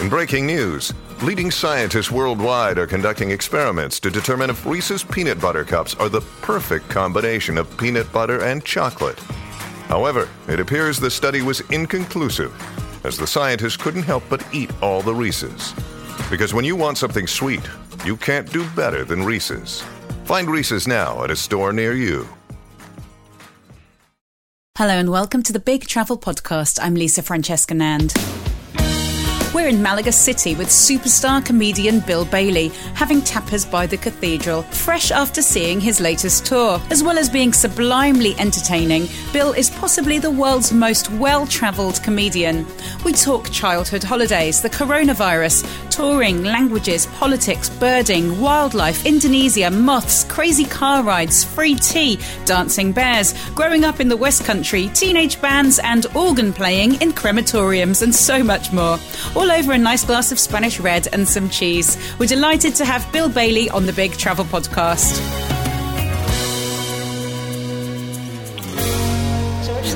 In 0.00 0.08
breaking 0.08 0.46
news, 0.46 0.94
leading 1.22 1.50
scientists 1.50 2.08
worldwide 2.08 2.78
are 2.78 2.86
conducting 2.86 3.32
experiments 3.32 3.98
to 3.98 4.10
determine 4.10 4.48
if 4.48 4.64
Reese's 4.64 5.02
Peanut 5.02 5.40
Butter 5.40 5.64
Cups 5.64 5.96
are 5.96 6.08
the 6.08 6.20
perfect 6.40 6.88
combination 6.88 7.58
of 7.58 7.76
peanut 7.76 8.10
butter 8.12 8.44
and 8.44 8.64
chocolate. 8.64 9.18
However, 9.88 10.28
it 10.46 10.60
appears 10.60 11.00
the 11.00 11.10
study 11.10 11.42
was 11.42 11.62
inconclusive, 11.72 12.54
as 13.04 13.18
the 13.18 13.26
scientists 13.26 13.76
couldn't 13.76 14.04
help 14.04 14.22
but 14.30 14.46
eat 14.52 14.70
all 14.80 15.02
the 15.02 15.12
Reese's. 15.12 15.74
Because 16.30 16.54
when 16.54 16.64
you 16.64 16.76
want 16.76 16.96
something 16.96 17.26
sweet, 17.26 17.68
you 18.04 18.16
can't 18.16 18.52
do 18.52 18.64
better 18.76 19.04
than 19.04 19.24
Reese's. 19.24 19.82
Find 20.26 20.48
Reese's 20.48 20.86
now 20.86 21.24
at 21.24 21.32
a 21.32 21.36
store 21.36 21.72
near 21.72 21.94
you. 21.94 22.28
Hello 24.76 24.94
and 24.94 25.10
welcome 25.10 25.42
to 25.42 25.52
the 25.52 25.58
Big 25.58 25.88
Travel 25.88 26.16
Podcast. 26.16 26.78
I'm 26.80 26.94
Lisa 26.94 27.20
Francesca 27.20 27.74
Nand. 27.74 28.47
We're 29.58 29.66
in 29.66 29.82
Malaga 29.82 30.12
City 30.12 30.54
with 30.54 30.68
superstar 30.68 31.44
comedian 31.44 31.98
Bill 31.98 32.24
Bailey, 32.24 32.68
having 32.94 33.20
tapas 33.20 33.68
by 33.68 33.88
the 33.88 33.96
cathedral, 33.96 34.62
fresh 34.62 35.10
after 35.10 35.42
seeing 35.42 35.80
his 35.80 36.00
latest 36.00 36.46
tour. 36.46 36.80
As 36.92 37.02
well 37.02 37.18
as 37.18 37.28
being 37.28 37.52
sublimely 37.52 38.36
entertaining, 38.38 39.08
Bill 39.32 39.52
is 39.52 39.68
possibly 39.68 40.20
the 40.20 40.30
world's 40.30 40.72
most 40.72 41.10
well 41.10 41.44
travelled 41.44 42.00
comedian. 42.04 42.68
We 43.04 43.12
talk 43.12 43.50
childhood 43.50 44.04
holidays, 44.04 44.62
the 44.62 44.70
coronavirus, 44.70 45.66
touring, 45.90 46.44
languages, 46.44 47.06
politics, 47.18 47.68
birding, 47.68 48.40
wildlife, 48.40 49.04
Indonesia, 49.04 49.72
moths, 49.72 50.22
crazy 50.22 50.66
car 50.66 51.02
rides, 51.02 51.42
free 51.42 51.74
tea, 51.74 52.20
dancing 52.44 52.92
bears, 52.92 53.34
growing 53.56 53.82
up 53.82 53.98
in 53.98 54.08
the 54.08 54.16
West 54.16 54.44
Country, 54.44 54.86
teenage 54.94 55.40
bands, 55.40 55.80
and 55.80 56.06
organ 56.14 56.52
playing 56.52 57.02
in 57.02 57.10
crematoriums, 57.10 58.02
and 58.02 58.14
so 58.14 58.44
much 58.44 58.72
more 58.72 59.00
all 59.34 59.47
over 59.50 59.72
a 59.72 59.78
nice 59.78 60.04
glass 60.04 60.32
of 60.32 60.38
Spanish 60.38 60.78
red 60.80 61.08
and 61.12 61.26
some 61.28 61.48
cheese. 61.48 61.96
We're 62.18 62.26
delighted 62.26 62.74
to 62.76 62.84
have 62.84 63.10
Bill 63.12 63.28
Bailey 63.28 63.68
on 63.70 63.86
the 63.86 63.92
Big 63.92 64.12
Travel 64.12 64.44
Podcast. 64.44 65.20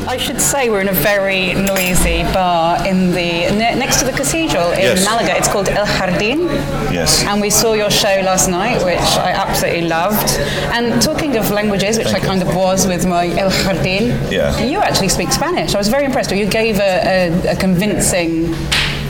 I 0.08 0.16
should 0.18 0.40
say 0.40 0.68
we're 0.68 0.80
in 0.80 0.88
a 0.88 0.92
very 0.92 1.54
noisy 1.54 2.22
bar 2.34 2.84
in 2.86 3.12
the 3.12 3.48
ne- 3.56 3.76
next 3.78 4.00
to 4.00 4.04
the 4.04 4.12
cathedral 4.12 4.72
in 4.72 4.80
Yes. 4.80 5.04
Malaga. 5.04 5.36
It's 5.38 5.48
called 5.48 5.68
El 5.68 5.86
Jardín. 5.86 6.48
Yes. 6.92 7.22
And 7.24 7.40
we 7.40 7.50
saw 7.50 7.72
your 7.74 7.90
show 7.90 8.20
last 8.24 8.48
night, 8.48 8.84
which 8.84 8.98
I 8.98 9.30
absolutely 9.30 9.88
loved. 9.88 10.28
And 10.72 11.00
talking 11.00 11.36
of 11.36 11.50
languages, 11.50 11.96
which 11.98 12.08
Thank 12.08 12.18
I 12.18 12.20
you. 12.20 12.26
kind 12.26 12.42
of 12.42 12.54
was 12.54 12.86
with 12.86 13.06
my 13.06 13.26
El 13.38 13.50
Jardín, 13.50 14.30
Yeah. 14.30 14.58
you 14.62 14.80
actually 14.80 15.08
speak 15.08 15.30
Spanish. 15.32 15.74
I 15.74 15.78
was 15.78 15.88
very 15.88 16.04
impressed. 16.04 16.30
You 16.32 16.46
gave 16.46 16.78
a, 16.80 16.82
a, 17.46 17.52
a 17.52 17.56
convincing. 17.56 18.54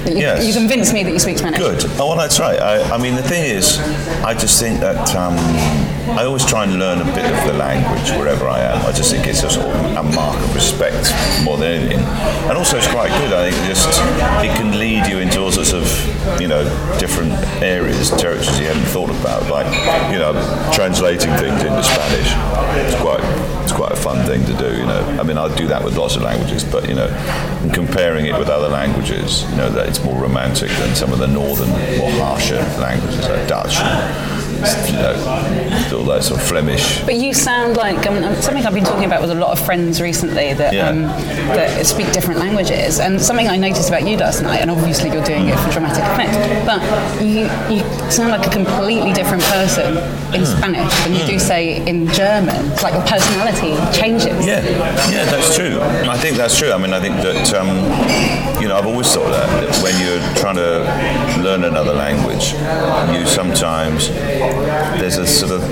You, 0.06 0.18
Yes. 0.18 0.46
you 0.46 0.52
convinced 0.52 0.92
me 0.92 1.02
that 1.04 1.12
you 1.12 1.18
speak 1.18 1.38
Spanish. 1.38 1.58
Good. 1.60 1.84
Oh, 2.00 2.08
well, 2.08 2.16
that's 2.16 2.40
right. 2.40 2.58
I, 2.58 2.82
I 2.94 2.98
mean, 2.98 3.14
the 3.14 3.22
thing 3.22 3.44
is, 3.44 3.78
I 4.24 4.34
just 4.34 4.58
think 4.60 4.80
that 4.80 5.14
um, 5.14 5.34
I 6.18 6.24
always 6.24 6.44
try 6.44 6.64
and 6.64 6.78
learn 6.78 7.00
a 7.00 7.04
bit 7.14 7.24
of 7.24 7.46
the 7.46 7.52
language 7.52 8.10
wherever 8.18 8.48
I 8.48 8.60
am. 8.60 8.84
I 8.84 8.92
just 8.92 9.10
think 9.12 9.26
it's 9.26 9.42
a 9.44 9.50
sort 9.50 9.66
of 9.66 9.96
a 9.96 10.02
mark 10.02 10.36
of 10.42 10.54
respect 10.54 11.12
more 11.44 11.56
than 11.56 11.72
anything. 11.82 12.00
And 12.48 12.58
also, 12.58 12.78
it's 12.78 12.88
quite 12.88 13.10
good. 13.20 13.32
I 13.32 13.50
think 13.50 13.64
just 13.68 13.88
it 14.44 14.56
can 14.56 14.78
lead 14.78 15.06
you 15.06 15.18
into 15.18 15.40
all 15.40 15.52
sorts 15.52 15.72
of, 15.72 15.86
you 16.40 16.48
know, 16.48 16.64
different 16.98 17.32
areas, 17.62 18.10
territories 18.10 18.58
you 18.58 18.66
hadn't 18.66 18.86
thought 18.90 19.10
about, 19.10 19.48
like, 19.48 19.66
you 20.12 20.18
know, 20.18 20.32
translating 20.72 21.30
things 21.36 21.62
into 21.62 21.82
Spanish. 21.82 22.30
It's 22.82 23.00
quite, 23.00 23.22
it's 23.72 23.78
quite 23.78 23.92
a 23.92 23.96
fun 23.96 24.26
thing 24.26 24.44
to 24.44 24.52
do. 24.54 24.76
You 24.76 24.84
know, 24.84 25.18
I 25.18 25.22
mean, 25.22 25.38
I 25.38 25.54
do 25.56 25.66
that 25.68 25.82
with 25.82 25.96
lots 25.96 26.16
of 26.16 26.22
languages, 26.22 26.62
but 26.62 26.88
you 26.88 26.94
know, 26.94 27.08
comparing 27.72 28.26
it 28.26 28.38
with 28.38 28.48
other 28.48 28.68
languages, 28.68 29.44
you 29.50 29.56
know, 29.56 29.70
that 29.70 29.88
it's 29.88 30.02
more 30.04 30.20
romantic 30.20 30.68
than 30.72 30.94
some 30.94 31.12
of 31.12 31.18
the 31.18 31.26
northern, 31.26 31.70
more 31.98 32.10
harsher 32.10 32.58
languages 32.78 33.26
like 33.28 33.48
Dutch. 33.48 33.76
And, 33.76 34.41
you 34.86 34.92
know, 34.96 35.98
all 35.98 36.04
that 36.04 36.22
sort 36.22 36.40
of 36.40 36.46
Flemish. 36.46 37.00
But 37.02 37.16
you 37.16 37.34
sound 37.34 37.76
like 37.76 38.06
um, 38.06 38.22
something 38.40 38.64
I've 38.64 38.74
been 38.74 38.84
talking 38.84 39.04
about 39.04 39.20
with 39.20 39.30
a 39.30 39.34
lot 39.34 39.50
of 39.52 39.64
friends 39.64 40.00
recently 40.00 40.52
that 40.54 40.72
Yeah. 40.72 40.88
um, 40.88 41.02
that 41.56 41.84
speak 41.86 42.12
different 42.12 42.40
languages, 42.40 43.00
and 43.00 43.20
something 43.20 43.48
I 43.48 43.56
noticed 43.56 43.88
about 43.88 44.06
you 44.06 44.16
last 44.16 44.42
night. 44.42 44.60
And 44.60 44.70
obviously, 44.70 45.10
you're 45.10 45.24
doing 45.24 45.48
it 45.48 45.58
for 45.60 45.70
dramatic 45.70 46.04
effect, 46.04 46.66
but 46.66 46.80
you 47.22 47.48
you 47.68 47.82
sound 48.10 48.30
like 48.30 48.46
a 48.46 48.50
completely 48.50 49.12
different 49.12 49.42
person 49.44 49.96
in 50.34 50.40
Hmm. 50.42 50.44
Spanish 50.58 50.94
than 51.04 51.14
you 51.14 51.26
do 51.26 51.38
say 51.38 51.84
in 51.86 52.08
German. 52.12 52.72
It's 52.72 52.82
like 52.82 52.94
your 52.94 53.02
personality 53.06 53.72
changes. 53.96 54.46
Yeah, 54.46 54.60
yeah, 55.10 55.24
that's 55.26 55.54
true. 55.56 55.78
I 55.82 56.16
think 56.16 56.36
that's 56.36 56.58
true. 56.58 56.72
I 56.72 56.78
mean, 56.78 56.92
I 56.92 57.00
think 57.00 57.16
that 57.16 57.52
um, 57.54 57.68
you 58.60 58.68
know, 58.68 58.76
I've 58.76 58.86
always 58.86 59.12
thought 59.12 59.30
that, 59.30 59.48
that 59.60 59.82
when 59.82 59.94
you're 60.00 60.22
trying 60.36 60.56
to 60.56 61.42
learn 61.42 61.64
another 61.64 61.92
language, 61.92 62.52
you 63.14 63.26
sometimes 63.26 64.08
there's 65.00 65.18
a 65.18 65.26
sort 65.26 65.52
of 65.52 65.62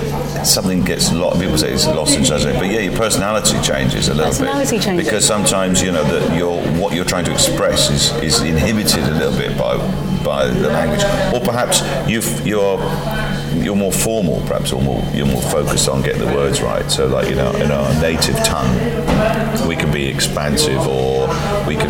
something 0.46 0.82
gets 0.84 1.10
a 1.10 1.14
lot 1.14 1.34
of 1.34 1.40
people 1.40 1.58
say 1.58 1.70
it's 1.72 1.86
lost 1.86 2.16
in 2.16 2.24
translation, 2.24 2.58
but 2.60 2.70
yeah, 2.70 2.80
your 2.80 2.96
personality 2.96 3.60
changes 3.62 4.08
a 4.08 4.14
little 4.14 4.30
Personality 4.30 4.76
bit 4.76 4.84
changes. 4.84 5.06
because 5.06 5.24
sometimes 5.26 5.82
you 5.82 5.92
know 5.92 6.04
that 6.04 6.36
your 6.36 6.60
what 6.80 6.94
you're 6.94 7.04
trying 7.04 7.24
to 7.26 7.32
express 7.32 7.90
is, 7.90 8.12
is 8.22 8.40
inhibited 8.42 9.04
a 9.04 9.12
little 9.12 9.36
bit 9.36 9.56
by 9.58 9.76
by 10.24 10.46
the 10.46 10.68
language, 10.68 11.02
or 11.34 11.40
perhaps 11.40 11.80
you've, 12.08 12.46
you're 12.46 12.78
you're 13.64 13.74
more 13.76 13.92
formal, 13.92 14.40
perhaps, 14.46 14.70
or 14.72 14.80
more 14.82 15.02
you're 15.14 15.26
more 15.26 15.40
focused 15.42 15.88
on 15.88 16.02
getting 16.02 16.20
the 16.20 16.32
words 16.34 16.60
right. 16.60 16.90
So, 16.90 17.06
like 17.06 17.28
you 17.28 17.36
know, 17.36 17.50
in 17.52 17.70
our 17.70 17.88
native 18.02 18.36
tongue, 18.44 18.70
we 19.66 19.76
can 19.76 19.90
be 19.90 20.06
expansive, 20.06 20.86
or 20.86 21.26
we 21.66 21.74
can 21.76 21.89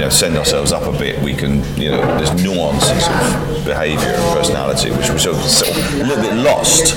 know 0.00 0.08
send 0.08 0.36
ourselves 0.36 0.72
up 0.72 0.82
a 0.82 0.98
bit. 0.98 1.22
We 1.22 1.34
can 1.34 1.64
you 1.76 1.90
know 1.90 2.00
there's 2.18 2.32
nuances 2.42 3.06
of 3.06 3.64
behaviour 3.64 4.08
and 4.08 4.38
personality 4.38 4.90
which 4.90 5.08
we're 5.10 5.18
sort 5.18 5.36
of, 5.36 5.42
sort 5.42 5.70
of 5.76 5.94
a 5.94 6.04
little 6.04 6.22
bit 6.22 6.34
lost 6.34 6.96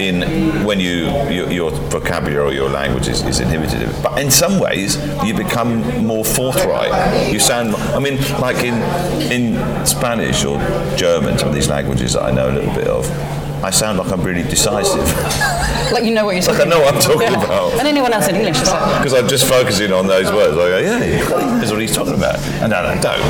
in 0.00 0.64
when 0.64 0.80
you 0.80 1.06
your, 1.30 1.50
your 1.50 1.70
vocabulary 1.70 2.46
or 2.46 2.52
your 2.52 2.68
language 2.68 3.08
is, 3.08 3.22
is 3.24 3.40
inhibited. 3.40 3.88
But 4.02 4.20
in 4.20 4.30
some 4.30 4.58
ways, 4.58 4.96
you 5.24 5.34
become 5.34 6.04
more 6.04 6.24
forthright. 6.24 7.32
You 7.32 7.38
sound, 7.38 7.74
I 7.74 7.98
mean, 7.98 8.16
like 8.40 8.64
in 8.64 8.74
in 9.30 9.86
Spanish 9.86 10.44
or 10.44 10.58
German, 10.96 11.38
some 11.38 11.48
of 11.48 11.54
these 11.54 11.68
languages 11.68 12.14
that 12.14 12.22
I 12.22 12.30
know 12.30 12.50
a 12.50 12.54
little 12.54 12.74
bit 12.74 12.88
of. 12.88 13.08
I 13.62 13.68
sound 13.70 13.98
like 13.98 14.10
I'm 14.10 14.22
really 14.22 14.42
decisive 14.42 15.06
Like 15.94 16.04
you 16.04 16.12
know 16.14 16.24
what 16.24 16.34
you're 16.36 16.42
talking. 16.50 16.58
Like 16.60 16.66
I 16.68 16.70
know 16.70 16.80
what 16.80 16.94
I'm 16.94 17.00
talking 17.00 17.32
Yeah. 17.32 17.44
about. 17.44 17.72
And 17.78 17.86
anyone 17.88 18.12
else 18.12 18.28
in 18.28 18.36
English 18.36 18.60
is 18.62 18.68
like, 18.70 18.98
because 18.98 19.14
I'm 19.14 19.28
just 19.28 19.46
focusing 19.48 19.92
on 19.92 20.06
those 20.06 20.30
words. 20.32 20.56
I 20.56 20.68
go, 20.68 20.78
yeah, 20.78 21.02
he 21.02 21.16
knows 21.58 21.70
what 21.72 21.80
he's 21.80 21.94
talking 21.94 22.14
about. 22.14 22.38
And 22.62 22.70
no, 22.70 22.82
no, 22.82 23.00
don't. 23.00 23.20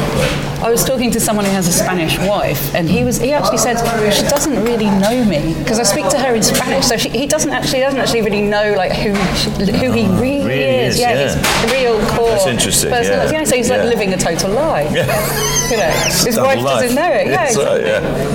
I 0.62 0.68
was 0.70 0.84
talking 0.84 1.10
to 1.12 1.20
someone 1.20 1.46
who 1.46 1.52
has 1.52 1.66
a 1.68 1.72
Spanish 1.72 2.18
wife, 2.18 2.74
and 2.74 2.86
he 2.88 3.02
was 3.02 3.18
he 3.18 3.32
actually 3.32 3.56
said 3.56 3.78
she 4.12 4.22
doesn't 4.28 4.62
really 4.62 4.90
know 4.90 5.24
me 5.24 5.54
because 5.58 5.78
I 5.78 5.84
speak 5.84 6.08
to 6.10 6.18
her 6.18 6.34
in 6.34 6.42
Spanish, 6.42 6.84
so 6.86 6.98
she, 6.98 7.08
he 7.08 7.26
doesn't 7.26 7.50
actually 7.50 7.80
doesn't 7.80 7.98
actually 7.98 8.20
really 8.22 8.42
know 8.42 8.74
like 8.76 8.92
who 8.92 9.14
she, 9.36 9.48
who 9.72 9.90
he 9.92 10.06
really, 10.20 10.44
Really 10.44 10.62
is. 10.84 10.94
is, 10.96 11.00
Yeah, 11.00 11.12
yeah. 11.14 11.34
his 11.34 11.72
real 11.72 11.98
core. 12.08 12.28
That's 12.30 12.46
interesting, 12.46 12.90
personality. 12.90 13.34
yeah. 13.36 13.44
so 13.44 13.56
he's 13.56 13.70
like 13.70 13.84
living 13.84 14.12
a 14.12 14.18
total 14.18 14.50
lie. 14.50 14.82
Yeah. 14.92 15.46
You 15.70 15.76
know, 15.76 15.88
his 15.88 16.34
Double 16.34 16.48
wife 16.48 16.62
life. 16.64 16.80
doesn't 16.82 16.96
know 16.96 17.12
it. 17.12 17.28
Yeah, 17.28 17.44
It's, 17.46 17.56
uh, 17.56 17.78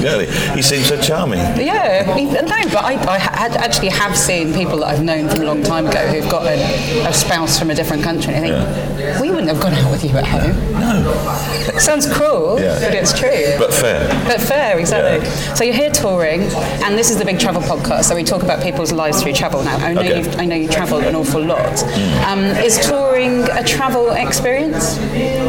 yeah, 0.02 0.20
yeah. 0.22 0.56
He 0.56 0.62
seems 0.62 0.86
so 0.88 0.96
charming. 1.02 1.38
yeah, 1.60 2.16
he, 2.16 2.24
no, 2.24 2.42
but 2.72 2.78
I, 2.86 2.94
I 3.12 3.18
had 3.20 3.58
actually 3.58 3.90
have 3.90 4.15
seen 4.16 4.54
people 4.54 4.78
that 4.80 4.88
I've 4.88 5.04
known 5.04 5.28
from 5.30 5.42
a 5.42 5.46
long 5.46 5.62
time 5.64 5.86
ago 5.88 6.00
who've 6.08 6.30
got 6.30 6.46
a, 6.48 7.08
a 7.08 7.14
spouse 7.14 7.58
from 7.60 7.70
a 7.70 7.76
different 7.76 8.04
country. 8.04 8.34
And 8.34 8.46
I 8.46 8.66
think 8.74 9.22
we 9.22 9.30
wouldn't 9.30 9.48
have 9.50 9.60
gone 9.62 9.74
out 9.74 9.92
with 9.92 10.04
you 10.04 10.12
at 10.18 10.26
home. 10.26 10.56
No. 10.74 11.78
Sounds 11.80 12.12
cruel, 12.12 12.60
Yeah. 12.60 12.80
but 12.80 12.94
it's 12.94 13.18
true. 13.18 13.56
But 13.58 13.74
fair. 13.74 14.08
But 14.26 14.42
fair, 14.42 14.80
exactly. 14.80 15.28
So 15.56 15.64
you're 15.64 15.74
here 15.76 15.90
touring, 15.92 16.42
and 16.84 16.98
this 16.98 17.10
is 17.10 17.18
the 17.18 17.26
big 17.26 17.40
travel 17.40 17.62
podcast. 17.62 18.06
So 18.06 18.16
we 18.16 18.24
talk 18.24 18.44
about 18.44 18.62
people's 18.64 18.92
lives 18.92 19.22
through 19.22 19.34
travel. 19.34 19.64
Now 19.64 19.78
I 19.78 19.94
know 19.94 20.02
Okay. 20.02 20.18
you've, 20.18 20.40
I 20.40 20.46
know 20.46 20.56
you 20.56 20.68
travel 20.70 21.00
an 21.00 21.16
awful 21.16 21.42
lot. 21.44 21.84
Um, 22.28 22.40
is 22.64 22.78
touring 22.86 23.44
a 23.50 23.64
travel 23.64 24.12
experience? 24.12 24.98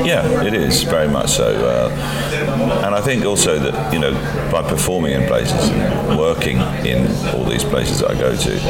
Yeah, 0.04 0.42
it 0.44 0.54
is 0.54 0.82
very 0.82 1.08
much 1.08 1.30
so. 1.30 1.46
Uh, 1.54 1.88
and 2.84 2.94
I 2.94 3.00
think 3.00 3.24
also 3.24 3.58
that 3.58 3.92
you 3.92 3.98
know 3.98 4.12
by 4.50 4.62
performing 4.62 5.12
in 5.12 5.26
places 5.26 5.68
and 5.70 6.18
working 6.18 6.58
in 6.86 7.06
all 7.34 7.44
these 7.44 7.64
places 7.64 8.00
that 8.00 8.10
I 8.10 8.14
go 8.18 8.36
to, 8.36 8.60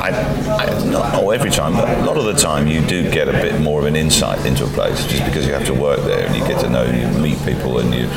I, 0.00 0.10
I, 0.58 0.84
not, 0.84 1.12
not 1.12 1.30
every 1.32 1.50
time, 1.50 1.72
but 1.74 1.88
a 1.88 2.04
lot 2.04 2.16
of 2.16 2.24
the 2.24 2.34
time 2.34 2.66
you 2.66 2.84
do 2.86 3.10
get 3.10 3.28
a 3.28 3.32
bit 3.32 3.60
more 3.60 3.80
of 3.80 3.86
an 3.86 3.96
insight 3.96 4.44
into 4.46 4.64
a 4.64 4.68
place 4.68 5.04
just 5.06 5.24
because 5.24 5.46
you 5.46 5.52
have 5.52 5.66
to 5.66 5.74
work 5.74 6.00
there 6.00 6.26
and 6.26 6.36
you 6.36 6.46
get 6.46 6.60
to 6.60 6.68
know 6.68 6.82
and 6.84 7.14
you 7.14 7.20
meet 7.22 7.38
people 7.44 7.78
and 7.78 7.94
you 7.94 8.08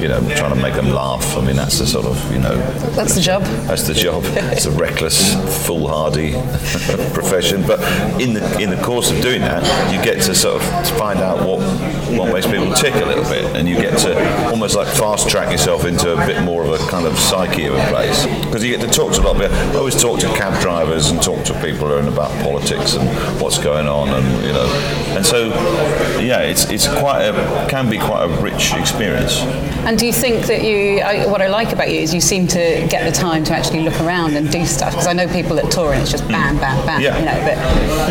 you 0.00 0.08
know 0.08 0.20
trying 0.36 0.54
to 0.54 0.60
make 0.60 0.74
them 0.74 0.90
laugh. 0.90 1.36
I 1.36 1.44
mean 1.44 1.56
that's 1.56 1.78
the 1.78 1.86
sort 1.86 2.06
of 2.06 2.32
you 2.32 2.38
know 2.38 2.56
That's 2.92 3.14
the 3.14 3.20
job. 3.20 3.42
that's 3.66 3.86
the 3.86 3.94
job. 3.94 4.24
It's 4.52 4.66
a 4.66 4.70
reckless, 4.70 5.34
foolhardy 5.66 6.32
profession. 7.14 7.62
But 7.66 7.80
in 8.20 8.34
the 8.34 8.60
in 8.60 8.70
the 8.70 8.80
course 8.82 9.10
of 9.10 9.20
doing 9.22 9.40
that, 9.42 9.62
you 9.92 10.02
get 10.02 10.22
to 10.22 10.34
sort 10.34 10.60
of 10.60 10.90
find 10.98 11.20
out 11.20 11.38
what 11.46 11.60
what 12.18 12.32
makes 12.32 12.46
people 12.46 12.72
tick 12.74 12.94
a 12.94 13.04
little 13.06 13.24
bit, 13.24 13.44
and 13.56 13.68
you 13.68 13.76
get 13.82 13.98
to 13.98 14.48
almost 14.48 14.76
like 14.76 14.86
fast 14.86 15.28
track 15.28 15.50
yourself 15.50 15.84
into 15.84 16.12
a 16.12 16.26
bit 16.26 16.42
more 16.42 16.62
of 16.62 16.70
a 16.70 16.78
kind 16.88 17.06
of 17.06 17.18
psyche 17.18 17.66
of 17.66 17.74
a 17.74 17.86
place 17.88 18.26
because 18.44 18.62
you 18.62 18.70
get 18.70 18.80
to 18.80 18.92
talk 18.92 19.12
to 19.12 19.20
a 19.20 19.24
lot 19.24 19.36
of 19.36 19.42
people. 19.42 19.56
I 19.56 19.76
always 19.76 20.00
talk 20.00 20.20
to 20.20 20.28
cab 20.28 20.60
drivers 20.62 21.10
and 21.10 21.20
talk 21.20 21.44
to 21.46 21.54
people 21.54 21.88
who 21.88 21.94
are 21.94 22.08
about 22.08 22.30
politics 22.42 22.94
and 22.94 23.08
what's 23.40 23.58
going 23.58 23.88
on, 23.88 24.08
and 24.10 24.46
you 24.46 24.52
know, 24.52 24.66
and 25.16 25.26
so 25.26 25.48
yeah, 26.20 26.40
it's 26.40 26.70
it's 26.70 26.86
quite 26.86 27.22
a 27.22 27.66
can 27.68 27.90
be 27.90 27.98
quite 27.98 28.24
a 28.24 28.28
rich 28.40 28.72
experience. 28.74 29.40
And 29.84 29.98
do 29.98 30.06
you 30.06 30.12
think 30.12 30.46
that 30.46 30.62
you, 30.62 31.00
I, 31.00 31.26
what 31.26 31.42
I 31.42 31.48
like 31.48 31.72
about 31.72 31.90
you 31.90 31.98
is 32.00 32.14
you 32.14 32.20
seem 32.20 32.46
to 32.48 32.86
get 32.88 33.04
the 33.04 33.10
time 33.10 33.42
to 33.44 33.52
actually 33.52 33.80
look 33.80 34.00
around 34.00 34.36
and 34.36 34.50
do 34.50 34.64
stuff? 34.64 34.90
Because 34.92 35.06
I 35.08 35.12
know 35.12 35.26
people 35.28 35.56
that 35.56 35.70
tour 35.72 35.92
and 35.92 36.00
it's 36.02 36.10
just 36.10 36.26
bam, 36.28 36.56
bam, 36.58 36.86
bam, 36.86 37.00
Yeah. 37.00 37.18
you 37.18 37.24
know, 37.24 37.40
but 37.44 37.56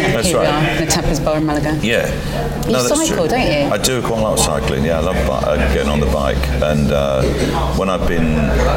you 0.01 0.07
know, 0.07 0.13
That's 0.15 0.27
here 0.27 0.39
we 0.39 0.45
right. 0.45 0.79
are 0.79 0.85
the 0.85 0.91
Tapas 0.91 1.23
Bar 1.23 1.37
in 1.37 1.45
Malaga. 1.45 1.79
Yeah. 1.81 2.07
You 2.67 2.73
that's 2.73 2.89
cycle, 2.89 3.27
don't 3.27 3.41
you? 3.41 3.73
I 3.73 3.77
do 3.77 4.01
quite 4.01 4.19
a 4.19 4.21
lot 4.21 4.33
of 4.33 4.39
cycling. 4.39 4.85
Yeah, 4.85 4.99
I 4.99 5.01
love 5.01 5.15
bi- 5.27 5.33
uh, 5.49 5.73
getting 5.73 5.89
on 5.89 5.99
the 5.99 6.05
bike. 6.07 6.37
And 6.61 6.91
uh, 6.91 7.23
when 7.77 7.89
I've 7.89 8.07
been 8.07 8.27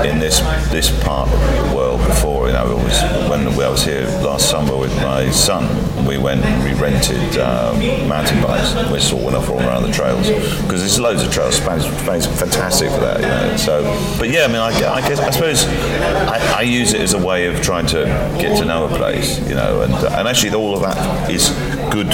in 0.06 0.19
this 0.19 0.41
this 0.70 0.91
part 1.05 1.29
of 1.31 1.41
the 1.70 1.76
world 1.76 2.00
before, 2.06 2.33
you 2.46 2.52
know, 2.52 2.76
was 2.76 3.02
when 3.29 3.46
I 3.46 3.69
was 3.69 3.85
here 3.85 4.05
last 4.23 4.50
summer 4.50 4.76
with 4.76 4.94
my 4.96 5.31
son. 5.31 5.64
We 6.06 6.19
went 6.19 6.44
and 6.44 6.64
we 6.64 6.79
rented 6.79 7.38
um, 7.38 7.79
mountain 8.08 8.43
bikes. 8.43 8.75
We 8.91 9.00
sort 9.00 9.25
went 9.25 9.37
off 9.37 9.49
all 9.49 9.61
around 9.61 9.85
the 9.85 9.93
trails 9.93 10.29
because 10.29 10.81
there's 10.81 11.00
loads 11.00 11.23
of 11.23 11.32
trails. 11.32 11.56
Spain's, 11.56 11.85
Spain's 11.85 12.26
fantastic 12.26 12.91
for 12.91 13.00
that. 13.00 13.20
You 13.20 13.26
know. 13.26 13.56
So, 13.56 13.82
but 14.19 14.29
yeah, 14.29 14.44
I 14.44 14.46
mean, 14.49 14.56
I, 14.56 14.69
I 14.69 15.00
guess 15.08 15.20
I 15.20 15.31
suppose 15.31 15.67
I, 15.67 16.58
I 16.58 16.62
use 16.62 16.93
it 16.93 17.00
as 17.00 17.14
a 17.14 17.25
way 17.25 17.46
of 17.46 17.62
trying 17.62 17.87
to 17.87 18.05
get 18.38 18.58
to 18.58 18.64
know 18.64 18.87
a 18.87 18.88
place. 18.88 19.38
You 19.49 19.55
know, 19.55 19.82
and 19.82 19.94
and 19.94 20.29
actually 20.29 20.55
all 20.55 20.75
of 20.75 20.82
that 20.82 21.31
is 21.31 21.50
good 21.91 22.12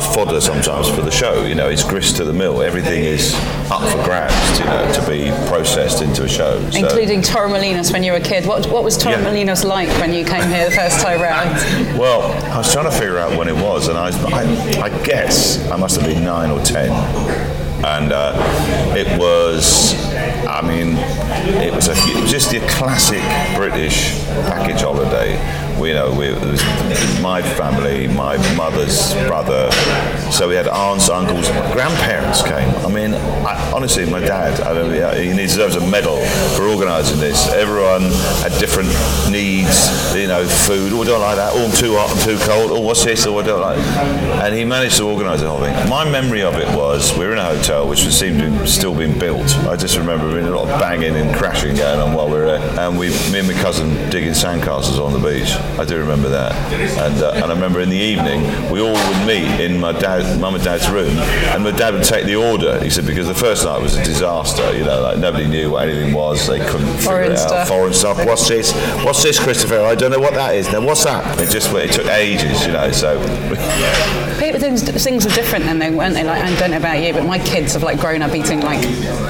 fodder 0.00 0.40
sometimes 0.40 0.88
for 0.88 1.02
the 1.02 1.10
show. 1.10 1.44
You 1.44 1.54
know, 1.54 1.68
it's 1.68 1.84
grist 1.84 2.16
to 2.16 2.24
the 2.24 2.32
mill. 2.32 2.62
Everything 2.62 3.04
is 3.04 3.34
up 3.70 3.82
for 3.90 4.02
grabs, 4.04 4.58
you 4.58 4.64
know, 4.64 4.90
to 4.92 5.06
be 5.08 5.30
processed 5.48 6.02
into 6.02 6.24
a 6.24 6.28
show. 6.28 6.58
So- 6.70 6.78
Including 6.78 7.22
Torremolinos 7.22 7.92
when 7.92 8.02
you 8.02 8.12
were 8.12 8.18
a 8.18 8.22
kid. 8.22 8.46
What, 8.46 8.66
what 8.70 8.84
was 8.84 8.96
Torremolinos 8.98 9.64
like 9.64 9.88
when 10.00 10.12
you 10.12 10.24
came 10.24 10.48
here 10.50 10.64
the 10.68 10.74
first 10.74 11.00
time 11.00 11.20
round? 11.20 11.50
Well, 11.98 12.22
I 12.52 12.58
was 12.58 12.72
trying 12.72 12.86
to 12.90 12.96
figure 12.96 13.18
out 13.18 13.36
when 13.36 13.48
it 13.48 13.54
was, 13.56 13.88
and 13.88 13.98
I, 13.98 14.08
I, 14.32 14.82
I 14.90 15.02
guess 15.04 15.58
I 15.70 15.76
must 15.76 16.00
have 16.00 16.06
been 16.08 16.24
nine 16.24 16.50
or 16.50 16.62
ten. 16.64 16.90
And 17.84 18.12
uh, 18.12 18.34
it 18.96 19.06
was, 19.20 19.94
I 20.46 20.60
mean, 20.62 20.96
it 21.62 21.72
was, 21.72 21.86
a, 21.88 21.92
it 21.92 22.20
was 22.22 22.30
just 22.30 22.52
a 22.52 22.58
classic 22.68 23.22
British 23.56 24.18
package 24.48 24.80
holiday. 24.80 25.36
We, 25.78 25.88
you 25.90 25.94
know, 25.94 26.12
we, 26.12 26.26
it 26.26 26.40
was 26.40 26.62
my 27.20 27.40
family, 27.40 28.08
my 28.08 28.36
mother's 28.56 29.14
brother. 29.28 29.70
So 30.32 30.48
we 30.48 30.56
had 30.56 30.66
aunts, 30.66 31.08
uncles, 31.08 31.48
grandparents 31.72 32.42
came. 32.42 32.68
I 32.84 32.88
mean, 32.88 33.14
I, 33.14 33.72
honestly, 33.72 34.04
my 34.10 34.20
dad, 34.20 34.60
I 34.60 34.72
yeah, 34.94 35.14
he 35.14 35.34
deserves 35.36 35.76
a 35.76 35.86
medal 35.86 36.18
for 36.56 36.64
organising 36.64 37.20
this. 37.20 37.48
Everyone 37.52 38.02
had 38.42 38.52
different 38.58 38.88
needs, 39.30 39.88
you 40.14 40.26
know, 40.26 40.44
food. 40.46 40.92
Oh, 40.92 41.02
I 41.02 41.04
don't 41.04 41.20
like 41.20 41.36
that. 41.36 41.52
Oh, 41.54 41.66
I'm 41.66 41.76
too 41.76 41.94
hot. 41.96 42.10
I'm 42.10 42.24
too 42.24 42.38
cold. 42.44 42.72
Oh, 42.72 42.80
what's 42.80 43.04
this? 43.04 43.24
Oh, 43.26 43.38
I 43.38 43.46
don't 43.46 43.60
like. 43.60 43.78
And 44.42 44.54
he 44.54 44.64
managed 44.64 44.96
to 44.96 45.04
organise 45.04 45.40
the 45.40 45.48
whole 45.48 45.60
thing. 45.60 45.74
My 45.88 46.08
memory 46.08 46.42
of 46.42 46.56
it 46.56 46.68
was 46.76 47.16
we 47.16 47.24
were 47.24 47.32
in 47.32 47.38
a 47.38 47.44
hotel 47.44 47.88
which 47.88 48.00
seemed 48.00 48.40
to 48.40 48.66
still 48.66 48.94
being 48.94 49.18
built. 49.18 49.56
I 49.58 49.76
just 49.76 49.96
remember 49.96 50.38
a 50.38 50.42
lot 50.50 50.68
of 50.68 50.80
banging 50.80 51.14
and 51.14 51.34
crashing 51.36 51.76
going 51.76 52.00
on 52.00 52.14
while 52.14 52.26
we 52.26 52.32
were. 52.32 52.47
And 52.78 52.96
we, 52.96 53.08
me 53.32 53.40
and 53.40 53.48
my 53.48 53.54
cousin 53.54 53.88
digging 54.08 54.30
sandcastles 54.30 55.04
on 55.04 55.12
the 55.12 55.18
beach. 55.18 55.50
I 55.80 55.84
do 55.84 55.98
remember 55.98 56.28
that. 56.28 56.52
And, 56.72 57.22
uh, 57.22 57.32
and 57.34 57.44
I 57.46 57.48
remember 57.52 57.80
in 57.80 57.88
the 57.88 57.96
evening 57.96 58.40
we 58.70 58.80
all 58.80 58.92
would 58.92 59.26
meet 59.26 59.60
in 59.60 59.80
my 59.80 59.90
dad, 59.92 60.40
mum 60.40 60.54
and 60.54 60.62
dad's 60.62 60.88
room, 60.88 61.18
and 61.18 61.64
my 61.64 61.72
dad 61.72 61.94
would 61.94 62.04
take 62.04 62.24
the 62.26 62.36
order. 62.36 62.78
He 62.82 62.88
said 62.88 63.04
because 63.04 63.26
the 63.26 63.34
first 63.34 63.64
night 63.64 63.82
was 63.82 63.96
a 63.96 64.04
disaster. 64.04 64.72
You 64.76 64.84
know, 64.84 65.02
like 65.02 65.18
nobody 65.18 65.48
knew 65.48 65.72
what 65.72 65.88
anything 65.88 66.14
was. 66.14 66.46
They 66.46 66.60
couldn't 66.60 66.86
figure 66.98 67.02
Foreign 67.02 67.32
it 67.32 67.38
out. 67.38 67.48
stuff. 67.48 67.68
Foreign 67.68 67.92
stuff. 67.94 68.24
What's 68.24 68.46
this? 68.48 68.72
What's 69.04 69.22
this, 69.24 69.40
Christopher? 69.40 69.80
I 69.80 69.96
don't 69.96 70.12
know 70.12 70.20
what 70.20 70.34
that 70.34 70.54
is. 70.54 70.70
Now, 70.70 70.80
what's 70.80 71.02
that? 71.04 71.40
It 71.40 71.50
just 71.50 71.72
it 71.72 71.90
took 71.92 72.06
ages, 72.06 72.64
you 72.64 72.72
know. 72.72 72.92
So 72.92 73.18
People, 74.38 74.60
things, 74.60 74.82
things 74.82 75.24
were 75.24 75.32
different 75.32 75.64
then, 75.64 75.78
though, 75.80 75.90
weren't 75.96 76.14
they? 76.14 76.22
Like, 76.24 76.42
I 76.42 76.54
don't 76.60 76.70
know 76.70 76.76
about 76.76 77.02
you, 77.02 77.12
but 77.12 77.24
my 77.24 77.38
kids 77.40 77.72
have 77.74 77.82
like 77.82 77.98
grown 77.98 78.22
up 78.22 78.34
eating 78.34 78.60
like, 78.60 78.82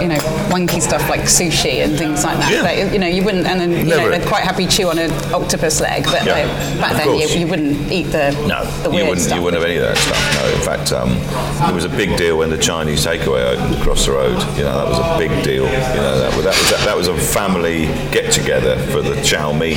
you 0.03 0.09
know, 0.09 0.19
wanky 0.53 0.81
stuff 0.83 1.09
like 1.09 1.23
sushi 1.23 1.83
and 1.85 1.97
things 1.97 2.25
like 2.25 2.37
that. 2.39 2.53
Yeah. 2.53 2.63
But, 2.63 2.93
you 2.93 2.99
know, 2.99 3.07
you 3.07 3.25
wouldn't, 3.25 3.47
and 3.47 3.59
then 3.61 3.71
you 3.73 3.85
Never. 3.85 4.11
know, 4.11 4.19
they'd 4.19 4.29
quite 4.29 4.45
happy 4.45 4.67
to 4.67 4.71
chew 4.71 4.89
on 4.91 4.99
an 4.99 5.11
octopus 5.33 5.81
leg, 5.81 6.05
but 6.05 6.25
Yeah, 6.27 6.35
like, 6.35 6.81
back 6.81 6.91
of 6.93 6.99
then 6.99 7.15
you, 7.19 7.27
you 7.41 7.47
wouldn't 7.47 7.91
eat 7.91 8.05
the 8.05 8.33
No, 8.47 8.65
the 8.83 8.91
you 8.91 9.05
wouldn't. 9.05 9.21
stuff. 9.21 9.37
You 9.39 9.43
wouldn't 9.43 9.63
have 9.63 9.71
any 9.71 9.79
of 9.81 9.85
that 9.87 9.97
stuff. 9.97 10.43
No, 10.43 10.55
in 10.55 10.61
fact, 10.61 10.93
um, 10.93 11.69
it 11.71 11.75
was 11.75 11.85
a 11.85 11.89
big 11.89 12.17
deal 12.19 12.37
when 12.39 12.51
the 12.51 12.59
Chinese 12.59 13.05
takeaway 13.07 13.45
opened 13.57 13.77
across 13.77 14.05
the 14.07 14.13
road. 14.13 14.33
You 14.59 14.65
know, 14.65 14.77
that 14.77 14.89
was 14.89 14.99
a 14.99 15.19
big 15.19 15.43
deal. 15.43 15.65
You 15.65 15.73
know, 16.03 16.19
that, 16.19 16.37
was- 16.37 16.45
that 16.45 16.55
was 16.57 16.85
that 16.85 16.97
was 16.97 17.09
a 17.09 17.17
family 17.19 17.87
get 18.13 18.31
together 18.33 18.77
for 18.93 19.01
the 19.03 19.21
chow 19.23 19.53
mein. 19.53 19.77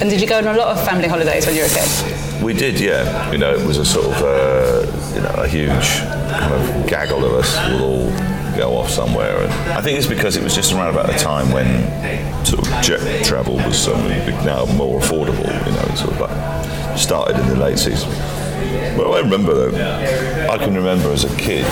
And 0.00 0.10
did 0.10 0.20
you 0.20 0.26
go 0.26 0.38
on 0.38 0.46
a 0.46 0.54
lot 0.54 0.68
of 0.76 0.84
family 0.84 1.08
holidays 1.08 1.46
when 1.46 1.54
you 1.54 1.62
were 1.62 1.68
a 1.68 1.70
kid? 1.70 2.42
We 2.42 2.52
did, 2.52 2.80
yeah. 2.80 3.30
You 3.30 3.38
know, 3.38 3.54
it 3.54 3.64
was 3.66 3.78
a 3.78 3.84
sort 3.84 4.06
of 4.06 4.22
uh, 4.22 5.14
you 5.14 5.22
know 5.22 5.42
a 5.42 5.48
huge 5.48 6.00
kind 6.30 6.52
of 6.52 6.86
gaggle 6.86 7.24
of 7.24 7.32
us 7.32 7.56
we'd 7.70 7.80
all 7.80 8.10
go 8.56 8.76
off 8.76 8.90
somewhere, 8.90 9.38
and 9.42 9.52
I 9.72 9.80
think 9.80 9.98
it's 9.98 10.06
because 10.06 10.36
it 10.36 10.42
was 10.42 10.54
just 10.54 10.72
around 10.72 10.90
about 10.94 11.06
the 11.06 11.18
time 11.18 11.50
when 11.52 11.66
sort 12.44 12.66
of 12.66 12.82
jet 12.82 13.24
travel 13.24 13.56
was 13.56 13.78
suddenly 13.78 14.16
now 14.44 14.66
more 14.74 15.00
affordable. 15.00 15.46
You 15.66 15.72
know, 15.72 15.94
sort 15.94 16.12
of 16.12 16.20
like 16.20 16.98
started 16.98 17.38
in 17.38 17.48
the 17.48 17.56
late 17.56 17.78
sixties. 17.78 18.06
Well, 18.96 19.14
I 19.14 19.20
remember 19.20 19.54
though. 19.54 20.48
I 20.50 20.58
can 20.58 20.74
remember 20.74 21.10
as 21.12 21.24
a 21.24 21.36
kid, 21.36 21.64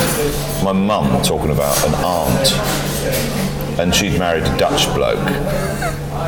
my 0.65 0.73
mum 0.73 1.23
talking 1.23 1.51
about 1.51 1.77
an 1.87 1.95
aunt, 1.95 2.53
and 3.79 3.95
she'd 3.95 4.19
married 4.19 4.45
a 4.45 4.59
Dutch 4.59 4.87
bloke, 4.95 5.19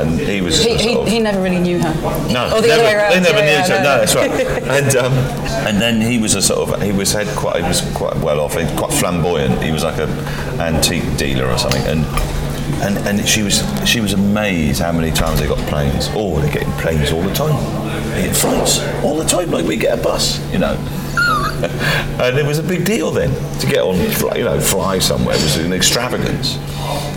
and 0.01 0.19
he 0.19 0.41
was 0.41 0.63
He, 0.63 0.77
he, 0.77 0.97
of, 0.97 1.07
he 1.09 1.21
never 1.21 1.41
really 1.41 1.59
knew 1.61 1.79
her. 1.79 1.95
no, 2.33 2.49
Oh, 2.53 2.61
the 2.61 2.69
never, 2.69 2.73
other 2.81 2.83
way 2.85 2.95
around. 2.95 3.13
They 3.13 3.21
never 3.21 3.39
Yeah, 3.39 3.45
knew 3.45 3.51
yeah, 3.53 3.65
each 3.65 3.71
other. 3.71 3.83
no. 3.83 3.99
that's 3.99 4.15
right. 4.15 4.31
And 4.85 4.97
um, 4.97 5.13
and 5.67 5.81
then 5.81 6.01
he 6.01 6.19
was 6.19 6.35
a 6.35 6.43
sort 6.43 6.69
of 6.69 6.83
he 6.83 6.93
was 6.93 7.13
had 7.13 7.27
quite 7.37 7.63
he 7.63 7.69
was 7.69 7.81
quite 7.95 8.17
well 8.19 8.41
off, 8.41 8.55
he 8.57 8.65
was 8.65 8.73
quite 8.79 8.93
flamboyant. 8.93 9.63
He 9.63 9.71
was 9.73 9.85
like 9.85 9.99
an 9.99 10.11
antique 10.61 11.17
dealer 11.17 11.47
or 11.47 11.59
something, 11.59 11.83
and. 11.87 12.05
And, 12.83 12.99
and 13.07 13.27
she 13.29 13.43
was 13.43 13.63
she 13.89 14.01
was 14.01 14.13
amazed 14.15 14.81
how 14.81 14.91
many 14.93 15.11
times 15.11 15.39
they 15.41 15.47
got 15.47 15.59
planes. 15.69 16.09
Oh, 16.13 16.39
they're 16.41 16.53
getting 16.53 16.73
planes 16.73 17.13
all 17.13 17.23
the 17.23 17.33
time. 17.33 17.55
They 18.11 18.25
get 18.25 18.37
flights 18.37 18.81
all 19.03 19.17
the 19.17 19.25
time, 19.25 19.51
like 19.51 19.65
we 19.65 19.77
get 19.77 19.99
a 19.99 20.03
bus, 20.03 20.41
you 20.53 20.59
know. 20.59 20.75
and 22.21 22.39
it 22.39 22.47
was 22.47 22.59
a 22.59 22.63
big 22.63 22.85
deal 22.85 23.11
then 23.11 23.31
to 23.61 23.67
get 23.67 23.83
on, 23.83 23.97
you 24.37 24.45
know, 24.45 24.61
fly 24.61 24.99
somewhere 24.99 25.35
was 25.37 25.57
an 25.57 25.73
extravagance. 25.73 26.55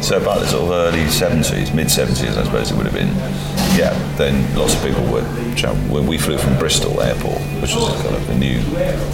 So 0.06 0.18
about 0.18 0.40
the 0.40 0.48
sort 0.48 0.64
of 0.64 0.72
early 0.72 1.06
70s, 1.06 1.74
mid 1.74 1.88
70s, 1.88 2.38
I 2.38 2.44
suppose 2.44 2.72
it 2.72 2.78
would 2.78 2.86
have 2.86 2.96
been. 2.96 3.10
Yeah, 3.78 3.94
then 4.18 4.34
lots 4.56 4.74
of 4.76 4.84
people 4.84 5.04
would 5.12 5.26
travel. 5.56 5.78
When 5.94 6.08
we 6.08 6.18
flew 6.18 6.38
from 6.38 6.58
Bristol 6.58 7.00
Airport, 7.02 7.40
which 7.62 7.76
was 7.76 7.94
kind 8.02 8.16
of 8.16 8.30
a 8.30 8.36
new, 8.36 8.60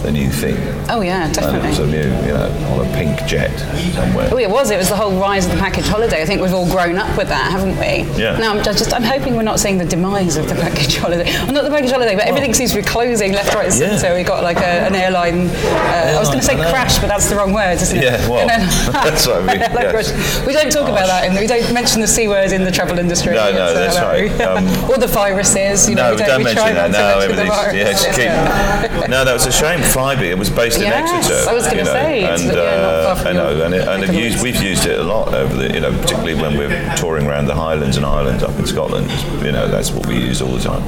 a 0.04 0.10
new 0.10 0.30
thing. 0.30 0.56
Oh 0.88 1.00
yeah, 1.02 1.26
And 1.26 1.36
it 1.36 1.68
was 1.68 1.78
a 1.78 1.86
new, 1.86 1.98
you 1.98 2.32
know, 2.32 2.48
on 2.72 2.86
a 2.86 2.92
pink 2.94 3.26
jet 3.28 3.52
somewhere. 3.94 4.28
Oh, 4.32 4.38
it 4.38 4.48
was. 4.48 4.70
It 4.70 4.78
was 4.78 4.88
the 4.88 4.96
whole 4.96 5.12
rise 5.20 5.44
of 5.46 5.52
the 5.52 5.58
package 5.58 5.86
holiday. 5.86 6.22
I 6.22 6.24
think 6.26 6.40
we've 6.40 6.52
all 6.54 6.68
grown 6.70 6.96
up 6.96 7.16
with 7.16 7.28
that, 7.28 7.50
haven't 7.50 7.76
we? 7.78 8.10
Yeah. 8.20 8.38
Now, 8.38 8.54
I'm 8.54 8.62
just, 8.64 8.92
I'm 8.94 9.02
hoping 9.02 9.36
we're 9.36 9.42
not 9.42 9.60
seeing 9.60 9.76
the 9.78 9.84
demise 9.84 10.36
of 10.36 10.48
the 10.48 10.54
package 10.66 10.96
holiday. 10.96 11.24
Well, 11.44 11.52
not 11.52 11.64
the 11.64 11.70
package 11.70 11.90
holiday, 11.90 12.14
but 12.14 12.24
everything 12.24 12.54
seems 12.54 12.70
to 12.72 12.76
be 12.76 12.82
closing 12.82 13.32
left, 13.32 13.54
right, 13.54 13.70
and 13.70 13.74
Yeah. 13.80 13.96
centre. 13.98 14.14
We 14.14 14.22
got 14.24 14.42
like 14.42 14.58
a, 14.58 14.86
an 14.88 14.94
airline. 14.94 15.48
Uh, 15.50 16.14
I 16.16 16.18
was 16.18 16.28
going 16.28 16.40
to 16.40 16.44
say 16.46 16.56
crash, 16.56 16.98
but 16.98 17.08
that's 17.08 17.28
the 17.28 17.36
wrong 17.36 17.52
word, 17.52 17.74
isn't 17.82 17.96
it? 17.98 18.02
Yeah, 18.02 18.28
well, 18.28 18.46
that's 18.92 19.26
what 19.26 19.42
I 19.42 19.46
mean, 19.46 19.62
an 19.62 19.72
yes. 19.72 20.46
We 20.46 20.52
don't 20.54 20.70
talk 20.72 20.88
about 20.88 21.06
that, 21.06 21.24
and 21.24 21.38
we 21.38 21.46
don't 21.46 21.70
mention 21.72 22.00
the 22.00 22.08
c 22.08 22.28
word 22.28 22.52
in 22.52 22.64
the 22.64 22.70
travel 22.72 22.98
industry. 22.98 23.34
No, 23.34 23.52
no, 23.52 23.66
It's, 23.66 23.94
that's 23.94 23.98
right. 24.00 24.30
Um, 24.56 24.66
or 24.90 24.98
the 24.98 25.06
viruses. 25.06 25.88
You 25.88 25.96
know, 25.96 26.10
no, 26.10 26.12
we 26.12 26.18
don't, 26.18 26.28
don't 26.28 26.44
mention 26.44 26.74
that. 26.74 26.90
No, 26.90 27.18
everything's 27.18 27.48
yeah, 27.48 27.84
virus. 27.84 28.04
just 28.04 28.18
keep. 28.18 29.08
no, 29.10 29.24
that 29.24 29.32
was 29.32 29.46
a 29.46 29.52
shame. 29.52 29.80
Flybe, 29.80 30.22
it 30.22 30.38
was 30.38 30.50
based 30.50 30.78
in 30.78 30.84
Yes, 30.84 31.10
Exeter. 31.10 31.50
I 31.50 31.54
was 31.54 31.70
you 31.72 31.78
know, 31.78 31.84
say, 31.84 32.24
and 32.24 32.42
yeah, 32.42 32.52
uh, 32.52 33.24
I 33.26 33.32
know, 33.32 33.64
and, 33.64 33.74
it, 33.74 33.86
and 33.86 34.14
used, 34.14 34.42
we've 34.42 34.62
used 34.62 34.86
it 34.86 34.98
a 34.98 35.02
lot 35.02 35.34
over 35.34 35.54
the, 35.54 35.72
you 35.72 35.80
know, 35.80 35.92
particularly 35.92 36.34
when 36.34 36.56
we're 36.56 36.94
touring 36.96 37.26
around 37.26 37.46
the 37.46 37.54
Highlands 37.54 37.96
and 37.96 38.06
Islands 38.06 38.42
up 38.42 38.58
in 38.58 38.66
Scotland. 38.66 39.10
You 39.44 39.52
know, 39.52 39.68
that's 39.68 39.90
what 39.90 40.06
we 40.06 40.16
use 40.16 40.40
all 40.40 40.52
the 40.52 40.60
time. 40.60 40.82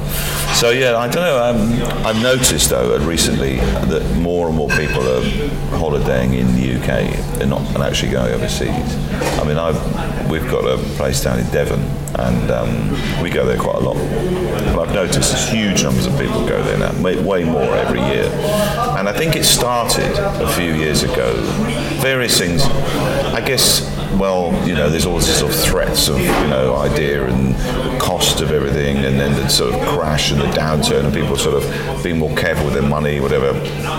So 0.55 0.69
yeah, 0.69 0.97
I 0.97 1.07
don't 1.07 1.23
know. 1.23 1.43
Um, 1.43 2.05
I've 2.05 2.21
noticed 2.21 2.69
though 2.69 2.95
uh, 2.95 2.99
recently 2.99 3.57
that 3.57 4.03
more 4.17 4.47
and 4.47 4.55
more 4.55 4.69
people 4.69 5.07
are 5.07 5.23
holidaying 5.77 6.33
in 6.33 6.47
the 6.55 6.75
UK 6.75 7.41
and 7.41 7.49
not 7.49 7.61
and 7.75 7.83
actually 7.83 8.11
going 8.11 8.33
overseas. 8.33 8.95
I 9.39 9.43
mean, 9.43 9.57
I've 9.57 9.77
we've 10.29 10.49
got 10.49 10.65
a 10.65 10.77
place 10.95 11.23
down 11.23 11.39
in 11.39 11.45
Devon, 11.51 11.81
and 12.19 12.51
um, 12.51 13.21
we 13.21 13.29
go 13.29 13.45
there 13.45 13.56
quite 13.57 13.75
a 13.75 13.79
lot. 13.79 13.95
But 14.75 14.89
I've 14.89 14.93
noticed 14.93 15.49
huge 15.49 15.83
numbers 15.83 16.05
of 16.05 16.17
people 16.17 16.45
go 16.47 16.61
there 16.63 16.77
now, 16.77 16.93
way 17.01 17.43
more 17.43 17.75
every 17.75 18.01
year. 18.01 18.25
And 18.97 19.09
I 19.09 19.13
think 19.13 19.35
it 19.35 19.45
started 19.45 20.11
a 20.17 20.47
few 20.53 20.73
years 20.73 21.03
ago. 21.03 21.33
Various 22.01 22.37
things, 22.37 22.63
I 22.63 23.41
guess. 23.41 23.96
Well, 24.15 24.53
you 24.67 24.73
know, 24.73 24.89
there's 24.89 25.05
all 25.05 25.15
these 25.15 25.37
sort 25.37 25.53
of 25.53 25.59
threats 25.59 26.07
of 26.07 26.19
you 26.19 26.27
know 26.47 26.75
idea 26.77 27.25
and 27.25 27.55
cost 27.99 28.41
of 28.41 28.51
everything, 28.51 28.97
and 28.97 29.19
then 29.19 29.33
the 29.33 29.47
sort 29.47 29.73
of 29.73 29.81
crash 29.87 30.31
and 30.31 30.39
the 30.39 30.45
downturn, 30.45 31.05
and 31.05 31.13
people 31.13 31.35
sort 31.35 31.61
of 31.61 32.03
being 32.03 32.17
more 32.17 32.35
careful 32.35 32.65
with 32.65 32.73
their 32.73 32.87
money, 32.87 33.19
whatever. 33.19 33.49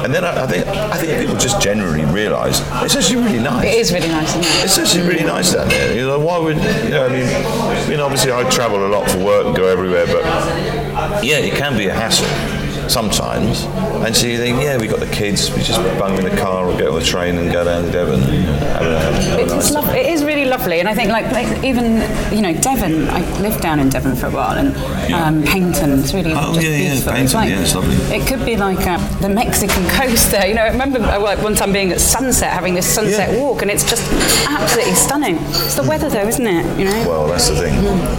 And 0.04 0.14
then 0.14 0.24
I, 0.24 0.44
I 0.44 0.46
think 0.46 0.66
I 0.66 0.96
think 0.96 1.20
people 1.20 1.36
just 1.36 1.60
generally 1.60 2.04
realise 2.06 2.60
it's 2.82 2.96
actually 2.96 3.22
really 3.22 3.38
nice. 3.40 3.66
It 3.66 3.74
is 3.74 3.92
really 3.92 4.08
nice, 4.08 4.30
isn't 4.30 4.42
it? 4.42 4.64
It's 4.64 4.78
actually 4.78 5.06
really 5.06 5.24
mm. 5.24 5.26
nice 5.26 5.52
down 5.52 5.68
there. 5.68 5.94
You 5.94 6.06
know, 6.06 6.18
why 6.18 6.38
would 6.38 6.56
you 6.56 6.90
know? 6.90 7.06
I 7.06 7.08
mean, 7.08 7.90
you 7.90 7.96
know, 7.96 8.04
obviously 8.04 8.32
I 8.32 8.48
travel 8.50 8.86
a 8.86 8.88
lot 8.88 9.10
for 9.10 9.22
work 9.22 9.46
and 9.46 9.56
go 9.56 9.66
everywhere, 9.66 10.06
but 10.06 11.24
yeah, 11.24 11.38
it 11.38 11.54
can 11.54 11.76
be 11.76 11.86
a 11.86 11.94
hassle 11.94 12.57
sometimes. 12.90 13.64
And 14.04 14.14
so 14.16 14.26
you 14.26 14.38
think, 14.38 14.60
yeah, 14.62 14.76
we 14.78 14.86
got 14.86 15.00
the 15.00 15.06
kids, 15.06 15.50
we 15.54 15.62
just 15.62 15.80
bung 15.98 16.16
in 16.18 16.24
the 16.24 16.36
car 16.36 16.66
or 16.68 16.76
get 16.78 16.88
on 16.88 16.98
the 16.98 17.04
train 17.04 17.36
and 17.36 17.50
go 17.52 17.64
down 17.64 17.84
to 17.84 17.90
Devon. 17.90 18.20
And 18.22 18.32
have 18.62 18.82
a, 18.82 18.98
have 19.00 19.38
a 19.38 19.42
It's 19.42 19.52
nice 19.52 19.70
lov- 19.72 19.94
it 19.94 20.06
is 20.06 20.24
really 20.24 20.44
lovely, 20.44 20.80
and 20.80 20.88
I 20.88 20.94
think 20.94 21.10
like, 21.10 21.30
like 21.32 21.64
even 21.64 21.96
you 22.34 22.42
know 22.42 22.54
Devon. 22.54 23.08
I 23.08 23.20
lived 23.40 23.60
down 23.60 23.80
in 23.80 23.88
Devon 23.88 24.16
for 24.16 24.26
a 24.26 24.30
while, 24.30 24.56
and 24.58 24.76
um, 25.12 25.42
Paignton. 25.42 25.98
It's 26.00 26.14
really 26.14 26.32
Oh, 26.34 26.54
just 26.54 26.66
yeah, 26.66 26.70
yeah, 26.76 26.90
beautiful. 26.92 27.12
Paignton, 27.12 27.24
it's 27.24 27.34
like, 27.34 27.48
yeah, 27.50 27.60
it's 27.60 27.74
lovely. 27.74 27.96
It 28.16 28.26
could 28.26 28.44
be 28.44 28.56
like 28.56 28.86
uh, 28.86 28.98
the 29.20 29.28
Mexican 29.28 29.86
coast 29.98 30.30
there. 30.30 30.46
You 30.46 30.54
know, 30.54 30.62
I 30.62 30.68
remember 30.70 31.00
uh, 31.00 31.20
like 31.20 31.42
one 31.42 31.54
time 31.54 31.72
being 31.72 31.90
at 31.92 32.00
sunset, 32.00 32.52
having 32.52 32.74
this 32.74 32.86
sunset 32.86 33.30
Yeah. 33.32 33.40
walk, 33.40 33.62
and 33.62 33.70
it's 33.70 33.88
just 33.88 34.04
absolutely 34.48 34.94
stunning. 34.94 35.36
It's 35.40 35.74
the 35.76 35.82
weather 35.82 36.08
though, 36.08 36.26
isn't 36.26 36.46
it? 36.46 36.78
You 36.78 36.84
know. 36.86 37.08
Well, 37.08 37.26
that's 37.28 37.48
the 37.48 37.56
thing. 37.56 37.74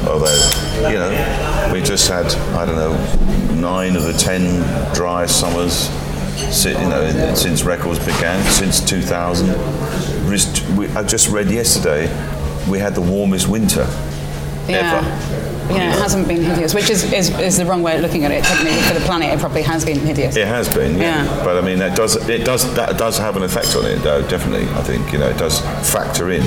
Although, 0.07 0.89
you 0.89 0.95
know, 0.97 1.69
we 1.73 1.81
just 1.81 2.07
had, 2.09 2.25
I 2.57 2.65
don't 2.65 2.75
know, 2.75 2.93
nine 3.59 3.95
of 3.95 4.03
the 4.03 4.13
ten 4.13 4.61
driest 4.93 5.39
summers 5.39 5.89
you 6.65 6.73
know, 6.73 7.33
since 7.35 7.63
records 7.63 7.99
began, 7.99 8.43
since 8.51 8.79
2000. 8.81 9.49
I 10.95 11.03
just 11.03 11.29
read 11.29 11.51
yesterday 11.51 12.07
we 12.69 12.79
had 12.79 12.95
the 12.95 13.01
warmest 13.01 13.47
winter 13.47 13.85
yeah. 14.67 15.01
ever. 15.01 15.39
Yeah, 15.73 15.93
it 15.93 15.99
hasn't 15.99 16.27
been 16.27 16.41
hideous, 16.41 16.73
which 16.73 16.89
is, 16.89 17.11
is, 17.13 17.29
is 17.39 17.57
the 17.57 17.65
wrong 17.65 17.83
way 17.83 17.95
of 17.95 18.01
looking 18.01 18.25
at 18.25 18.31
it. 18.31 18.43
Technically, 18.43 18.81
for 18.81 18.95
the 18.95 19.05
planet, 19.05 19.31
it 19.31 19.39
probably 19.39 19.61
has 19.61 19.85
been 19.85 19.99
hideous. 19.99 20.35
It 20.35 20.47
has 20.47 20.73
been, 20.73 20.97
yeah. 20.97 21.23
Yeah. 21.23 21.43
But 21.43 21.57
I 21.57 21.61
mean, 21.61 21.77
that 21.79 21.95
does 21.95 22.15
it 22.27 22.43
does 22.43 22.73
that 22.73 22.97
does 22.97 23.19
have 23.19 23.37
an 23.37 23.43
effect 23.43 23.75
on 23.75 23.85
it, 23.85 23.97
though. 23.97 24.27
Definitely, 24.27 24.67
I 24.69 24.81
think 24.81 25.13
you 25.13 25.19
know 25.19 25.29
it 25.29 25.37
does 25.37 25.61
factor 25.87 26.31
in 26.31 26.41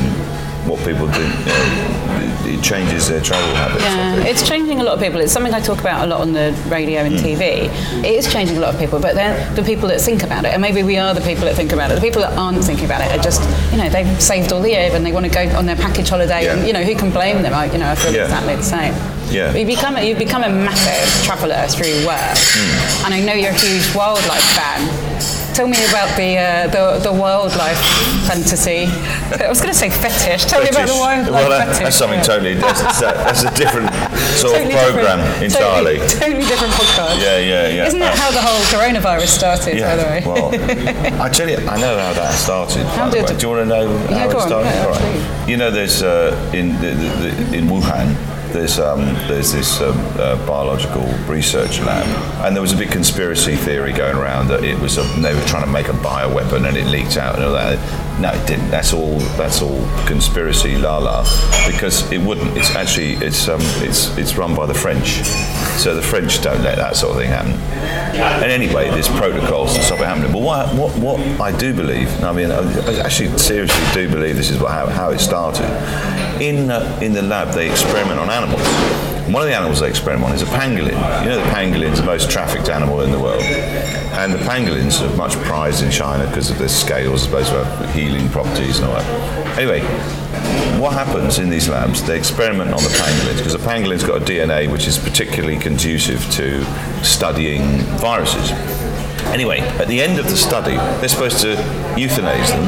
what 0.67 0.79
people 0.85 1.07
do. 1.09 1.23
You 1.23 1.45
know, 1.45 2.47
it, 2.47 2.55
it 2.59 2.63
changes 2.63 3.09
their 3.09 3.21
travel 3.21 3.55
habits. 3.55 3.83
Yeah, 3.83 4.17
it's 4.31 4.47
changing 4.47 4.81
a 4.81 4.85
lot 4.85 4.95
of 4.95 5.01
people. 5.01 5.21
It's 5.21 5.33
something 5.33 5.53
I 5.53 5.61
talk 5.61 5.81
about 5.81 6.05
a 6.05 6.07
lot 6.07 6.21
on 6.21 6.33
the 6.33 6.53
radio 6.69 7.01
and 7.01 7.15
TV. 7.17 7.69
It 8.05 8.15
is 8.15 8.33
changing 8.33 8.57
a 8.57 8.61
lot 8.61 8.73
of 8.75 8.81
people, 8.81 9.01
but 9.01 9.15
they're 9.15 9.37
the 9.55 9.63
people 9.63 9.89
that 9.89 10.01
think 10.01 10.23
about 10.23 10.45
it, 10.45 10.53
and 10.53 10.63
maybe 10.63 10.83
we 10.83 10.97
are 10.99 11.15
the 11.15 11.21
people 11.21 11.45
that 11.47 11.57
think 11.57 11.73
about 11.73 11.91
it. 11.91 11.95
The 11.97 12.01
people 12.01 12.23
that 12.23 12.37
aren't 12.39 12.63
thinking 12.65 12.85
about 12.85 13.01
it 13.01 13.11
are 13.19 13.23
just, 13.23 13.43
you 13.73 13.79
know, 13.79 13.89
they've 13.89 14.21
saved 14.23 14.53
all 14.53 14.61
the 14.63 14.71
year 14.71 14.91
and 14.93 15.05
they 15.05 15.13
want 15.13 15.27
to 15.27 15.33
go 15.33 15.43
on 15.57 15.67
their 15.67 15.77
package 15.77 16.09
holiday, 16.09 16.49
and 16.49 16.67
you 16.67 16.73
know, 16.73 16.83
who 16.83 16.95
can 16.95 17.11
blame 17.11 17.43
them? 17.43 17.55
I, 17.55 17.67
you 17.73 17.79
know, 17.79 17.91
I 17.91 17.95
feel 17.97 18.13
Yeah. 18.15 18.25
exactly 18.25 18.57
the 18.57 18.63
same. 18.63 18.95
Yeah. 19.31 19.55
You 19.55 19.65
become 19.67 19.97
a, 19.97 20.03
you 20.03 20.15
become 20.15 20.43
a 20.45 20.49
massive 20.51 21.25
traveller 21.25 21.67
through 21.69 22.07
work, 22.07 22.37
Hmm. 22.39 23.07
and 23.07 23.15
I 23.15 23.21
know 23.21 23.33
you're 23.33 23.51
a 23.51 23.55
huge 23.59 23.95
wildlife 23.95 24.45
fan. 24.55 24.81
Tell 25.55 25.69
me 25.69 25.77
about 25.91 26.17
the 26.17 26.39
uh, 26.39 26.67
the, 26.69 26.99
the 27.11 27.13
wildlife 27.13 27.77
fantasy. 28.27 28.87
I 29.37 29.49
was 29.49 29.61
going 29.61 29.73
to 29.73 29.79
say 29.79 29.91
fetish. 29.91 30.47
Tell 30.47 30.63
me 30.63 30.69
about 30.71 30.89
the 30.89 30.97
Fetish. 30.97 31.01
wildlife 31.01 31.31
well, 31.31 31.51
that- 31.51 31.67
fetish. 31.69 31.83
that's 31.85 31.97
something 31.97 32.21
totally. 32.23 32.55
That's, 32.55 33.01
that's, 33.01 33.43
a, 33.45 33.51
different 33.55 33.93
sort 34.41 34.55
Totally 34.57 34.75
of 34.75 34.81
program 34.81 35.21
entirely. 35.43 35.99
Totally, 35.99 36.21
totally 36.21 36.47
different 36.49 36.73
podcast. 36.73 37.21
Yeah, 37.21 37.39
yeah, 37.39 37.69
yeah. 37.69 37.87
Isn't 37.87 38.01
that 38.01 38.15
Uh, 38.17 38.23
how 38.23 38.31
the 38.33 38.41
whole 38.41 38.61
coronavirus 38.73 39.29
started, 39.29 39.81
by 39.81 39.97
the 39.97 40.05
way? 40.05 40.23
well, 40.25 41.21
I 41.21 41.29
tell 41.29 41.49
you, 41.49 41.59
I 41.69 41.77
know 41.77 41.99
how 41.99 42.13
that 42.15 42.33
started. 42.35 42.85
How 42.97 43.11
did. 43.11 43.27
Do 43.27 43.35
you 43.37 43.49
want 43.53 43.63
to 43.63 43.67
know 43.67 43.85
Yeah, 44.09 44.19
how 44.19 44.31
it 44.31 44.35
on, 44.37 44.49
started? 44.49 44.71
yeah, 44.71 44.85
All 44.87 44.91
right. 44.93 45.49
You 45.49 45.57
know, 45.59 45.71
there's 45.71 46.03
uh, 46.03 46.33
in 46.55 46.73
the, 46.81 46.91
the, 46.97 47.09
the, 47.51 47.57
in 47.59 47.67
Wuhan. 47.69 48.17
There's 48.53 48.79
um, 48.79 49.01
there's 49.29 49.53
this 49.53 49.81
um, 49.81 49.97
uh, 50.19 50.37
biological 50.47 51.07
research 51.27 51.81
lab, 51.81 52.07
and 52.45 52.55
there 52.55 52.61
was 52.61 52.75
a 52.75 52.77
big 52.77 52.91
conspiracy 52.91 53.57
theory 53.57 53.93
going 53.93 54.15
around 54.17 54.49
that 54.49 54.63
it 54.63 54.79
was 54.79 54.99
a, 54.99 55.03
they 55.21 55.35
were 55.35 55.47
trying 55.47 55.65
to 55.65 55.71
make 55.71 55.89
a 55.89 55.93
bioweapon 55.93 56.69
and 56.69 56.77
it 56.77 56.87
leaked 56.87 57.17
out 57.17 57.37
and 57.37 57.45
all 57.45 57.53
that. 57.53 57.79
No, 58.21 58.31
it 58.31 58.47
didn't. 58.47 58.71
That's 58.71 58.93
all. 58.93 59.19
That's 59.37 59.63
all 59.63 59.81
conspiracy, 60.07 60.77
la 60.77 60.99
la, 60.99 61.23
because 61.67 62.11
it 62.13 62.19
wouldn't. 62.19 62.57
It's 62.57 62.75
actually 62.77 63.15
it's 63.15 63.49
um, 63.49 63.61
it's 63.83 64.17
it's 64.17 64.37
run 64.37 64.55
by 64.55 64.67
the 64.67 64.75
French, 64.75 65.25
so 65.79 65.95
the 65.95 66.03
French 66.03 66.41
don't 66.41 66.63
let 66.63 66.77
that 66.77 66.95
sort 66.95 67.17
of 67.17 67.23
thing 67.23 67.31
happen. 67.31 67.53
And 68.15 68.51
anyway, 68.53 68.91
there's 68.91 69.09
protocols 69.09 69.75
to 69.75 69.83
stop 69.83 69.99
it 70.01 70.05
happening. 70.05 70.31
But 70.31 70.43
what 70.43 70.73
what 70.75 70.97
what 70.99 71.21
I 71.41 71.57
do 71.57 71.75
believe, 71.75 72.09
I 72.23 72.33
mean, 72.33 72.51
I 72.51 72.99
actually 73.01 73.37
seriously 73.39 73.85
do 73.93 74.09
believe 74.09 74.37
this 74.37 74.51
is 74.51 74.61
what, 74.61 74.71
how, 74.71 74.87
how 74.87 75.11
it 75.11 75.19
started. 75.19 75.67
In 76.41 76.71
uh, 76.71 76.99
in 77.03 77.13
the 77.13 77.23
lab, 77.23 77.55
they 77.55 77.71
experiment 77.71 78.21
on 78.21 78.31
animals. 78.31 78.63
One 79.33 79.43
of 79.43 79.49
the 79.49 79.55
animals 79.55 79.81
they 79.81 79.89
experiment 79.89 80.31
on 80.31 80.35
is 80.35 80.43
a 80.43 80.47
pangolin. 80.47 81.23
You 81.23 81.31
know, 81.31 81.37
the 81.37 81.51
pangolin's 81.51 82.01
the 82.01 82.07
most 82.07 82.31
trafficked 82.31 82.69
animal 82.69 83.01
in 83.01 83.11
the 83.11 83.19
world. 83.19 83.43
And 84.13 84.33
the 84.33 84.39
pangolins 84.39 85.01
are 85.01 85.17
much 85.17 85.35
prized 85.37 85.83
in 85.83 85.91
China 85.91 86.27
because 86.27 86.51
of 86.51 86.59
their 86.59 86.69
scales, 86.69 87.23
supposed 87.23 87.51
to 87.51 87.65
have 87.65 87.95
healing 87.95 88.29
properties 88.29 88.79
and 88.79 88.89
all 88.89 88.95
that. 88.95 89.59
Anyway, 89.59 89.81
what 90.79 90.93
happens 90.93 91.39
in 91.39 91.51
these 91.51 91.69
labs? 91.69 92.03
They 92.03 92.19
experiment 92.19 92.73
on 92.73 92.83
the 92.83 92.89
pangolins 92.91 93.39
because 93.39 93.53
the 93.53 93.59
pangolin's 93.59 94.05
got 94.05 94.23
a 94.23 94.25
DNA 94.25 94.71
which 94.71 94.87
is 94.87 94.99
particularly 94.99 95.59
conducive 95.59 96.29
to 96.33 96.65
studying 97.05 97.63
viruses. 97.99 98.51
Anyway, 99.33 99.61
at 99.61 99.89
the 99.89 100.01
end 100.01 100.19
of 100.19 100.27
the 100.29 100.37
study, 100.37 100.77
they're 101.01 101.09
supposed 101.09 101.39
to 101.41 101.55
euthanize 101.97 102.49
them 102.49 102.65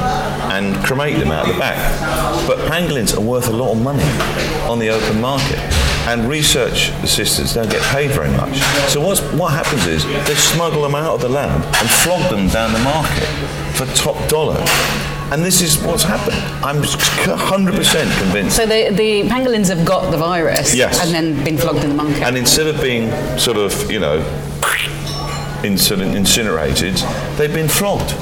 and 0.52 0.76
cremate 0.84 1.18
them 1.18 1.30
out 1.30 1.46
the 1.46 1.58
back. 1.58 1.76
But 2.46 2.58
pangolins 2.70 3.16
are 3.16 3.20
worth 3.20 3.48
a 3.48 3.52
lot 3.52 3.72
of 3.72 3.82
money 3.82 4.04
on 4.68 4.78
the 4.78 4.88
open 4.90 5.20
market. 5.20 5.58
And 6.06 6.28
research 6.28 6.90
assistants 7.02 7.54
don't 7.54 7.70
get 7.70 7.82
paid 7.84 8.10
very 8.10 8.30
much. 8.30 8.58
So 8.90 9.00
what's, 9.00 9.20
what 9.32 9.52
happens 9.52 9.86
is 9.86 10.04
they 10.28 10.34
smuggle 10.34 10.82
them 10.82 10.94
out 10.94 11.14
of 11.14 11.20
the 11.22 11.28
lab 11.30 11.50
and 11.62 11.88
flog 11.90 12.30
them 12.30 12.48
down 12.48 12.72
the 12.74 12.78
market 12.80 13.26
for 13.76 13.86
top 13.96 14.28
dollar. 14.28 14.62
And 15.32 15.42
this 15.42 15.62
is 15.62 15.82
what's 15.82 16.02
happened. 16.02 16.36
I'm 16.62 16.82
100% 16.82 18.18
convinced. 18.22 18.54
So 18.56 18.66
the, 18.66 18.90
the 18.94 19.22
pangolins 19.28 19.68
have 19.74 19.84
got 19.86 20.10
the 20.10 20.18
virus 20.18 20.74
Yes. 20.74 21.02
and 21.04 21.12
then 21.14 21.42
been 21.44 21.56
flogged 21.56 21.82
in 21.82 21.88
the 21.90 21.96
market. 21.96 22.22
And 22.22 22.36
instead 22.36 22.66
of 22.66 22.80
being 22.82 23.10
sort 23.38 23.56
of, 23.56 23.90
you 23.90 23.98
know, 24.00 24.20
incident 25.64 26.14
incinerated, 26.14 26.94
they've 27.36 27.52
been 27.52 27.68
flogged 27.68 28.14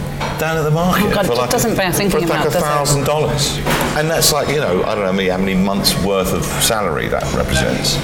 down 0.42 0.56
at 0.56 0.62
the 0.62 0.70
market 0.72 1.06
Oh, 1.06 1.14
God, 1.14 1.26
for 1.26 1.36
like 1.36 1.50
doesn't 1.50 1.76
bear 1.76 1.92
thinking 1.92 2.26
for 2.26 2.26
like 2.26 2.40
about, 2.40 2.46
a 2.46 2.60
thousand 2.60 3.04
dollars, 3.04 3.58
and 3.96 4.10
that's 4.10 4.32
like 4.32 4.48
you 4.48 4.60
know 4.60 4.82
I 4.82 4.96
don't 4.96 5.04
know 5.04 5.12
me 5.12 5.28
how 5.28 5.38
many 5.38 5.54
months 5.54 5.94
worth 6.02 6.32
of 6.34 6.44
salary 6.60 7.06
that 7.08 7.22
represents. 7.32 7.96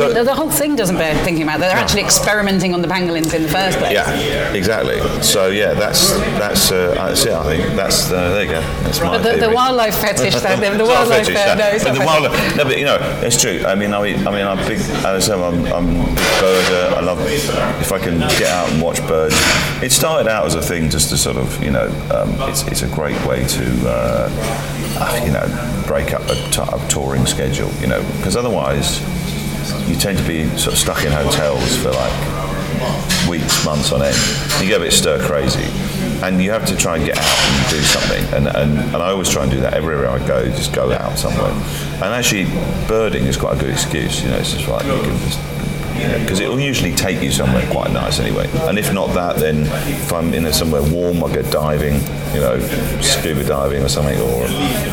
I 0.00 0.06
mean, 0.06 0.14
the, 0.14 0.24
the 0.24 0.34
whole 0.34 0.50
thing 0.50 0.74
doesn't 0.74 0.96
bear 0.96 1.14
thinking 1.22 1.42
about. 1.42 1.60
They're 1.60 1.76
actually 1.76 2.00
experimenting 2.02 2.72
on 2.72 2.80
the 2.80 2.88
pangolins 2.88 3.34
in 3.34 3.42
the 3.42 3.48
first 3.48 3.78
place. 3.78 3.92
yeah, 3.92 4.54
exactly. 4.54 5.00
So 5.22 5.48
yeah, 5.48 5.74
that's 5.74 6.12
that's 6.40 6.72
uh, 6.72 6.94
that's 6.94 7.26
it. 7.26 7.34
I 7.34 7.44
think 7.44 7.76
that's 7.76 8.10
uh, 8.10 8.30
there 8.32 8.44
you 8.44 8.50
go. 8.52 8.60
That's 8.84 9.00
my 9.00 9.18
But 9.18 9.22
the, 9.22 9.48
the 9.48 9.52
wildlife 9.54 9.96
fetish, 10.00 10.34
though, 10.36 10.56
the, 10.56 10.78
the 10.78 10.84
wildlife, 10.94 11.26
fetish, 11.26 11.36
uh, 11.36 11.54
no. 11.56 11.64
no, 11.64 11.68
it's 11.74 11.84
but 11.84 11.92
the 11.92 12.06
wildlife, 12.06 12.56
no, 12.56 12.64
but 12.64 12.78
you 12.78 12.86
know, 12.86 12.96
it's 13.22 13.38
true. 13.38 13.62
I 13.66 13.74
mean, 13.74 13.92
I 13.92 14.02
mean, 14.02 14.26
I 14.26 14.30
mean, 14.30 14.46
I'm 14.46 14.66
big. 14.66 14.80
As 15.04 15.04
I 15.04 15.18
say, 15.18 15.34
I'm, 15.34 15.66
I'm 15.66 16.00
a 16.00 16.06
big 16.06 16.24
birder. 16.40 16.92
I 16.96 17.00
love 17.00 17.20
if 17.82 17.92
I 17.92 17.98
can 17.98 18.18
get 18.40 18.48
out 18.48 18.70
and 18.70 18.80
watch 18.80 19.00
birds. 19.06 19.36
It 19.82 19.92
started 19.92 20.30
out 20.30 20.46
as 20.46 20.54
a 20.54 20.62
thing 20.62 20.88
just 20.88 21.10
to 21.10 21.18
sort 21.18 21.36
of, 21.36 21.62
you 21.62 21.70
know, 21.70 21.81
um, 22.12 22.48
it's, 22.48 22.66
it's 22.66 22.82
a 22.82 22.88
great 22.88 23.20
way 23.26 23.44
to, 23.46 23.88
uh, 23.88 24.28
uh, 24.98 25.22
you 25.24 25.32
know, 25.32 25.84
break 25.86 26.12
up 26.14 26.22
a, 26.22 26.34
t- 26.50 26.62
a 26.62 26.88
touring 26.88 27.26
schedule. 27.26 27.70
You 27.80 27.88
know, 27.88 28.02
because 28.16 28.36
otherwise 28.36 29.00
you 29.88 29.96
tend 29.96 30.18
to 30.18 30.26
be 30.26 30.46
sort 30.58 30.74
of 30.74 30.78
stuck 30.78 31.04
in 31.04 31.12
hotels 31.12 31.76
for 31.76 31.90
like 31.90 32.12
weeks, 33.28 33.64
months 33.64 33.92
on 33.92 34.02
end. 34.02 34.16
You 34.60 34.68
get 34.68 34.80
a 34.80 34.84
bit 34.84 34.92
stir 34.92 35.24
crazy. 35.26 35.66
And 36.22 36.40
you 36.40 36.52
have 36.52 36.64
to 36.66 36.76
try 36.76 36.96
and 36.96 37.04
get 37.04 37.18
out 37.18 37.24
and 37.24 37.70
do 37.70 37.80
something. 37.82 38.24
And, 38.34 38.46
and, 38.46 38.78
and 38.94 39.02
I 39.02 39.10
always 39.10 39.28
try 39.28 39.42
and 39.42 39.50
do 39.50 39.60
that 39.60 39.74
everywhere 39.74 40.08
I 40.08 40.24
go, 40.26 40.44
just 40.50 40.72
go 40.72 40.92
out 40.92 41.18
somewhere. 41.18 41.50
And 41.94 42.14
actually, 42.14 42.44
birding 42.86 43.24
is 43.24 43.36
quite 43.36 43.56
a 43.56 43.60
good 43.60 43.70
excuse. 43.70 44.22
You 44.22 44.30
know, 44.30 44.36
it's 44.36 44.52
just 44.52 44.68
like 44.68 44.84
you 44.84 45.00
can 45.02 45.18
just 45.18 45.40
because 46.20 46.40
it 46.40 46.48
will 46.48 46.60
usually 46.60 46.92
take 46.94 47.22
you 47.22 47.30
somewhere 47.30 47.66
quite 47.70 47.90
nice 47.92 48.18
anyway. 48.20 48.48
And 48.68 48.78
if 48.78 48.92
not 48.92 49.08
that, 49.14 49.36
then 49.36 49.62
if 49.88 50.12
I'm 50.12 50.32
in 50.34 50.44
a, 50.46 50.52
somewhere 50.52 50.82
warm, 50.82 51.22
I'll 51.22 51.32
go 51.32 51.42
diving, 51.50 51.94
you 52.34 52.40
know, 52.40 52.58
scuba 53.00 53.44
diving 53.44 53.82
or 53.82 53.88
something, 53.88 54.18
or 54.20 54.48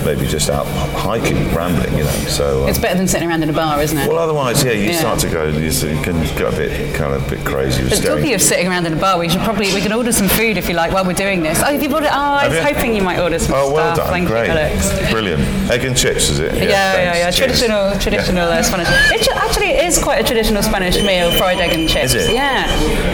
maybe 0.06 0.28
just 0.28 0.50
out 0.50 0.66
hiking, 0.98 1.54
rambling, 1.54 1.98
you 1.98 2.04
know. 2.04 2.12
So 2.28 2.64
uh, 2.64 2.68
It's 2.68 2.80
better 2.80 2.98
than 2.98 3.08
sitting 3.08 3.28
around 3.28 3.44
in 3.44 3.50
a 3.50 3.54
bar, 3.54 3.82
isn't 3.82 3.98
it? 3.98 4.08
well, 4.08 4.18
otherwise, 4.20 4.64
yeah, 4.64 4.72
you 4.72 4.90
Yeah. 4.92 5.00
start 5.00 5.20
to 5.20 5.30
go, 5.30 5.48
you 5.48 5.72
can 6.04 6.22
get 6.38 6.54
a 6.54 6.56
bit 6.58 6.96
kind 6.96 7.14
of 7.14 7.26
a 7.26 7.30
bit 7.36 7.46
crazy 7.46 7.84
But 7.88 8.02
talking 8.02 8.34
of 8.34 8.42
sitting 8.42 8.68
around 8.68 8.86
in 8.86 8.94
a 8.94 9.00
bar, 9.00 9.18
we 9.20 9.30
should 9.30 9.42
probably 9.42 9.74
we 9.74 9.82
can 9.82 9.94
order 9.94 10.12
some 10.12 10.28
food 10.28 10.58
if 10.58 10.68
you 10.70 10.76
like 10.76 10.92
while 10.92 11.06
we're 11.06 11.14
doing 11.14 11.42
this. 11.42 11.60
Oh, 11.62 11.66
have 11.72 11.82
you 11.82 11.94
ordered? 11.94 12.10
Oh, 12.12 12.34
I 12.44 12.48
was 12.48 12.60
hoping 12.60 12.96
you 12.96 13.02
might 13.02 13.20
order 13.20 13.40
some 13.40 13.54
Oh, 13.56 13.72
well 13.72 13.94
stuff. 13.96 14.08
done, 14.08 14.14
Thank 14.14 14.28
great, 14.28 14.46
you, 14.48 14.52
Alex. 14.52 15.12
brilliant. 15.12 15.42
Egg 15.72 15.86
and 15.86 15.96
chips, 15.96 16.30
is 16.30 16.40
it? 16.40 16.54
Yeah, 16.56 16.64
yeah, 16.70 17.18
yeah. 17.18 17.32
Cheers. 17.32 17.60
Traditional, 17.60 18.00
traditional 18.00 18.48
uh, 18.50 18.62
Spanish. 18.64 18.88
It 19.12 19.28
actually 19.36 19.68
it 19.72 19.86
is 19.86 19.98
quite 20.02 20.20
a 20.20 20.24
traditional 20.24 20.64
Spanish 20.64 20.89
meal, 20.98 21.32
fried 21.32 21.60
egg 21.60 21.74
and 21.74 21.88
chips. 21.90 22.14
Yeah, 22.16 22.66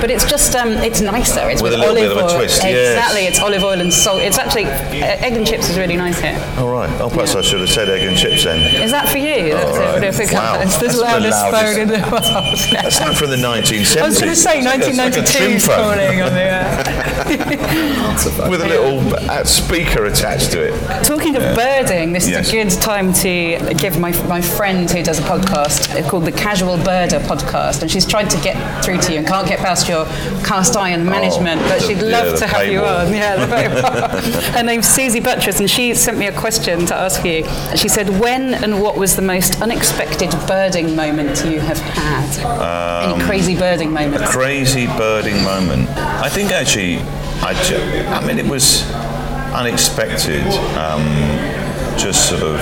but 0.01 0.10
it's 0.12 0.25
just 0.25 0.55
um, 0.55 0.70
it's 0.77 1.01
nicer. 1.01 1.50
It's 1.50 1.62
With 1.62 1.74
with, 1.74 1.74
a 1.74 1.77
little 1.77 1.98
olive 1.98 2.10
bit 2.10 2.12
of 2.12 2.17
a 2.17 2.34
oil. 2.34 2.38
twist, 2.38 2.63
yes. 2.63 2.96
Exactly. 2.96 3.25
It's 3.27 3.39
olive 3.39 3.63
oil 3.63 3.79
and 3.82 3.91
salt. 3.94 4.22
It's 4.22 4.38
actually 4.38 4.65
uh, 4.65 5.25
egg 5.25 5.34
and 5.34 5.46
chips 5.46 5.70
is 5.70 5.77
really 5.77 5.98
nice 5.98 6.20
here. 6.20 6.38
All 6.58 6.70
right. 6.72 6.89
Oh, 7.01 7.10
perhaps 7.10 7.36
I 7.36 7.41
should 7.41 7.60
have 7.60 7.70
said 7.70 7.89
egg 7.89 8.03
and 8.08 8.17
chips 8.17 8.44
then. 8.44 8.60
Is 8.82 8.91
that 8.91 9.10
for 9.10 9.17
you? 9.17 9.53
That's 9.53 9.77
right. 9.77 10.03
it. 10.03 10.32
Wow. 10.34 10.62
It's 10.62 10.77
the 10.77 10.98
loudest 11.01 11.77
in 11.77 11.88
the 11.88 12.00
world. 12.12 12.24
That's 12.72 13.00
not 13.00 13.15
from 13.15 13.29
the 13.29 13.38
1970s. 13.38 13.98
I 14.01 14.05
was 14.05 14.20
going 14.20 14.29
to 14.32 14.36
say 14.36 14.60
It's 14.60 14.65
like 14.65 14.82
a- 14.82 14.88
it's 14.89 14.98
like 14.98 15.15
a 15.15 15.22
1992 15.22 15.38
trim 15.38 15.51
is 15.51 15.65
phone 15.65 15.98
calling 15.98 16.22
on 16.22 16.34
the 16.34 16.41
air. 16.41 16.84
with 18.50 18.62
a 18.62 18.67
little 18.67 19.00
uh, 19.29 19.44
speaker 19.44 20.05
attached 20.05 20.51
to 20.51 20.62
it. 20.67 21.03
Talking 21.05 21.36
of 21.36 21.41
birding, 21.55 22.13
this 22.13 22.27
Yes. 22.27 22.48
is 22.48 22.53
a 22.53 22.63
good 22.63 22.82
time 22.82 23.13
to 23.13 23.74
give 23.77 24.00
my, 24.00 24.12
my 24.27 24.41
friend 24.41 24.89
who 24.89 25.03
does 25.03 25.20
a 25.20 25.24
podcast 25.24 26.08
called 26.10 26.25
the 26.25 26.32
Casual 26.32 26.77
Birder 26.77 27.20
podcast, 27.22 27.65
and 27.82 27.90
she's 27.92 28.06
tried 28.06 28.30
to 28.30 28.38
get 28.42 28.56
through 28.84 28.98
to 29.00 29.12
you 29.12 29.20
and 29.20 29.28
can't 29.28 29.48
get 29.48 29.60
past 29.60 29.88
your 29.90 30.06
cast 30.46 30.76
iron 30.78 31.06
management, 31.06 31.62
but 31.62 31.80
the- 31.82 31.88
she'd 31.88 32.02
love 32.02 32.32
the 32.34 32.38
to 32.40 32.48
have 32.48 32.68
you 32.68 32.80
on. 32.84 33.12
Yeah, 33.14 33.36
the. 33.46 34.52
Her 34.58 34.64
name's 34.64 34.88
Susie 34.88 35.20
Buttress, 35.20 35.60
and 35.60 35.70
she 35.70 35.94
sent 35.94 36.18
me 36.18 36.28
a 36.28 36.32
question 36.32 36.86
to 36.88 36.96
ask 36.96 37.24
you. 37.26 37.44
She 37.76 37.88
said, 37.90 38.10
"When 38.20 38.54
and 38.54 38.82
what 38.82 38.98
was 38.98 39.16
the 39.16 39.22
most 39.22 39.62
unexpected 39.62 40.32
birding 40.48 40.96
moment 40.96 41.44
you 41.46 41.60
have 41.60 41.80
had? 41.80 43.10
Any 43.10 43.24
crazy 43.24 43.56
birding 43.58 43.92
moments?" 43.94 44.30
Crazy 44.32 44.88
birding 44.88 45.44
moment. 45.44 45.90
I 45.90 46.30
think 46.30 46.52
actually, 46.52 46.98
I, 47.42 47.54
ju- 47.64 48.06
I 48.10 48.26
mean, 48.26 48.38
it 48.40 48.46
was 48.46 48.84
unexpected. 49.54 50.44
Um, 50.78 51.04
just 51.98 52.30
sort 52.30 52.44
of, 52.44 52.58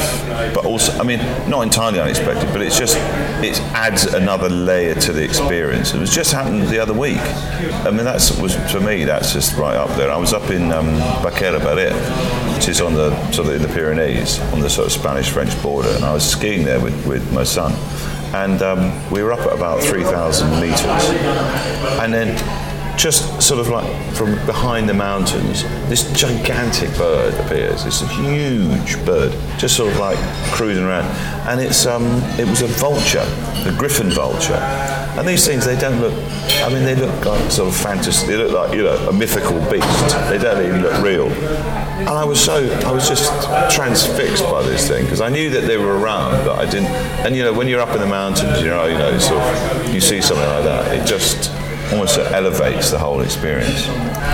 but 0.54 0.66
also, 0.66 0.98
I 1.00 1.04
mean, 1.04 1.20
not 1.50 1.62
entirely 1.62 2.00
unexpected, 2.00 2.50
but 2.52 2.62
it's 2.62 2.78
just, 2.78 2.98
it 3.44 3.60
adds 3.74 4.06
another 4.06 4.50
layer 4.50 4.96
to 4.96 5.14
the 5.14 5.24
experience. 5.24 5.94
It 5.94 6.00
was 6.00 6.14
just 6.14 6.32
happened 6.32 6.68
the 6.68 6.80
other 6.80 6.94
week. 6.94 7.20
I 7.20 7.92
mean, 7.92 8.06
that's 8.06 8.38
was 8.40 8.56
for 8.72 8.80
me. 8.80 9.04
That's 9.04 9.34
just 9.34 9.58
right 9.58 9.76
up 9.76 9.90
there. 9.98 10.12
I 10.12 10.18
was 10.18 10.34
up 10.34 10.50
in 10.50 10.72
um, 10.72 10.88
Baqueira 11.24 11.60
Beret, 11.60 11.94
which 12.56 12.70
is 12.70 12.82
on 12.82 12.94
the 12.94 13.10
sort 13.32 13.48
of 13.48 13.56
in 13.56 13.62
the 13.62 13.68
Pyrenees, 13.74 14.40
on 14.54 14.60
the 14.60 14.70
sort 14.70 14.88
of 14.88 14.94
Spanish-French 14.94 15.62
border, 15.62 15.90
and 15.90 16.06
I 16.06 16.14
was 16.14 16.30
skiing 16.30 16.64
there 16.64 16.80
with, 16.80 17.06
with 17.06 17.32
my 17.34 17.44
son, 17.44 17.74
and 18.34 18.62
um, 18.62 19.12
we 19.12 19.22
were 19.22 19.32
up 19.32 19.42
at 19.42 19.54
about 19.54 19.82
3,000 19.82 20.62
meters, 20.62 20.82
and 22.00 22.14
then 22.14 22.38
just 22.98 23.42
sort 23.42 23.60
of 23.60 23.70
like 23.70 24.14
from 24.14 24.34
behind 24.46 24.88
the 24.88 24.94
mountains, 24.94 25.64
this 25.90 26.12
gigantic 26.14 26.96
bird 26.98 27.34
appears. 27.46 27.86
It's 27.86 28.02
a 28.02 28.08
huge 28.08 29.04
bird, 29.06 29.32
just 29.58 29.76
sort 29.76 29.92
of 29.92 30.00
like 30.00 30.18
cruising 30.52 30.84
around, 30.84 31.06
and 31.48 31.60
it's 31.60 31.86
um, 31.86 32.06
it 32.40 32.48
was 32.48 32.62
a 32.62 32.68
vulture, 32.68 33.26
the 33.64 33.76
griffon 33.78 34.12
vulture. 34.12 34.62
And 35.18 35.28
these 35.28 35.46
things, 35.46 35.66
they 35.66 35.78
don't 35.78 36.02
look. 36.02 36.14
I 36.64 36.70
mean, 36.70 36.84
they 36.84 36.96
look 36.96 37.26
like 37.26 37.52
sort 37.52 37.70
of 37.70 37.76
fantasy. 37.76 38.28
They 38.28 38.38
look 38.38 38.52
like 38.52 38.76
you 38.76 38.84
know 38.84 38.96
a 39.10 39.14
mythical 39.14 39.60
beast. 39.72 40.10
They 40.30 40.38
don't 40.38 40.64
even 40.64 40.82
look 40.82 41.02
real. 41.02 41.28
And 42.04 42.10
I 42.10 42.26
was 42.26 42.44
so, 42.44 42.56
I 42.86 42.92
was 42.92 43.08
just 43.08 43.32
transfixed 43.74 44.44
by 44.44 44.64
this 44.64 44.88
thing 44.88 45.06
because 45.06 45.22
I 45.22 45.30
knew 45.30 45.50
that 45.52 45.62
they 45.62 45.78
were 45.78 45.98
around, 45.98 46.44
but 46.46 46.60
I 46.60 46.70
didn't. 46.70 46.92
And 47.26 47.36
you 47.36 47.44
know, 47.44 47.54
when 47.54 47.68
you're 47.68 47.80
up 47.80 47.96
in 47.96 48.02
the 48.02 48.08
mountains, 48.08 48.62
you 48.62 48.68
know, 48.68 48.86
you 48.86 48.98
know, 48.98 49.18
sort 49.20 49.42
of, 49.42 49.94
you 49.94 50.02
see 50.02 50.20
something 50.22 50.46
like 50.46 50.64
that, 50.64 50.94
it 50.96 51.08
just 51.08 51.52
almost 51.94 52.18
elevates 52.18 52.90
the 52.92 52.98
whole 52.98 53.22
experience. 53.22 53.88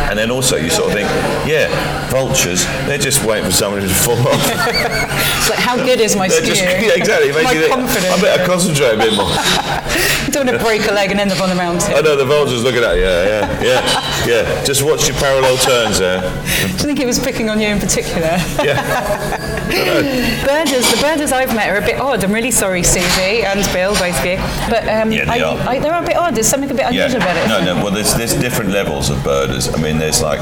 And 0.09 0.17
then 0.17 0.31
also 0.31 0.55
you 0.55 0.69
sort 0.69 0.87
of 0.87 0.93
think, 0.93 1.09
yeah, 1.47 1.67
vultures, 2.09 2.65
they're 2.87 2.97
just 2.97 3.23
waiting 3.25 3.45
for 3.45 3.51
somebody 3.51 3.87
to 3.87 3.93
fall 3.93 4.17
off. 4.27 4.39
It's 5.39 5.49
like, 5.49 5.59
how 5.59 5.77
good 5.77 5.99
is 5.99 6.15
my 6.15 6.27
skiing? 6.27 6.45
just, 6.45 6.61
yeah, 6.61 6.93
exactly. 6.93 7.31
My 7.31 7.43
confidence. 7.69 8.05
I 8.05 8.21
better 8.21 8.45
concentrate 8.45 8.93
a 8.93 8.97
bit 8.97 9.13
more. 9.15 9.29
Don't 10.31 10.45
want 10.45 10.57
to 10.57 10.63
break 10.63 10.87
a 10.87 10.91
leg 10.91 11.11
and 11.11 11.19
end 11.19 11.31
up 11.31 11.41
on 11.41 11.49
the 11.49 11.55
mountain. 11.55 11.93
I 11.93 12.01
know 12.01 12.15
the 12.15 12.25
vulture's 12.25 12.63
looking 12.63 12.83
at 12.83 12.95
you. 12.95 13.03
Yeah, 13.03 13.61
yeah, 13.61 13.63
yeah, 13.63 14.25
yeah. 14.27 14.63
Just 14.69 14.83
watch 14.83 15.07
your 15.07 15.17
parallel 15.17 15.57
turns 15.57 15.99
there. 15.99 16.21
Do 16.21 16.67
you 16.67 16.87
think 16.87 16.99
it 16.99 17.05
was 17.05 17.19
picking 17.19 17.49
on 17.49 17.59
you 17.59 17.67
in 17.67 17.79
particular? 17.79 18.37
Yeah. 18.63 19.59
birders, 20.45 20.89
the 20.91 20.99
birders 21.01 21.31
I've 21.31 21.55
met 21.55 21.69
are 21.69 21.77
a 21.77 21.85
bit 21.85 21.99
odd. 21.99 22.23
I'm 22.23 22.31
really 22.31 22.51
sorry, 22.51 22.83
Susie 22.83 23.43
and 23.43 23.61
Bill, 23.73 23.93
both 23.93 24.17
of 24.19 24.25
you. 24.25 24.37
But 24.69 24.87
um, 24.87 25.11
Yeah, 25.11 25.25
they 25.25 25.41
I, 25.41 25.47
are. 25.47 25.57
I, 25.67 25.79
they're 25.79 25.93
a 25.93 26.05
bit 26.05 26.17
odd. 26.17 26.35
There's 26.35 26.47
something 26.47 26.69
a 26.69 26.73
bit 26.73 26.85
unusual 26.85 27.21
about 27.21 27.37
it. 27.37 27.47
No, 27.47 27.63
no. 27.63 27.83
Well, 27.83 27.93
there's 27.93 28.13
there's 28.15 28.33
different 28.33 28.71
levels 28.71 29.09
of 29.09 29.23
birders. 29.23 29.73
I 29.73 29.81
mean, 29.81 29.97
there's 29.97 30.21
like, 30.21 30.41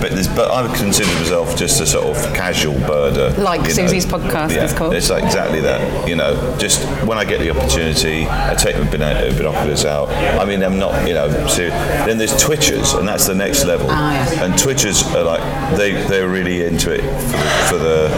but 0.00 0.12
there's 0.12 0.28
but 0.28 0.50
I 0.50 0.62
would 0.62 0.76
consider 0.76 1.12
myself 1.14 1.56
just 1.56 1.80
a 1.80 1.86
sort 1.86 2.16
of 2.16 2.34
casual 2.34 2.74
birder. 2.74 3.36
Like 3.38 3.60
you 3.62 3.68
know. 3.68 3.72
Susie's 3.74 4.06
podcast 4.06 4.54
yeah, 4.54 4.64
is 4.64 4.72
called. 4.72 4.94
It's 4.94 5.10
like 5.10 5.24
exactly 5.24 5.60
that. 5.60 6.08
You 6.08 6.16
know, 6.16 6.56
just 6.58 6.84
when 7.06 7.18
I 7.18 7.24
get 7.24 7.40
the 7.40 7.50
opportunity, 7.50 8.26
I 8.52 8.54
take 8.54 8.76
my 8.76 8.90
bino- 8.90 9.36
binoculars 9.38 9.84
out. 9.86 10.10
I 10.38 10.44
mean, 10.44 10.62
I'm 10.62 10.78
not, 10.78 11.08
you 11.08 11.14
know. 11.14 11.28
So 11.48 11.68
then 12.06 12.18
there's 12.18 12.34
twitchers, 12.34 12.98
and 12.98 13.08
that's 13.08 13.26
the 13.26 13.34
next 13.34 13.64
level. 13.64 13.86
Ah, 13.88 14.12
yeah. 14.12 14.44
And 14.44 14.54
twitchers 14.54 15.02
are 15.14 15.24
like 15.24 15.42
they 15.78 15.92
they're 16.08 16.28
really 16.28 16.64
into 16.64 16.92
it 16.92 17.00
for 17.70 17.78
the, 17.78 18.10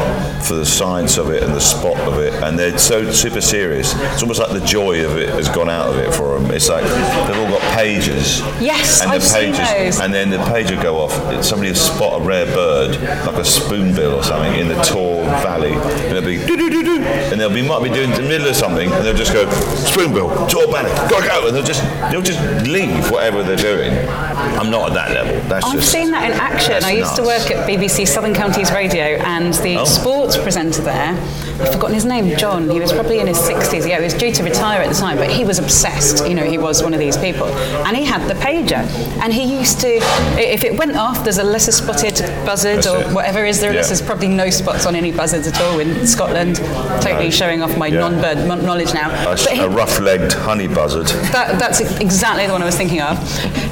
for 0.46 0.54
the 0.54 0.64
the 0.64 0.70
science 0.70 1.18
of 1.18 1.28
it 1.28 1.42
and 1.42 1.52
the 1.54 1.60
spot 1.60 1.98
of 2.08 2.18
it, 2.18 2.32
and 2.42 2.58
they're 2.58 2.78
so 2.78 3.10
super 3.12 3.42
serious. 3.42 3.92
It's 3.94 4.22
almost 4.22 4.40
like 4.40 4.50
the 4.50 4.64
joy 4.64 5.04
of 5.04 5.18
it 5.18 5.28
has 5.28 5.46
gone 5.50 5.68
out 5.68 5.90
of 5.90 5.98
it 5.98 6.14
for 6.14 6.38
them. 6.38 6.50
It's 6.50 6.70
like 6.70 6.82
they've 6.84 7.38
all 7.38 7.50
got 7.50 7.60
pages. 7.76 8.40
Yes, 8.62 9.02
and 9.02 9.10
I've 9.10 9.20
the 9.20 9.26
seen 9.26 9.52
those. 9.52 10.00
And 10.00 10.12
then 10.14 10.30
the 10.30 10.38
page 10.46 10.70
will 10.70 10.82
go 10.82 10.96
off. 10.96 11.12
Somebody 11.44 11.70
will 11.70 11.76
spot 11.76 12.22
a 12.22 12.24
rare 12.24 12.46
bird, 12.46 12.92
like 13.26 13.36
a 13.36 13.44
spoonbill 13.44 14.14
or 14.14 14.22
something, 14.22 14.54
in 14.58 14.68
the 14.68 14.80
Tor 14.82 15.22
Valley, 15.44 15.74
and 15.74 16.16
they'll 16.16 16.24
be 16.24 16.40
and 16.40 17.38
they'll 17.38 17.52
be 17.52 17.60
might 17.60 17.82
be 17.82 17.90
doing 17.90 18.10
the 18.10 18.22
middle 18.22 18.48
of 18.48 18.56
something, 18.56 18.90
and 18.90 19.04
they'll 19.04 19.14
just 19.14 19.34
go 19.34 19.44
spoonbill, 19.84 20.23
Valley, 20.28 20.90
gotta 21.10 21.26
go, 21.26 21.46
and 21.48 21.56
they'll 21.56 21.62
just 21.62 21.82
they'll 22.10 22.22
just 22.22 22.40
leave 22.66 23.10
whatever 23.10 23.42
they're 23.42 23.56
doing. 23.56 23.92
I'm 24.58 24.70
not 24.70 24.88
at 24.90 24.94
that 24.94 25.10
level. 25.12 25.48
That's 25.48 25.64
I've 25.66 25.74
just, 25.76 25.92
seen 25.92 26.10
that 26.12 26.30
in 26.30 26.32
action. 26.38 26.82
I 26.84 26.92
used 26.92 27.16
to 27.16 27.22
work 27.22 27.50
at 27.50 27.68
BBC 27.68 28.06
Southern 28.06 28.34
Counties 28.34 28.70
Radio, 28.72 29.18
and 29.24 29.52
the 29.54 29.78
Oh. 29.78 29.84
sports 29.84 30.36
presenter 30.36 30.82
there, 30.82 31.10
I've 31.60 31.72
forgotten 31.72 31.94
his 31.94 32.04
name, 32.04 32.36
John. 32.36 32.68
He 32.70 32.80
was 32.80 32.92
probably 32.92 33.18
in 33.20 33.26
his 33.26 33.38
60s. 33.38 33.86
Yeah, 33.86 33.98
he 33.98 34.04
was 34.04 34.14
due 34.14 34.32
to 34.32 34.42
retire 34.42 34.80
at 34.82 34.88
the 34.88 34.94
time, 34.98 35.18
but 35.18 35.30
he 35.30 35.44
was 35.44 35.58
obsessed. 35.58 36.26
You 36.28 36.34
know, 36.34 36.44
he 36.44 36.58
was 36.58 36.82
one 36.82 36.94
of 36.94 37.00
these 37.00 37.16
people, 37.16 37.46
and 37.86 37.96
he 37.96 38.04
had 38.04 38.26
the 38.28 38.34
pager, 38.34 38.84
and 39.22 39.32
he 39.32 39.44
used 39.58 39.80
to, 39.80 39.96
if 40.38 40.64
it 40.64 40.76
went 40.78 40.96
off, 40.96 41.22
there's 41.24 41.38
a 41.38 41.44
lesser 41.44 41.72
spotted 41.72 42.14
buzzard 42.46 42.76
That's 42.78 42.86
or 42.86 43.00
it. 43.02 43.08
whatever 43.08 43.44
is 43.44 43.60
there. 43.60 43.72
Yeah. 43.74 43.82
There's 43.82 44.02
probably 44.02 44.28
no 44.28 44.50
spots 44.50 44.86
on 44.86 44.96
any 44.96 45.12
buzzards 45.12 45.46
at 45.46 45.60
all 45.60 45.78
in 45.78 46.06
Scotland. 46.06 46.56
Totally 47.00 47.24
No. 47.24 47.30
showing 47.30 47.62
off 47.62 47.76
my 47.76 47.86
Yeah. 47.88 48.00
non-bird 48.00 48.38
knowledge 48.64 48.92
now. 48.94 49.10
A, 49.30 49.36
he- 49.36 49.58
a 49.60 49.68
honey 50.20 50.66
buzzard. 50.68 51.06
that, 51.32 51.58
that's 51.58 51.80
exactly 52.00 52.46
the 52.46 52.52
one 52.52 52.62
I 52.62 52.66
was 52.66 52.76
thinking 52.76 53.00
of. 53.00 53.18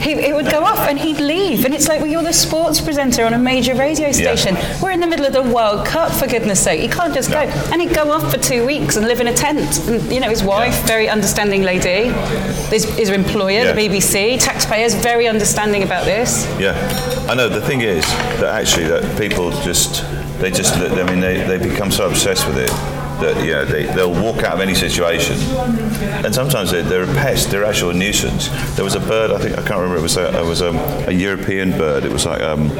He, 0.00 0.12
it 0.12 0.34
would 0.34 0.50
go 0.50 0.62
off 0.64 0.78
and 0.88 0.98
he'd 0.98 1.18
leave. 1.20 1.64
And 1.64 1.74
it's 1.74 1.88
like, 1.88 2.00
well, 2.00 2.08
you're 2.10 2.22
the 2.22 2.32
sports 2.32 2.80
presenter 2.80 3.24
on 3.24 3.34
a 3.34 3.38
major 3.38 3.74
radio 3.74 4.12
station. 4.12 4.56
We're 4.82 4.90
in 4.90 5.00
the 5.00 5.06
middle 5.06 5.26
of 5.26 5.32
the 5.32 5.42
World 5.42 5.86
Cup, 5.86 6.12
for 6.12 6.26
goodness 6.26 6.60
sake. 6.62 6.82
You 6.82 6.88
can't 6.88 7.14
just 7.14 7.30
No. 7.30 7.44
go. 7.46 7.52
And 7.72 7.80
he'd 7.80 7.94
go 7.94 8.10
off 8.10 8.30
for 8.32 8.38
two 8.38 8.66
weeks 8.66 8.96
and 8.96 9.06
live 9.06 9.20
in 9.20 9.28
a 9.28 9.34
tent. 9.34 9.78
And, 9.88 10.12
you 10.12 10.20
know, 10.20 10.28
his 10.30 10.42
wife, 10.42 10.74
Yeah. 10.74 10.86
very 10.86 11.08
understanding 11.08 11.62
lady. 11.62 12.08
His, 12.70 12.84
his 12.96 13.10
employer, 13.10 13.64
Yeah. 13.64 13.72
the 13.72 13.88
BBC, 13.88 14.38
taxpayers, 14.38 14.94
very 14.94 15.28
understanding 15.28 15.82
about 15.82 16.04
this. 16.04 16.46
Yeah, 16.58 16.72
I 17.28 17.34
know. 17.34 17.48
The 17.48 17.60
thing 17.60 17.82
is 17.82 18.04
that 18.40 18.54
actually 18.60 18.86
that 18.88 19.18
people 19.18 19.50
just 19.62 20.04
they 20.40 20.50
just 20.50 20.74
I 20.76 21.02
mean 21.04 21.20
they, 21.20 21.42
they 21.46 21.58
become 21.58 21.90
so 21.92 22.08
obsessed 22.08 22.46
with 22.48 22.58
it 22.58 22.70
that 23.22 23.44
you 23.44 23.52
know 23.52 23.64
they 23.64 23.84
they'll 23.84 24.12
walk 24.12 24.42
out 24.42 24.54
of 24.54 24.60
any 24.60 24.74
situation, 24.74 25.36
and 26.24 26.34
sometimes 26.34 26.70
they're, 26.70 26.82
they're 26.82 27.04
a 27.04 27.14
pest. 27.14 27.50
They're 27.50 27.64
actually 27.64 27.96
a 27.96 27.98
nuisance. 27.98 28.48
There 28.76 28.84
was 28.84 28.94
a 28.94 29.00
bird 29.00 29.30
I 29.30 29.38
think 29.38 29.52
I 29.58 29.62
can't 29.62 29.80
remember. 29.80 29.98
It 29.98 30.02
was 30.02 30.16
a, 30.16 30.38
it 30.38 30.46
was 30.46 30.60
a, 30.60 30.70
a 31.08 31.12
European 31.12 31.70
bird. 31.72 32.04
It 32.04 32.12
was 32.12 32.26
like 32.26 32.42
um, 32.42 32.70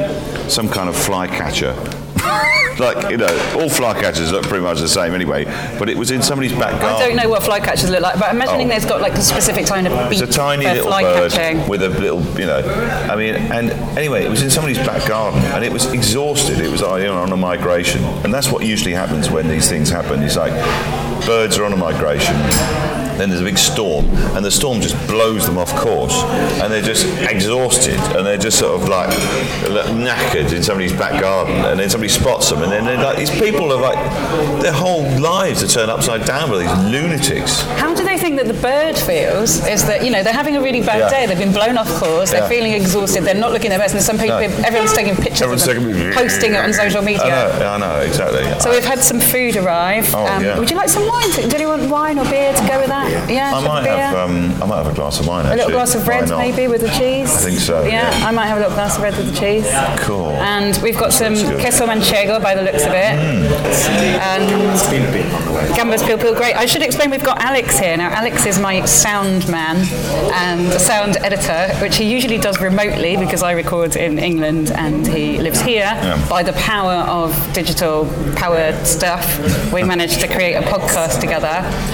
some 0.49 0.69
kind 0.69 0.89
of 0.89 0.95
flycatcher. 0.95 1.73
Like 2.79 3.09
you 3.11 3.17
know, 3.17 3.27
all 3.55 3.69
flycatchers 3.69 4.31
look 4.31 4.43
pretty 4.43 4.63
much 4.63 4.79
the 4.79 4.87
same 4.89 5.13
anyway. 5.13 5.45
But 5.77 5.89
it 5.89 5.97
was 5.97 6.11
in 6.11 6.21
somebody's 6.21 6.53
back 6.53 6.79
garden. 6.81 7.01
I 7.01 7.07
don't 7.07 7.15
know 7.15 7.29
what 7.29 7.41
flycatchers 7.43 7.89
look 7.89 8.01
like, 8.01 8.15
but 8.19 8.29
I'm 8.29 8.35
imagining 8.35 8.67
Oh. 8.67 8.69
there's 8.69 8.85
got 8.85 9.01
like 9.01 9.13
a 9.13 9.21
specific 9.21 9.65
kind 9.65 9.87
of 9.87 10.09
beak 10.09 10.21
It's 10.21 10.29
a 10.29 10.33
tiny 10.33 10.65
little 10.65 10.89
bird 10.91 11.31
catching. 11.31 11.67
with 11.67 11.83
a 11.83 11.89
little, 11.89 12.21
you 12.39 12.45
know. 12.45 12.59
I 13.09 13.15
mean, 13.15 13.35
and 13.35 13.71
anyway, 13.97 14.23
it 14.25 14.29
was 14.29 14.41
in 14.41 14.49
somebody's 14.49 14.79
back 14.79 15.07
garden, 15.07 15.41
and 15.53 15.63
it 15.63 15.71
was 15.71 15.91
exhausted. 15.93 16.59
It 16.59 16.71
was 16.71 16.81
uh, 16.81 16.95
you 16.95 17.05
know, 17.05 17.17
on 17.21 17.31
a 17.31 17.37
migration, 17.37 18.03
and 18.23 18.33
that's 18.33 18.49
what 18.51 18.65
usually 18.65 18.93
happens 18.93 19.29
when 19.29 19.47
these 19.47 19.69
things 19.69 19.89
happen. 19.89 20.21
It's 20.23 20.35
like 20.37 20.53
birds 21.25 21.57
are 21.57 21.65
on 21.65 21.73
a 21.73 21.77
migration, 21.77 22.35
then 23.17 23.29
there's 23.29 23.41
a 23.41 23.45
big 23.45 23.57
storm, 23.57 24.05
and 24.35 24.43
the 24.45 24.51
storm 24.51 24.81
just 24.81 24.95
blows 25.07 25.45
them 25.45 25.57
off 25.57 25.73
course, 25.75 26.13
and 26.61 26.71
they're 26.71 26.81
just 26.81 27.05
exhausted, 27.29 27.99
and 28.15 28.25
they're 28.25 28.37
just 28.37 28.57
sort 28.59 28.79
of 28.81 28.87
like 28.89 29.09
knackered 29.91 30.51
in 30.53 30.63
somebody's 30.63 30.93
back 30.93 31.19
garden, 31.21 31.55
and 31.65 31.79
then 31.79 31.89
somebody 31.89 32.09
spots 32.09 32.49
them, 32.49 32.61
and 32.63 32.71
then 32.71 32.85
they're 32.85 32.97
like, 33.03 33.17
these 33.17 33.29
people 33.31 33.71
are 33.71 33.79
like, 33.81 34.61
their 34.61 34.73
whole 34.73 35.03
lives 35.19 35.63
are 35.63 35.67
turned 35.67 35.91
upside 35.91 36.25
down 36.25 36.49
by 36.49 36.57
these 36.59 36.91
lunatics. 36.91 37.61
How 37.79 37.93
do 37.93 38.03
they 38.03 38.17
think 38.17 38.37
that 38.37 38.47
the 38.47 38.53
bird 38.61 38.97
feels? 38.97 39.65
Is 39.67 39.85
that 39.87 40.03
you 40.03 40.11
know 40.11 40.23
they're 40.23 40.33
having 40.33 40.55
a 40.57 40.61
really 40.61 40.81
bad 40.81 40.99
Yeah. 40.99 41.09
day. 41.09 41.25
They've 41.27 41.37
been 41.37 41.51
blown 41.53 41.77
off 41.77 41.89
course. 41.95 42.31
They're 42.31 42.41
Yeah. 42.41 42.49
feeling 42.49 42.73
exhausted. 42.73 43.23
They're 43.23 43.33
not 43.35 43.51
looking 43.51 43.69
their 43.69 43.79
best. 43.79 43.93
And 43.93 44.03
some 44.03 44.17
people, 44.17 44.39
No. 44.39 44.45
everyone's 44.65 44.93
taking 44.93 45.15
pictures 45.15 45.41
Everyone's 45.41 45.67
of 45.67 45.75
them, 45.75 45.93
taking- 45.93 46.13
posting 46.13 46.53
it 46.53 46.57
on 46.63 46.73
social 46.73 47.01
I 47.01 47.05
media. 47.05 47.27
know, 47.59 47.67
I 47.67 47.77
know, 47.77 47.95
exactly. 48.01 48.43
So 48.59 48.71
we've 48.71 48.83
had 48.85 48.99
some 49.03 49.19
food 49.19 49.55
arrive. 49.57 50.13
Oh, 50.15 50.25
um, 50.25 50.43
yeah. 50.43 50.57
Would 50.59 50.69
you 50.69 50.77
like 50.77 50.89
some 50.89 51.07
wine? 51.07 51.31
Did 51.31 51.59
you 51.59 51.67
want 51.67 51.83
wine 51.89 52.19
or 52.19 52.25
beer 52.25 52.53
to 52.53 52.63
go 52.67 52.79
with 52.79 52.87
that? 52.89 53.02
Yeah, 53.09 53.51
I 53.55 53.67
might 53.67 53.85
have, 53.85 54.15
um, 54.15 54.61
I 54.61 54.65
might 54.65 54.77
have 54.83 54.87
a 54.87 54.95
glass 54.95 55.19
of 55.19 55.27
wine. 55.27 55.45
a 55.45 55.55
little 55.55 55.71
glass 55.71 55.95
of 55.95 56.05
Why 56.07 56.19
red 56.21 56.29
maybe 56.29 56.67
with 56.67 56.81
the 56.81 56.89
cheese. 56.89 57.29
I 57.35 57.49
think 57.49 57.59
so, 57.59 57.83
Yeah, 57.83 58.17
yeah. 58.17 58.27
I 58.27 58.31
might 58.31 58.47
have 58.47 58.57
a 58.57 58.61
little 58.61 58.75
glass 58.75 58.97
of 58.97 59.03
red 59.03 59.15
with 59.17 59.33
the 59.33 59.39
cheese. 59.39 59.67
Cool. 59.99 60.31
And 60.31 60.77
we've 60.83 60.97
got 60.97 61.13
some 61.13 61.35
That's 61.35 61.61
queso 61.61 61.85
manchego 61.85 62.41
by 62.41 62.55
the 62.55 62.61
looks 62.63 62.83
of 62.85 62.91
it. 62.93 63.15
And 63.73 64.43
it's 64.73 64.89
been 64.89 65.31
on 65.33 65.45
the 65.45 65.51
way. 65.51 65.67
gambas 65.69 66.05
pil 66.05 66.17
pil, 66.17 66.35
great. 66.35 66.55
I 66.55 66.65
should 66.65 66.81
explain 66.81 67.09
we've 67.11 67.23
got 67.23 67.41
Alex 67.41 67.77
here. 67.79 67.95
Now 67.97 68.09
Alex 68.09 68.45
is 68.45 68.59
my 68.59 68.85
sound 68.85 69.47
man 69.49 69.77
and 70.33 70.71
sound 70.79 71.17
editor, 71.17 71.73
which 71.81 71.97
he 71.97 72.05
usually 72.11 72.37
does 72.37 72.59
remotely 72.61 73.17
because 73.17 73.43
I 73.43 73.51
record 73.51 73.95
in 73.95 74.19
England 74.19 74.71
and 74.71 75.05
he 75.07 75.39
lives 75.39 75.61
here. 75.61 75.83
Yeah. 75.83 76.27
By 76.29 76.43
the 76.43 76.53
power 76.53 77.03
of 77.09 77.33
digital 77.53 78.05
powered 78.35 78.85
stuff, 78.85 79.23
we 79.71 79.83
managed 79.83 80.19
to 80.21 80.27
create 80.27 80.55
a 80.55 80.61
podcast 80.61 81.19
together. 81.19 81.47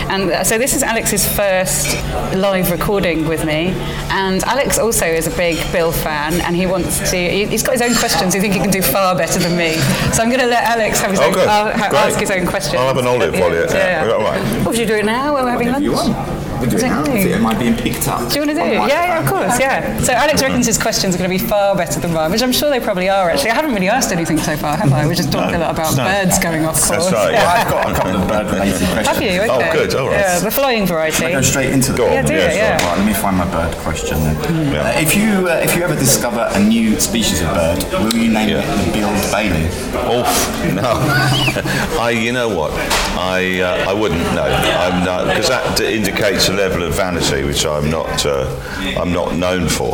And 0.09 0.29
uh, 0.31 0.43
so 0.43 0.57
this 0.57 0.73
is 0.75 0.83
Alex's 0.99 1.25
first 1.33 1.93
live 2.35 2.71
recording 2.71 3.25
with 3.25 3.45
me. 3.45 3.67
And 4.11 4.43
Alex 4.43 4.77
also 4.77 5.05
is 5.05 5.27
a 5.27 5.31
big 5.37 5.55
Bill 5.71 5.93
fan 5.93 6.41
and 6.41 6.53
he 6.57 6.65
wants 6.65 7.09
to, 7.11 7.15
he- 7.15 7.45
he's 7.45 7.63
got 7.63 7.71
his 7.71 7.81
own 7.81 7.95
questions. 7.95 8.33
He 8.33 8.41
thinks 8.41 8.57
he 8.57 8.61
can 8.61 8.69
do 8.69 8.81
far 8.81 9.15
better 9.15 9.39
than 9.39 9.55
me. 9.57 9.75
So 10.11 10.21
I'm 10.21 10.27
going 10.27 10.41
to 10.41 10.45
let 10.47 10.65
Alex 10.65 10.99
have 10.99 11.11
his 11.11 11.21
Oh, 11.21 11.27
own, 11.27 11.35
uh, 11.39 11.77
ha- 11.77 11.89
ask 11.95 12.19
his 12.19 12.31
own 12.31 12.45
questions. 12.45 12.75
I'll 12.75 12.87
have 12.87 12.97
an 12.97 13.07
olive 13.07 13.31
while 13.39 13.49
you- 13.53 13.65
yeah, 13.69 14.11
all 14.11 14.19
right. 14.21 14.41
What 14.65 14.75
should 14.75 14.81
you 14.81 14.87
do 14.87 14.95
it 14.95 15.05
now 15.05 15.31
while 15.35 15.45
we're 15.45 15.51
having 15.51 15.71
lunch? 15.71 15.85
You 16.61 16.67
want. 16.67 16.69
We'll 16.69 16.69
do 16.69 16.75
it 16.75 16.77
Is 16.77 16.83
it 16.83 16.87
now. 16.87 17.01
okay? 17.01 17.33
Am 17.33 17.45
I 17.45 17.57
being 17.57 17.75
picked 17.75 18.07
up? 18.07 18.29
Do 18.29 18.35
you 18.35 18.41
want 18.41 18.51
to 18.51 18.55
do 18.55 18.61
it? 18.61 18.73
Yeah, 18.73 18.87
yeah, 18.87 19.19
of 19.23 19.27
course, 19.29 19.59
yeah. 19.59 19.99
So 20.01 20.13
Alex 20.13 20.41
reckons 20.41 20.65
his 20.65 20.77
questions 20.77 21.15
are 21.15 21.17
going 21.17 21.29
to 21.29 21.35
be 21.37 21.43
far 21.49 21.75
better 21.75 21.99
than 21.99 22.13
mine, 22.13 22.31
which 22.31 22.41
I'm 22.41 22.51
sure 22.51 22.69
they 22.69 22.79
probably 22.79 23.09
are. 23.09 23.29
Actually, 23.29 23.51
I 23.51 23.55
haven't 23.55 23.73
really 23.73 23.89
asked 23.89 24.11
anything 24.11 24.37
so 24.37 24.55
far, 24.57 24.77
have 24.77 24.91
I? 24.93 25.07
We 25.07 25.15
just 25.15 25.31
talked 25.31 25.53
a 25.55 25.57
lot 25.59 25.71
about 25.73 25.95
No. 25.95 26.03
birds 26.03 26.39
going 26.39 26.65
off 26.65 26.75
course. 26.75 27.09
That's 27.09 27.13
right. 27.13 27.33
Yeah. 27.33 27.53
I've 27.65 27.69
got 27.69 27.91
a 27.91 27.93
couple 27.95 28.21
of 28.21 28.27
bird-related 28.27 28.87
questions. 28.89 29.07
Have 29.07 29.21
you? 29.21 29.41
Oh, 29.49 29.59
good, 29.73 29.93
all 29.95 30.07
right. 30.07 30.19
Yeah, 30.19 30.39
the 30.39 30.51
flying 30.51 30.85
variety. 30.85 31.17
Can 31.17 31.25
I 31.27 31.31
go 31.31 31.41
straight 31.41 31.71
into 31.71 31.91
the 31.91 31.97
Go 31.99 32.07
on, 32.07 32.13
Yeah, 32.13 32.21
do 32.25 32.33
yeah, 32.33 32.49
it, 32.51 32.55
yeah. 32.55 32.87
Right, 32.87 32.97
let 32.97 33.05
me 33.07 33.13
find 33.13 33.37
my 33.37 33.49
bird 33.51 33.75
question 33.77 34.17
then. 34.23 34.35
Yeah. 34.73 34.81
Uh, 34.95 34.99
if 34.99 35.15
you 35.15 35.47
uh, 35.47 35.59
if 35.63 35.75
you 35.75 35.83
ever 35.83 35.95
discover 35.95 36.47
a 36.53 36.59
new 36.59 36.99
species 36.99 37.41
of 37.41 37.47
bird, 37.53 37.83
will 38.03 38.13
you 38.15 38.29
name 38.31 38.49
Yeah. 38.49 38.61
it 38.63 38.85
the 38.85 38.91
Billed 38.93 39.31
Bailey? 39.31 39.65
Oof, 40.15 40.73
no. 40.75 40.83
I, 41.99 42.11
you 42.11 42.31
know 42.31 42.49
what? 42.49 42.71
I, 43.17 43.61
uh, 43.61 43.89
I 43.89 43.93
wouldn't. 43.93 44.21
No, 44.35 44.43
I'm 44.43 45.03
not 45.03 45.25
because 45.27 45.49
that 45.49 45.77
d- 45.77 45.93
indicates 45.95 46.48
a 46.49 46.53
level 46.53 46.83
of 46.83 46.93
vanity 46.93 47.43
which 47.43 47.65
I'm 47.65 47.89
not. 47.89 48.25
Uh, 48.25 48.47
I'm 48.99 49.11
not 49.11 49.35
known 49.35 49.67
for. 49.67 49.93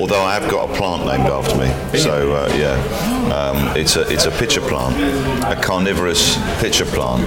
Although 0.00 0.22
I 0.22 0.38
have 0.38 0.50
got 0.50 0.70
a 0.70 0.74
plant 0.74 1.06
named 1.06 1.28
after 1.30 1.56
me. 1.56 1.98
So 1.98 2.32
uh, 2.32 2.48
yeah, 2.56 2.76
um, 3.34 3.76
it's 3.76 3.96
a 3.96 4.02
it's 4.12 4.26
a 4.26 4.30
pitcher 4.30 4.60
plant, 4.60 4.96
a 5.44 5.60
carnivorous 5.60 6.36
pitcher 6.60 6.84
plant, 6.84 7.24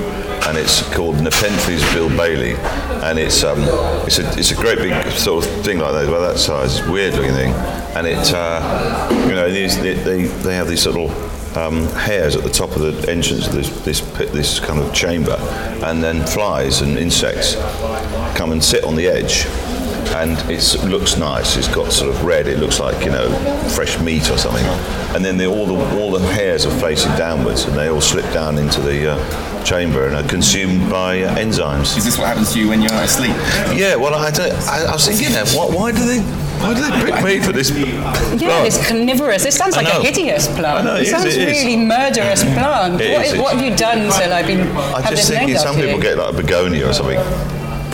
and 0.48 0.58
it's 0.58 0.82
called 0.94 1.22
Nepenthes 1.22 1.84
Bill 1.94 2.10
Bailey, 2.10 2.56
and 3.04 3.20
it's 3.20 3.44
um, 3.44 3.60
it's 4.06 4.20
a 4.20 4.28
it's 4.38 4.52
a 4.52 4.56
great 4.56 4.80
big 4.80 4.94
sort 5.12 5.46
of 5.46 5.52
thing 5.64 5.80
like 5.80 5.94
that, 5.94 6.08
about 6.08 6.34
that 6.34 6.40
size, 6.40 6.82
weird 6.88 7.14
looking 7.14 7.34
thing, 7.34 7.54
and 7.96 8.08
it 8.08 8.34
uh, 8.34 9.08
you 9.28 9.36
know 9.36 9.52
they, 9.52 9.68
they 9.68 10.24
they 10.24 10.56
have 10.56 10.68
these 10.68 10.86
little 10.86 11.10
um, 11.58 11.86
hairs 11.90 12.36
at 12.36 12.44
the 12.44 12.50
top 12.50 12.76
of 12.76 12.82
the 12.82 13.12
entrance 13.12 13.48
of 13.48 13.54
this 13.54 13.70
this 13.82 14.02
pit, 14.18 14.32
this 14.32 14.60
kind 14.60 14.80
of 14.80 14.94
chamber, 14.94 15.36
and 15.84 16.04
then 16.04 16.26
flies 16.26 16.82
and 16.82 16.98
insects 16.98 17.56
come 18.38 18.52
and 18.52 18.64
sit 18.64 18.84
on 18.84 18.96
the 18.96 19.08
edge. 19.08 19.48
And 20.14 20.38
it 20.52 20.84
looks 20.84 21.16
nice. 21.16 21.56
It's 21.56 21.74
got 21.74 21.92
sort 21.94 22.14
of 22.14 22.26
red. 22.26 22.48
It 22.48 22.60
looks 22.60 22.80
like 22.80 23.06
you 23.06 23.12
know 23.12 23.30
fresh 23.70 23.98
meat 24.02 24.30
or 24.30 24.38
something. 24.38 24.66
And 25.16 25.24
then 25.24 25.38
the, 25.38 25.46
all 25.46 25.66
the 25.66 26.02
all 26.02 26.12
the 26.12 26.20
hairs 26.34 26.66
are 26.66 26.80
facing 26.80 27.16
downwards, 27.16 27.64
and 27.64 27.78
they 27.78 27.88
all 27.88 28.02
slip 28.02 28.26
down 28.34 28.58
into 28.58 28.82
the 28.82 29.14
uh, 29.14 29.64
chamber 29.64 30.08
and 30.08 30.16
are 30.16 30.28
consumed 30.28 30.90
by 30.90 31.22
uh, 31.22 31.36
enzymes. 31.38 31.98
Is 31.98 32.04
this 32.04 32.18
what 32.18 32.28
happens 32.28 32.52
to 32.54 32.60
you 32.60 32.68
when 32.68 32.82
you're 32.82 32.92
asleep? 32.94 33.36
Yeah. 33.74 33.96
Well, 33.96 34.14
I, 34.14 34.32
don't, 34.32 34.52
I, 34.68 34.86
I 34.86 34.94
was 34.94 35.08
thinking 35.08 35.32
that. 35.34 35.50
Why, 35.52 35.68
why 35.74 35.92
do 35.92 36.06
they 36.06 36.20
why 36.62 36.74
do 36.74 36.82
they 36.82 37.12
pick 37.12 37.24
me 37.24 37.39
for 37.39 37.52
this? 37.52 37.69
Yeah, 37.71 38.63
it's 38.63 38.78
carnivorous. 38.88 39.43
This 39.43 39.56
sounds 39.58 39.76
like 39.76 39.88
a 39.88 40.02
hideous 40.02 40.47
plant. 40.47 40.65
I 40.65 40.82
know, 40.84 40.95
it 40.95 41.02
it 41.02 41.04
is, 41.04 41.10
sounds 41.12 41.26
it 41.36 41.47
is. 41.50 41.63
really 41.63 41.78
murderous 41.78 42.43
plant. 42.43 43.02
It 43.02 43.13
what, 43.13 43.26
is, 43.26 43.38
what 43.39 43.56
have 43.56 43.63
you 43.63 43.76
done 43.76 43.97
to 44.12 44.28
like 44.30 44.47
been 44.47 44.62
I 44.78 45.02
have 45.02 45.10
just 45.12 45.28
this 45.28 45.30
thinking 45.30 45.47
named 45.50 45.60
some 45.60 45.76
people 45.76 45.91
you? 45.95 46.02
get 46.02 46.17
like 46.17 46.34
a 46.34 46.38
begonia 46.38 46.88
or 46.89 46.93
something. 46.93 47.19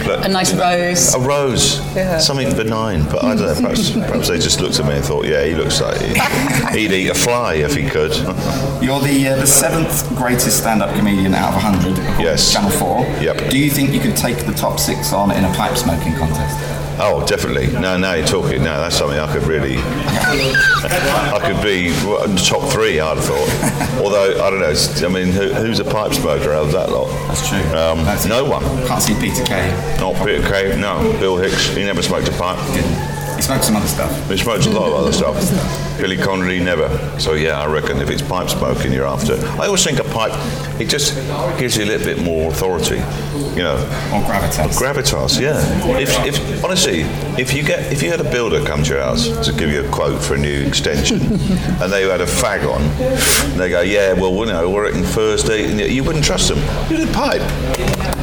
But- 0.06 0.26
a 0.26 0.30
nice 0.30 0.54
rose. 0.54 1.14
A 1.16 1.20
rose, 1.20 1.80
Yeah. 1.96 2.20
something 2.20 2.56
benign, 2.56 3.04
but 3.06 3.24
I 3.24 3.36
don't 3.36 3.48
know. 3.48 3.56
Perhaps, 3.70 3.92
perhaps 4.08 4.28
they 4.30 4.38
just 4.38 4.62
looked 4.62 4.80
at 4.80 4.86
me 4.86 4.94
and 4.94 5.04
thought, 5.04 5.26
"Yeah, 5.26 5.44
he 5.44 5.56
looks 5.56 5.82
like 5.82 6.00
he, 6.00 6.78
he'd 6.88 6.92
eat 6.92 7.10
a 7.10 7.16
fly 7.16 7.56
if 7.56 7.74
he 7.76 7.90
could." 7.90 8.16
You're 8.82 9.00
the 9.02 9.28
uh, 9.34 9.36
the 9.38 9.48
seventh 9.48 10.08
greatest 10.16 10.60
stand-up 10.60 10.96
comedian 10.96 11.34
out 11.34 11.50
of 11.56 11.64
100. 11.64 11.98
Yes. 12.22 12.54
Channel 12.54 12.70
4. 12.70 13.06
Yep. 13.22 13.50
Do 13.50 13.58
you 13.58 13.72
think 13.72 13.92
you 13.92 14.00
could 14.00 14.16
take 14.16 14.38
the 14.46 14.54
top 14.54 14.80
six 14.80 15.12
on 15.14 15.32
in 15.32 15.44
a 15.44 15.52
pipe 15.56 15.76
smoking 15.76 16.14
contest? 16.14 16.56
Oh, 17.00 17.24
definitely. 17.28 17.68
No, 17.68 17.96
now 17.98 18.14
you're 18.14 18.26
talking. 18.26 18.64
No, 18.64 18.82
that's 18.82 18.96
something 18.96 19.20
I 19.20 19.32
could 19.32 19.44
really. 19.44 19.78
I 19.78 21.40
could 21.46 21.62
be 21.64 21.90
top 22.44 22.72
three. 22.72 23.00
I'd 23.00 23.18
have 23.18 23.26
thought. 23.26 24.02
Although 24.04 24.44
I 24.44 24.50
don't 24.50 24.60
know. 24.60 24.74
I 25.08 25.12
mean, 25.14 25.32
who, 25.32 25.54
who's 25.54 25.80
a 25.80 25.86
pipe 25.86 26.14
smoker 26.14 26.54
out 26.54 26.66
of 26.66 26.72
that 26.74 26.90
lot? 26.92 27.08
That's 27.28 27.48
true. 27.48 27.60
Um, 27.78 28.00
That's- 28.04 28.26
no 28.26 28.44
one. 28.46 28.64
Can't 28.88 29.02
see 29.02 29.14
Peter 29.20 29.44
Kay. 29.44 29.70
Not 30.00 30.16
Peter 30.26 30.42
Kay. 30.48 30.76
No, 30.80 31.00
Bill 31.20 31.38
Hicks. 31.38 31.68
He 31.76 31.84
never 31.84 32.02
smoked 32.02 32.28
a 32.28 32.32
pipe. 32.32 32.58
He 32.76 32.82
smoked 33.42 33.64
some 33.64 33.76
other 33.76 33.88
stuff. 33.88 34.30
He 34.30 34.38
smokes 34.38 34.66
a 34.66 34.70
lot 34.72 34.88
of 34.88 34.94
other 34.94 35.12
stuff. 35.12 35.36
Billy 35.98 36.18
Connolly 36.18 36.60
never. 36.60 36.88
So 37.20 37.34
yeah, 37.34 37.60
I 37.62 37.66
reckon 37.68 38.00
if 38.02 38.10
it's 38.10 38.22
pipe 38.22 38.50
smoking, 38.50 38.92
you're 38.94 39.08
after. 39.08 39.34
I 39.60 39.66
always 39.66 39.84
think 39.84 40.00
a 40.00 40.04
pipe. 40.04 40.34
It 40.80 40.90
just 40.90 41.16
gives 41.60 41.76
you 41.78 41.86
a 41.86 41.88
little 41.88 42.06
bit 42.06 42.24
more 42.24 42.52
authority. 42.52 42.98
You 43.58 43.64
know, 43.64 43.76
Or 44.14 44.22
gravitas. 44.22 44.78
gravitas. 44.78 45.40
Yeah. 45.42 45.58
If, 45.98 46.10
if 46.26 46.64
honestly, 46.64 47.02
if 47.42 47.54
you 47.54 47.64
get 47.64 47.92
if 47.92 48.04
you 48.04 48.12
had 48.12 48.22
a 48.22 48.30
builder 48.32 48.64
come 48.64 48.84
to 48.84 48.94
your 48.94 49.02
house 49.04 49.28
to 49.46 49.52
give 49.54 49.72
you 49.72 49.84
a 49.84 49.90
quote 49.90 50.22
for 50.22 50.36
a 50.36 50.38
new 50.38 50.62
extension, 50.62 51.20
and 51.82 51.92
they 51.92 52.08
had 52.08 52.22
a 52.22 52.26
fag 52.26 52.72
on, 52.72 52.82
and 53.52 53.60
they 53.60 53.70
go, 53.70 53.82
yeah, 53.82 54.14
well, 54.14 54.34
you 54.34 54.46
know, 54.46 54.70
we're 54.70 54.90
in 54.90 55.04
Thursday, 55.04 55.70
and 55.70 55.80
you 55.80 56.04
wouldn't 56.04 56.24
trust 56.24 56.50
them. 56.50 56.60
You 56.90 56.98
did 56.98 57.14
pipe. 57.14 57.42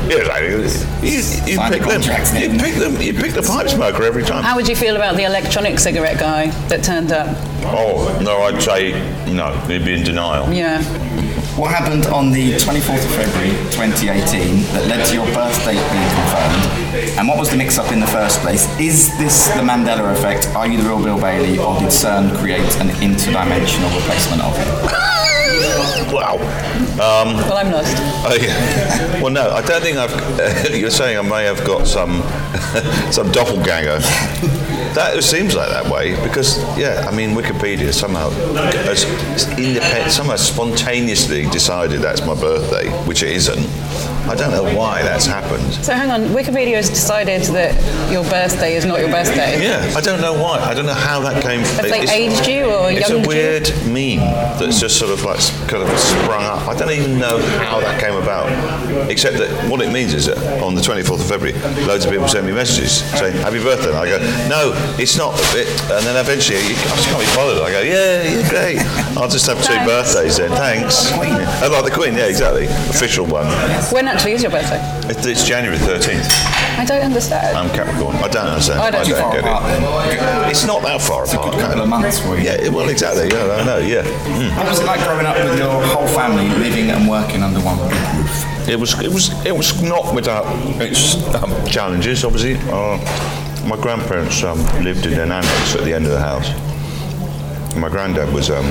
Yeah, 0.06 0.22
like, 0.28 0.42
you, 0.42 0.58
you 0.60 1.58
pick 1.70 1.82
the 1.82 1.98
them. 1.98 2.52
You 2.52 2.58
pick 2.60 2.74
them. 2.74 3.00
You 3.00 3.14
pick 3.14 3.32
the 3.32 3.42
pipe 3.42 3.68
smoker 3.68 4.02
every 4.02 4.22
time. 4.22 4.42
How 4.44 4.54
would 4.54 4.68
you 4.68 4.76
feel 4.76 4.96
about 4.96 5.03
the 5.12 5.24
electronic 5.24 5.78
cigarette 5.78 6.18
guy 6.18 6.46
that 6.68 6.82
turned 6.82 7.12
up? 7.12 7.36
Oh, 7.66 8.18
no, 8.22 8.42
I'd 8.42 8.62
say 8.62 8.92
no, 9.32 9.52
he'd 9.66 9.84
be 9.84 9.94
in 9.94 10.04
denial. 10.04 10.50
Yeah. 10.52 10.82
What 11.58 11.70
happened 11.70 12.06
on 12.06 12.32
the 12.32 12.52
24th 12.54 13.04
of 13.04 13.10
February 13.14 13.50
2018 13.70 14.62
that 14.72 14.86
led 14.88 15.06
to 15.06 15.14
your 15.14 15.26
birth 15.26 15.54
date 15.64 15.78
being 15.92 16.10
confirmed? 16.16 17.18
And 17.18 17.28
what 17.28 17.38
was 17.38 17.50
the 17.50 17.56
mix 17.56 17.78
up 17.78 17.92
in 17.92 18.00
the 18.00 18.06
first 18.06 18.40
place? 18.40 18.66
Is 18.80 19.16
this 19.18 19.48
the 19.48 19.62
Mandela 19.62 20.12
effect? 20.12 20.48
Are 20.56 20.66
you 20.66 20.82
the 20.82 20.88
real 20.88 21.02
Bill 21.02 21.20
Bailey, 21.20 21.58
or 21.58 21.78
did 21.78 21.90
CERN 21.90 22.36
create 22.38 22.60
an 22.80 22.88
interdimensional 22.98 23.94
replacement 23.94 24.42
of 24.42 24.56
him? 24.56 25.04
Wow. 26.12 26.34
Um, 26.94 27.34
well, 27.36 27.58
I'm 27.58 27.70
lost. 27.70 27.96
Oh, 28.26 28.34
yeah. 28.40 29.20
Well, 29.20 29.30
no, 29.32 29.50
I 29.50 29.60
don't 29.62 29.82
think 29.82 29.98
I've. 29.98 30.74
you're 30.74 30.90
saying 30.90 31.18
I 31.18 31.22
may 31.22 31.44
have 31.44 31.64
got 31.64 31.86
some 31.86 32.22
some 33.12 33.30
doppelganger. 33.32 33.98
That 34.94 35.22
seems 35.24 35.56
like 35.56 35.70
that 35.70 35.90
way 35.90 36.14
because, 36.22 36.58
yeah, 36.78 37.04
I 37.10 37.14
mean, 37.14 37.30
Wikipedia 37.30 37.92
somehow 37.92 38.30
has 38.30 40.14
somehow 40.14 40.36
spontaneously 40.36 41.46
decided 41.50 42.00
that's 42.00 42.24
my 42.24 42.34
birthday, 42.34 42.88
which 43.04 43.24
it 43.24 43.30
isn't. 43.32 43.66
I 44.28 44.34
don't 44.34 44.50
know 44.50 44.64
why 44.76 45.02
that's 45.02 45.26
happened. 45.26 45.72
So 45.84 45.92
hang 45.92 46.10
on, 46.10 46.28
Wikipedia 46.34 46.76
has 46.76 46.88
decided 46.88 47.42
that 47.54 47.72
your 48.10 48.24
birthday 48.24 48.74
is 48.74 48.84
not 48.84 48.98
your 49.00 49.10
birthday. 49.10 49.62
Yeah, 49.62 49.92
I 49.96 50.00
don't 50.00 50.20
know 50.20 50.32
why. 50.32 50.58
I 50.60 50.72
don't 50.74 50.86
know 50.86 50.94
how 50.94 51.20
that 51.20 51.42
came. 51.42 51.60
Have 51.60 51.82
they 51.82 52.00
it's- 52.02 52.10
aged 52.10 52.46
you 52.48 52.64
or 52.64 52.90
It's 52.90 53.10
a 53.10 53.20
you? 53.20 53.26
weird 53.28 53.68
meme 53.86 54.18
that's 54.58 54.80
just 54.80 54.98
sort 54.98 55.10
of 55.12 55.22
like 55.24 55.38
kind 55.68 55.82
of 55.82 55.98
sprung 55.98 56.44
up. 56.44 56.66
I 56.68 56.74
don't 56.74 56.90
even 56.90 57.18
know 57.18 57.38
how 57.68 57.80
that 57.80 58.00
came 58.00 58.14
about, 58.16 58.48
except 59.10 59.36
that 59.38 59.50
what 59.70 59.80
it 59.82 59.92
means 59.92 60.14
is 60.14 60.26
that 60.26 60.38
on 60.62 60.74
the 60.74 60.80
24th 60.80 61.20
of 61.20 61.26
February, 61.28 61.58
loads 61.86 62.04
of 62.04 62.10
people 62.10 62.26
send 62.28 62.46
me 62.46 62.52
messages 62.52 63.02
saying 63.18 63.36
"Happy 63.36 63.62
birthday." 63.62 63.90
And 63.90 63.98
I 63.98 64.06
go, 64.08 64.18
"No, 64.48 64.72
it's 64.98 65.16
not." 65.18 65.34
It, 65.54 65.68
and 65.92 66.04
then 66.06 66.16
eventually, 66.16 66.58
I 66.58 66.96
just 66.96 67.08
can't 67.08 67.20
be 67.20 67.26
bothered. 67.36 67.62
I 67.62 67.70
go, 67.70 67.80
"Yeah, 67.80 68.22
yeah, 68.22 68.48
great. 68.48 68.78
I'll 69.16 69.28
just 69.28 69.46
have 69.46 69.58
two 69.58 69.74
Thanks. 69.74 69.86
birthdays 70.14 70.36
then. 70.38 70.50
Thanks." 70.50 71.10
Yeah. 71.10 71.60
I 71.62 71.66
like 71.68 71.84
the 71.84 71.90
Queen. 71.90 72.14
Yeah, 72.14 72.24
exactly. 72.26 72.66
Official 72.66 73.26
one. 73.26 73.46
When 73.92 74.08
actually 74.14 74.32
is 74.32 74.42
your 74.42 74.50
birthday? 74.52 74.78
It's, 75.10 75.26
it's 75.26 75.44
January 75.44 75.76
13th. 75.78 76.30
I 76.78 76.84
don't 76.84 77.02
understand. 77.02 77.56
I'm 77.56 77.68
Capricorn. 77.74 78.16
I 78.16 78.28
don't 78.28 78.46
understand. 78.46 78.80
I 78.80 78.90
don't. 78.90 79.04
Too 79.06 79.14
far 79.14 79.32
get 79.32 79.40
apart 79.44 79.64
it. 79.64 79.80
then. 79.80 80.50
It's 80.50 80.64
not 80.66 80.82
that 80.82 81.00
far 81.00 81.24
It's 81.24 81.34
a 81.34 81.38
apart. 81.38 81.54
good 81.54 81.60
couple 81.60 81.82
of 81.82 81.88
months 81.88 82.18
for 82.20 82.36
you. 82.36 82.44
Yeah, 82.44 82.68
well, 82.68 82.88
exactly. 82.88 83.28
Yeah, 83.28 83.58
I 83.58 83.64
know. 83.64 83.78
Yeah. 83.78 84.02
Mm. 84.02 84.56
What 84.56 84.68
was 84.68 84.80
it 84.80 84.86
like 84.86 85.00
growing 85.04 85.26
up 85.26 85.36
with 85.36 85.58
your 85.58 85.82
whole 85.86 86.06
family 86.08 86.48
living 86.62 86.90
and 86.90 87.08
working 87.08 87.42
under 87.42 87.60
one 87.60 87.78
roof? 87.78 88.68
It 88.68 88.78
was. 88.78 88.98
It 89.00 89.10
was. 89.12 89.30
It 89.44 89.56
was 89.56 89.82
not 89.82 90.14
without 90.14 90.46
its 90.80 91.16
um, 91.34 91.50
challenges. 91.66 92.24
Obviously, 92.24 92.54
uh, 92.70 92.98
my 93.66 93.76
grandparents 93.80 94.42
um, 94.44 94.58
lived 94.82 95.06
in 95.06 95.18
an 95.18 95.32
annex 95.32 95.74
at 95.74 95.82
the 95.84 95.92
end 95.92 96.06
of 96.06 96.12
the 96.12 96.20
house. 96.20 96.48
My 97.76 97.88
granddad 97.88 98.32
was 98.32 98.50
um, 98.50 98.64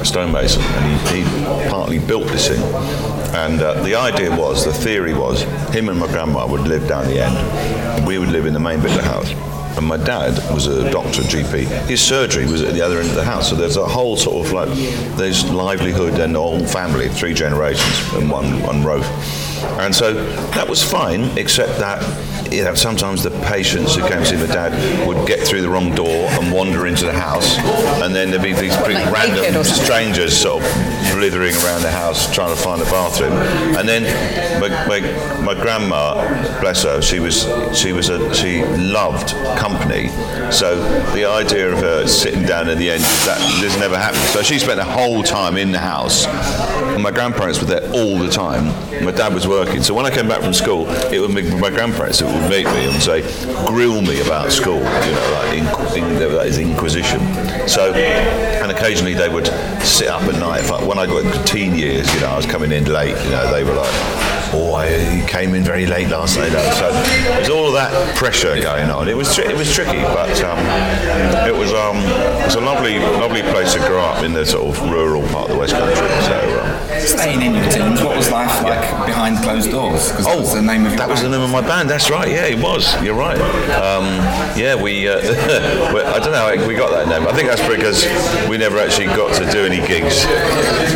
a 0.00 0.04
stonemason, 0.04 0.62
and 0.62 1.08
he, 1.08 1.22
he 1.22 1.68
partly 1.68 1.98
built 1.98 2.26
this 2.28 2.48
thing. 2.48 2.60
And 3.34 3.60
uh, 3.60 3.82
the 3.82 3.94
idea 3.94 4.30
was, 4.36 4.64
the 4.64 4.72
theory 4.72 5.14
was, 5.14 5.42
him 5.72 5.88
and 5.88 5.98
my 5.98 6.06
grandma 6.06 6.46
would 6.46 6.62
live 6.62 6.86
down 6.86 7.06
the 7.06 7.20
end, 7.24 8.06
we 8.06 8.18
would 8.18 8.28
live 8.28 8.46
in 8.46 8.52
the 8.52 8.60
main 8.60 8.80
bit 8.80 8.90
of 8.90 8.98
the 8.98 9.02
house. 9.02 9.30
And 9.76 9.86
my 9.86 9.96
dad 9.96 10.36
was 10.52 10.66
a 10.66 10.90
doctor, 10.90 11.22
GP. 11.22 11.64
His 11.86 12.02
surgery 12.02 12.44
was 12.44 12.60
at 12.62 12.74
the 12.74 12.82
other 12.82 12.98
end 12.98 13.08
of 13.08 13.14
the 13.14 13.24
house. 13.24 13.48
So 13.48 13.56
there's 13.56 13.76
a 13.76 13.86
whole 13.86 14.16
sort 14.16 14.46
of 14.46 14.52
like, 14.52 14.68
there's 15.16 15.48
livelihood 15.50 16.18
and 16.18 16.34
the 16.34 16.40
whole 16.40 16.64
family, 16.66 17.08
three 17.08 17.34
generations 17.34 18.14
in 18.14 18.28
one, 18.28 18.62
one 18.62 18.84
roof. 18.84 19.06
And 19.78 19.94
so 19.94 20.12
that 20.50 20.68
was 20.68 20.82
fine, 20.82 21.22
except 21.38 21.78
that 21.78 22.02
you 22.50 22.64
know, 22.64 22.74
sometimes 22.74 23.22
the 23.22 23.30
patients 23.46 23.94
who 23.94 24.02
came 24.02 24.18
to 24.18 24.26
see 24.26 24.36
my 24.36 24.46
dad 24.46 25.06
would 25.06 25.26
get 25.26 25.40
through 25.40 25.62
the 25.62 25.68
wrong 25.68 25.94
door 25.94 26.08
and 26.08 26.52
wander 26.52 26.86
into 26.86 27.04
the 27.04 27.12
house, 27.12 27.58
and 28.02 28.14
then 28.14 28.30
there'd 28.30 28.42
be 28.42 28.52
these 28.52 28.76
big 28.78 28.94
like 28.94 29.12
random 29.12 29.62
strangers 29.64 30.36
sort 30.36 30.62
of 30.62 30.70
slithering 31.12 31.54
around 31.56 31.82
the 31.82 31.90
house 31.90 32.32
trying 32.34 32.54
to 32.54 32.60
find 32.60 32.80
a 32.82 32.84
bathroom. 32.86 33.32
And 33.76 33.88
then 33.88 34.02
my, 34.60 34.68
my, 34.86 35.40
my 35.42 35.54
grandma, 35.54 36.14
bless 36.60 36.82
her, 36.82 37.00
she 37.00 37.20
was 37.20 37.42
she 37.76 37.92
was 37.92 38.08
a, 38.08 38.34
she 38.34 38.64
loved 38.64 39.30
company. 39.58 40.08
So 40.50 40.80
the 41.12 41.26
idea 41.26 41.70
of 41.72 41.78
her 41.78 42.06
sitting 42.06 42.42
down 42.42 42.68
at 42.68 42.78
the 42.78 42.90
end 42.90 43.02
that 43.02 43.60
this 43.60 43.78
never 43.78 43.96
happened. 43.96 44.22
So 44.30 44.42
she 44.42 44.58
spent 44.58 44.78
the 44.78 44.84
whole 44.84 45.22
time 45.22 45.56
in 45.56 45.70
the 45.70 45.78
house, 45.78 46.26
and 46.26 47.02
my 47.02 47.10
grandparents 47.10 47.60
were 47.60 47.66
there 47.66 47.88
all 47.92 48.18
the 48.18 48.30
time. 48.30 48.66
My 49.04 49.12
dad 49.12 49.32
was 49.32 49.46
working, 49.46 49.82
so 49.82 49.94
when 49.94 50.06
I 50.06 50.10
came 50.10 50.28
back 50.28 50.42
from 50.42 50.52
school, 50.52 50.88
it 51.12 51.20
would 51.20 51.34
be 51.34 51.42
my 51.60 51.70
grandparents 51.70 52.18
that 52.18 52.39
would 52.40 52.50
meet 52.50 52.66
me 52.66 52.84
and 52.86 53.02
say, 53.02 53.22
grill 53.66 54.00
me 54.02 54.20
about 54.20 54.52
school, 54.52 54.78
you 54.78 54.82
know, 54.82 55.30
like 55.34 55.96
in, 55.96 56.02
in, 56.02 56.18
that 56.18 56.46
is 56.46 56.58
inquisition. 56.58 57.20
So, 57.68 57.92
and 58.70 58.78
occasionally 58.78 59.14
they 59.14 59.28
would 59.28 59.46
sit 59.82 60.08
up 60.08 60.22
at 60.22 60.38
night. 60.38 60.60
If 60.64 60.72
I, 60.72 60.84
when 60.84 60.98
I 60.98 61.06
got 61.06 61.22
to 61.22 61.44
teen 61.44 61.74
years, 61.74 62.12
you 62.14 62.20
know, 62.20 62.28
I 62.28 62.36
was 62.36 62.46
coming 62.46 62.72
in 62.72 62.84
late, 62.84 63.16
you 63.24 63.30
know, 63.30 63.50
they 63.52 63.64
were 63.64 63.74
like, 63.74 63.90
oh, 64.52 64.74
I 64.74 64.88
you 65.14 65.26
came 65.26 65.54
in 65.54 65.62
very 65.62 65.86
late 65.86 66.08
last 66.08 66.36
night. 66.36 66.50
So 66.74 66.90
there's 66.90 67.50
all 67.50 67.66
of 67.66 67.72
that 67.74 68.16
pressure 68.16 68.60
going 68.60 68.90
on. 68.90 69.08
It 69.08 69.16
was 69.16 69.34
tri- 69.34 69.50
it 69.50 69.56
was 69.56 69.72
tricky, 69.72 70.00
but 70.00 70.42
um, 70.42 70.58
it 71.46 71.54
was 71.54 71.72
um, 71.72 71.96
it 71.96 72.44
was 72.44 72.54
a 72.54 72.60
lovely 72.60 72.98
lovely 72.98 73.42
place 73.42 73.74
to 73.74 73.80
grow 73.80 74.02
up 74.02 74.24
in 74.24 74.32
the 74.32 74.44
sort 74.44 74.76
of 74.76 74.90
rural 74.90 75.22
part 75.28 75.50
of 75.50 75.54
the 75.54 75.58
West 75.58 75.72
Country. 75.72 76.08
So. 76.24 76.60
Um, 76.60 76.70
Staying 77.00 77.40
in 77.40 77.54
your 77.54 77.64
teens, 77.70 78.02
what 78.02 78.16
was 78.16 78.30
life 78.30 78.62
like 78.62 79.06
behind 79.06 79.38
closed 79.38 79.70
doors? 79.70 80.10
Because 80.10 80.26
that 80.26 80.38
was 80.38 80.52
the 80.52 80.60
name 80.60 80.84
of 80.84 80.92
your 80.92 81.00
Oh, 81.00 81.06
that 81.06 81.08
was 81.08 81.22
the 81.22 81.30
name 81.30 81.40
of 81.40 81.50
my 81.50 81.62
band. 81.62 81.88
That's 81.88 82.10
right. 82.10 82.28
Yeah, 82.28 82.44
it 82.44 82.62
was. 82.62 82.92
You're 83.02 83.14
right. 83.14 83.40
Um, 83.70 84.04
yeah, 84.58 84.74
we. 84.74 85.08
Uh, 85.08 85.18
I 85.20 86.18
don't 86.18 86.32
know 86.32 86.56
how 86.56 86.68
we 86.68 86.74
got 86.74 86.90
that 86.90 87.08
name. 87.08 87.26
I 87.26 87.32
think 87.32 87.48
that's 87.48 87.66
because 87.66 88.04
we 88.48 88.58
never 88.60 88.78
actually 88.78 89.06
got 89.06 89.34
to 89.34 89.50
do 89.50 89.64
any 89.64 89.78
gigs, 89.88 90.26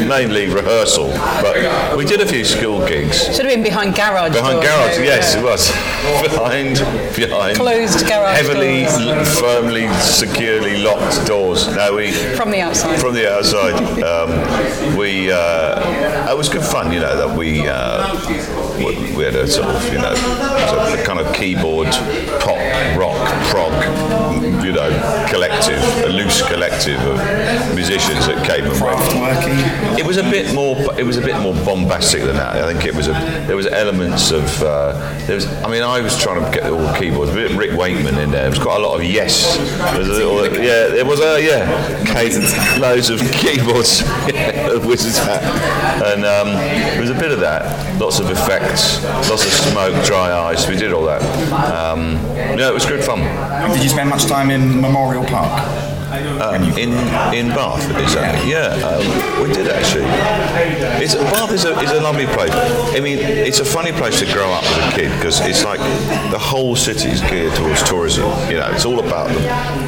mainly 0.07 0.47
rehearsal. 0.49 1.09
But 1.09 1.97
we 1.97 2.05
did 2.05 2.21
a 2.21 2.27
few 2.27 2.45
school 2.45 2.87
gigs. 2.87 3.25
Should 3.25 3.47
have 3.47 3.55
been 3.55 3.63
behind 3.63 3.95
garage. 3.95 4.35
Behind 4.35 4.61
doors, 4.61 4.67
garage, 4.67 4.97
maybe, 4.97 5.07
yes, 5.07 5.35
yeah. 5.35 5.41
it 5.41 5.45
was. 5.45 5.71
Behind, 6.35 6.77
behind. 7.17 7.57
Closed 7.57 8.07
garage 8.07 8.37
Heavily, 8.37 8.85
l- 8.85 9.25
firmly, 9.25 9.89
securely 9.95 10.77
locked 10.77 11.27
doors. 11.27 11.75
No, 11.75 11.95
we. 11.97 12.13
From 12.13 12.51
the 12.51 12.61
outside. 12.61 13.01
From 13.01 13.15
the 13.15 13.33
outside. 13.33 13.75
Um, 14.03 14.97
we. 14.97 15.33
Uh, 15.33 16.31
it 16.31 16.37
was 16.37 16.51
good 16.51 16.63
fun, 16.63 16.93
you 16.93 17.01
know, 17.01 17.17
that 17.17 17.37
we. 17.37 17.67
Uh, 17.67 18.15
we 18.77 19.25
had 19.25 19.35
a 19.37 19.47
sort 19.47 19.69
of, 19.69 19.85
you 19.93 19.99
know, 19.99 20.15
sort 20.15 20.81
of 20.81 20.99
a 20.99 21.03
kind 21.05 21.21
of 21.21 21.33
keyboard, 21.35 21.89
pop, 22.41 22.59
rock, 22.97 23.17
prog, 23.51 23.73
you 24.65 24.73
know, 24.73 24.91
collective, 25.29 25.83
a 26.05 26.09
loose 26.09 26.47
collective 26.47 26.99
of 27.01 27.75
musicians 27.75 28.27
that 28.27 28.45
came 28.47 28.65
and 28.65 28.81
went. 28.81 29.99
It 29.99 30.07
was 30.07 30.17
a 30.17 30.23
bit 30.23 30.55
more. 30.55 30.77
It 30.99 31.05
was 31.05 31.17
a 31.17 31.21
bit 31.21 31.41
more 31.41 31.55
bombastic 31.65 32.23
than 32.23 32.37
that. 32.37 32.57
I 32.57 32.73
think 32.73 32.85
it 32.87 32.95
was 32.95 33.09
a. 33.09 33.13
There 33.47 33.57
was 33.57 33.67
elements 33.67 34.31
of. 34.31 34.63
Uh, 34.63 34.93
there 35.27 35.37
was. 35.37 35.47
I 35.63 35.71
mean, 35.71 35.83
I 35.83 36.01
was 36.01 36.21
trying 36.21 36.45
to 36.45 36.51
get 36.51 36.71
all 36.71 36.79
the 36.79 36.99
keyboards. 36.99 37.31
A 37.31 37.35
bit 37.35 37.53
Rick 37.53 37.79
Wakeman 37.79 38.19
in 38.19 38.31
there. 38.31 38.43
There 38.43 38.51
was 38.51 38.59
quite 38.59 38.81
a 38.81 38.83
lot 38.87 38.97
of 38.97 39.05
yes. 39.05 39.59
Was 39.97 40.09
a 40.09 40.13
little, 40.13 40.45
yeah, 40.63 40.89
there 40.89 41.05
was 41.05 41.21
a 41.21 41.43
yeah. 41.43 42.79
Loads 42.79 43.11
of 43.11 43.21
keyboards. 43.33 44.03
wizard's 44.87 45.19
hat, 45.19 45.43
and 46.05 46.25
um, 46.25 46.49
there 46.49 47.01
was 47.01 47.11
a 47.11 47.15
bit 47.15 47.33
of 47.33 47.41
that. 47.41 48.01
Lots 48.01 48.19
of 48.19 48.31
effects, 48.31 48.64
lots 48.69 49.45
of 49.45 49.53
smoke, 49.53 50.05
dry 50.05 50.33
ice. 50.51 50.69
We 50.69 50.77
did 50.77 50.93
all 50.93 51.05
that. 51.05 51.23
Um, 51.53 52.15
yeah, 52.59 52.69
it 52.69 52.75
was 52.75 52.87
good 52.87 53.05
fun. 53.05 53.21
Did 53.73 53.83
you 53.83 53.89
spend 53.89 54.11
much 54.11 54.25
time 54.25 54.51
in 54.51 54.81
Memorial 54.81 55.25
Park? 55.25 55.84
Um, 56.41 56.63
in 56.79 56.93
in 57.35 57.49
Bath, 57.49 57.83
is 57.99 58.15
that? 58.15 58.47
Yeah, 58.47 58.75
um, 58.87 59.43
we 59.43 59.53
did 59.53 59.69
actually. 59.69 60.05
It's, 61.03 61.15
Bath 61.15 61.53
is 61.53 61.65
a, 61.65 61.79
is 61.81 61.91
a 61.91 62.01
lovely 62.01 62.27
place. 62.27 62.53
I 62.53 63.01
mean, 63.01 63.19
it's 63.19 63.61
a 63.61 63.65
funny 63.65 63.93
place 63.93 64.21
to 64.21 64.27
grow 64.33 64.51
up 64.51 64.65
as 64.65 64.93
a 64.93 64.97
kid 64.97 65.13
because 65.17 65.41
it's 65.41 65.65
like 65.65 65.81
the 66.31 66.39
whole 66.39 66.77
city 66.77 67.09
is 67.09 67.21
geared 67.23 67.55
towards 67.55 67.83
tourism. 67.83 68.25
You 68.49 68.59
know, 68.59 68.71
it's 68.71 68.85
all 68.85 69.01
about 69.01 69.29
the 69.29 69.41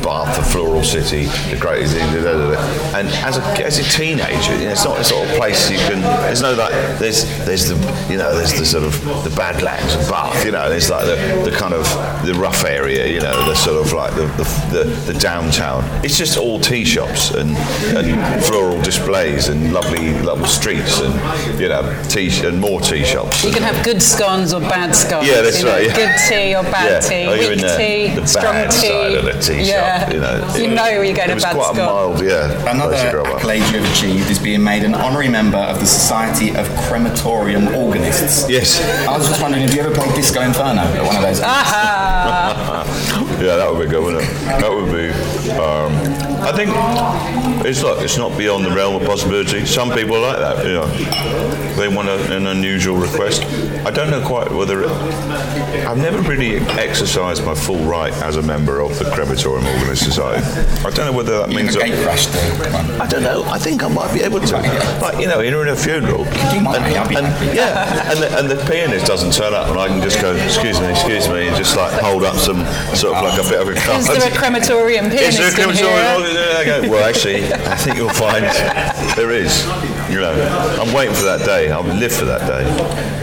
Bath, 0.03 0.37
the 0.37 0.43
floral 0.43 0.85
city, 0.85 1.27
the 1.51 1.59
great 1.59 1.89
thing. 1.89 2.07
Da, 2.15 2.23
da, 2.23 2.33
da, 2.33 2.55
da. 2.55 2.99
And 2.99 3.09
as 3.09 3.39
a 3.39 3.43
as 3.65 3.79
a 3.79 3.85
teenager, 3.85 4.55
you 4.59 4.67
know, 4.67 4.73
it's 4.73 4.85
not 4.85 4.97
the 4.99 5.05
sort 5.05 5.29
of 5.29 5.37
place 5.37 5.71
you 5.71 5.79
can. 5.79 6.01
There's 6.01 6.43
no 6.43 6.55
like. 6.55 6.73
There's 6.99 7.25
there's 7.45 7.69
the 7.69 7.77
you 8.11 8.19
know 8.19 8.35
there's 8.35 8.53
the 8.59 8.67
sort 8.67 8.85
of 8.85 8.93
the 9.25 9.35
Badlands 9.37 9.95
of 9.95 10.09
Bath. 10.09 10.45
You 10.45 10.53
know, 10.53 10.71
it's 10.71 10.91
like 10.91 11.07
the, 11.07 11.51
the 11.51 11.57
kind 11.57 11.75
of 11.75 11.85
the 12.27 12.35
rough 12.35 12.65
area. 12.65 13.07
You 13.07 13.21
know, 13.21 13.47
the 13.47 13.55
sort 13.55 13.85
of 13.85 13.93
like 13.93 14.15
the 14.15 14.27
the, 14.37 14.45
the, 14.73 15.13
the 15.13 15.19
downtown. 15.19 15.85
It's 16.05 16.16
just 16.17 16.39
all 16.39 16.59
tea 16.59 16.85
shops 16.85 17.31
and, 17.31 17.51
and 17.97 18.45
floral 18.45 18.81
displays 18.83 19.49
and 19.49 19.73
lovely 19.73 20.13
lovely 20.23 20.49
streets 20.49 21.01
and 21.01 21.15
you 21.61 21.69
know 21.69 21.83
tea 22.09 22.31
and 22.47 22.59
more 22.61 22.81
tea 22.81 23.05
shops. 23.05 23.45
You 23.45 23.53
can 23.53 23.63
have 23.63 23.85
good 23.85 24.03
scones 24.03 24.53
or 24.55 24.61
bad 24.61 24.95
scones. 24.95 25.29
Yeah, 25.29 25.43
that's 25.43 25.59
you 25.61 25.65
know, 25.67 25.73
right, 25.73 25.87
yeah. 25.87 25.95
Good 25.97 26.17
tea 26.29 26.55
or 26.57 26.63
bad 26.65 26.91
Yeah. 27.03 27.09
tea. 27.09 27.27
Oh, 27.27 27.35
you're 27.35 27.51
weak 27.51 27.59
in 27.61 27.67
the- 27.67 27.77
tea, 27.77 28.15
the 28.15 28.27
strong 28.27 28.55
bad 28.55 28.71
tea. 28.71 28.89
side 28.89 29.13
of 29.15 29.25
the 29.25 29.33
tea 29.33 29.65
shop, 29.65 29.67
yeah. 29.67 30.13
you 30.13 30.21
know. 30.21 30.55
You 30.57 30.69
know 30.75 30.87
you're 31.03 31.15
getting 31.15 31.31
It 31.31 31.33
a 31.33 31.35
was 31.35 31.45
bad 31.45 31.55
quite 31.55 31.75
scone. 31.75 31.79
a 31.79 31.93
mild, 31.93 32.23
yeah. 32.23 32.47
place 32.49 32.63
to 32.65 32.71
Another 32.71 33.27
accolade 33.37 33.63
you've 33.73 33.91
achieved 33.93 34.31
is 34.31 34.39
being 34.39 34.63
made 34.63 34.83
an 34.85 34.95
honorary 34.95 35.29
member 35.29 35.59
of 35.59 35.81
the 35.81 35.87
Society 35.87 36.55
of 36.57 36.69
Crematorium 36.89 37.69
Organists. 37.75 38.49
Yes. 38.49 38.81
I 39.07 39.17
was 39.17 39.29
just 39.29 39.41
wondering 39.43 39.65
if 39.65 39.75
you 39.75 39.81
ever 39.83 39.95
played 39.95 40.15
Disco 40.15 40.41
Inferno 40.41 40.81
at 40.83 41.05
one 41.05 41.17
of 41.17 41.23
those. 41.23 41.41
Ah, 41.45 42.85
yeah, 43.41 43.57
that 43.57 43.71
would 43.73 43.83
be 43.85 43.89
good, 43.91 44.03
wouldn't 44.03 44.23
it? 44.25 44.35
That 44.61 44.71
would 44.73 44.91
be. 44.93 45.13
Um, 45.59 46.26
I 46.47 46.53
think 46.53 46.71
it's 47.67 47.83
look, 47.83 48.01
it's 48.03 48.17
not 48.17 48.37
beyond 48.39 48.65
the 48.65 48.71
realm 48.71 48.95
of 48.95 49.03
possibility. 49.07 49.67
Some 49.67 49.91
people 49.91 50.21
like 50.21 50.39
that, 50.39 50.65
you 50.65 50.75
know. 50.75 50.87
They 51.77 51.89
want 51.89 52.09
a, 52.09 52.35
an 52.35 52.47
unusual 52.47 52.97
request. 52.97 53.43
I 53.85 53.91
don't 53.91 54.11
know 54.11 54.25
quite 54.27 54.51
whether 54.51 54.83
it, 54.85 54.89
I've 55.87 55.99
never 55.99 56.23
really 56.23 56.57
exercised 56.79 57.45
my 57.45 57.55
full 57.55 57.85
right 57.85 58.13
as 58.23 58.37
a 58.37 58.43
member 58.43 58.81
of 58.81 58.99
the 58.99 59.05
Crematorium 59.07 59.67
Organist 59.67 60.05
Society. 60.05 60.43
I 60.87 60.91
don't 60.91 61.05
know 61.07 61.13
whether 61.13 61.37
that 61.39 61.49
means 61.51 61.75
gonna 61.77 61.91
that. 61.91 61.97
gate 61.97 62.05
crash 62.05 62.27
the. 62.27 62.99
I 63.03 63.07
don't 63.07 63.23
know. 63.25 63.43
I 63.45 63.59
think 63.59 63.83
I 63.83 63.89
might 63.89 64.15
be 64.15 64.21
able 64.23 64.41
to. 64.41 64.57
Like, 65.03 65.19
you 65.21 65.27
know, 65.27 65.41
you're 65.41 65.63
in 65.63 65.69
a 65.69 65.77
funeral. 65.77 66.25
And, 66.25 66.67
and- 66.67 67.57
yeah, 67.57 68.11
and 68.11 68.23
the, 68.23 68.39
and 68.39 68.49
the 68.51 68.57
pianist 68.71 69.05
doesn't 69.07 69.33
turn 69.33 69.53
up, 69.53 69.69
and 69.69 69.79
I 69.79 69.89
can 69.89 70.01
just 70.01 70.21
go, 70.21 70.35
excuse 70.37 70.81
me, 70.81 70.87
excuse 70.91 71.29
me, 71.29 71.49
and 71.49 71.57
just 71.57 71.77
like 71.77 71.93
hold 72.01 72.23
up 72.25 72.37
some 72.37 72.65
sort 72.95 73.17
of 73.17 73.25
like 73.25 73.39
a 73.39 73.49
bit 73.51 73.61
of 73.61 73.69
a 73.69 73.75
card. 73.75 74.01
is 74.01 74.07
there 74.07 74.33
a 74.33 74.35
crematorium 74.39 75.07
Is 75.07 75.15
pianist 75.15 75.39
there 75.39 75.49
a 75.49 75.51
in 75.51 75.55
crematorium? 75.77 76.36
I 76.37 76.65
go, 76.65 76.89
Well, 76.91 77.05
actually, 77.09 77.45
I 77.53 77.77
think 77.77 77.97
you'll 77.97 78.11
find 78.11 78.45
there 79.17 79.31
is. 79.31 79.65
You 80.11 80.21
know, 80.21 80.33
I'm 80.81 80.93
waiting 80.95 81.15
for 81.15 81.25
that 81.25 81.45
day. 81.45 81.71
I'll 81.71 81.83
live 81.83 82.13
for 82.13 82.25
that 82.27 82.47
day. 82.47 82.63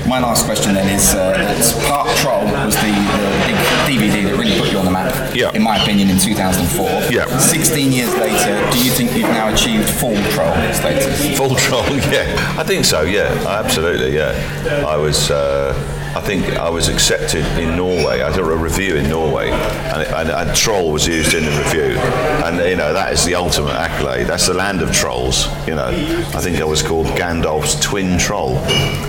My 0.07 0.19
last 0.19 0.45
question 0.45 0.73
then 0.73 0.87
is, 0.93 1.13
uh, 1.15 1.33
it's 1.57 1.71
Part 1.87 2.09
Troll 2.17 2.43
was 2.45 2.75
the, 2.75 2.91
the 2.91 3.31
big 3.47 3.55
DVD 3.87 4.29
that 4.29 4.37
really 4.37 4.59
put 4.59 4.69
you 4.71 4.77
on 4.77 4.85
the 4.85 4.91
map, 4.91 5.33
Yeah. 5.33 5.51
in 5.53 5.63
my 5.63 5.81
opinion, 5.81 6.09
in 6.09 6.19
2004. 6.19 7.11
Yeah. 7.11 7.25
16 7.37 7.91
years 7.91 8.13
later, 8.15 8.69
do 8.71 8.83
you 8.83 8.91
think 8.91 9.11
you've 9.15 9.29
now 9.29 9.53
achieved 9.53 9.89
full 9.89 10.15
troll 10.31 10.53
status? 10.73 11.37
Full 11.37 11.55
troll, 11.55 11.85
yeah. 12.11 12.55
I 12.59 12.63
think 12.63 12.83
so, 12.85 13.03
yeah. 13.03 13.31
Absolutely, 13.47 14.15
yeah. 14.15 14.83
I 14.85 14.97
was. 14.97 15.31
Uh, 15.31 15.73
I 16.15 16.21
think 16.21 16.45
I 16.57 16.69
was 16.69 16.89
accepted 16.89 17.43
in 17.57 17.75
Norway. 17.75 18.21
I 18.21 18.29
did 18.29 18.39
a 18.39 18.55
review 18.55 18.95
in 18.97 19.09
Norway, 19.09 19.49
and, 19.49 20.03
and, 20.03 20.29
and 20.29 20.55
troll 20.55 20.91
was 20.91 21.07
used 21.07 21.33
in 21.33 21.43
the 21.43 21.51
review, 21.63 21.97
and 22.45 22.57
you 22.69 22.75
know 22.75 22.93
that 22.93 23.13
is 23.13 23.25
the 23.25 23.33
ultimate 23.33 23.73
accolade. 23.73 24.27
That's 24.27 24.45
the 24.45 24.53
land 24.53 24.83
of 24.83 24.91
trolls. 24.91 25.47
You 25.67 25.73
know, 25.73 25.87
I 25.87 26.39
think 26.39 26.59
I 26.61 26.65
was 26.65 26.83
called 26.83 27.07
Gandalf's 27.07 27.79
twin 27.79 28.19
troll. 28.19 28.59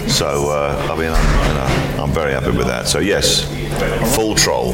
So 0.08 0.50
uh, 0.50 0.88
I 0.90 0.98
mean, 0.98 1.10
I'm, 1.12 1.48
you 1.48 1.54
know, 1.54 2.02
I'm 2.04 2.10
very 2.10 2.32
happy 2.32 2.56
with 2.56 2.68
that. 2.68 2.88
So 2.88 3.00
yes, 3.00 3.50
full 4.14 4.34
troll. 4.34 4.72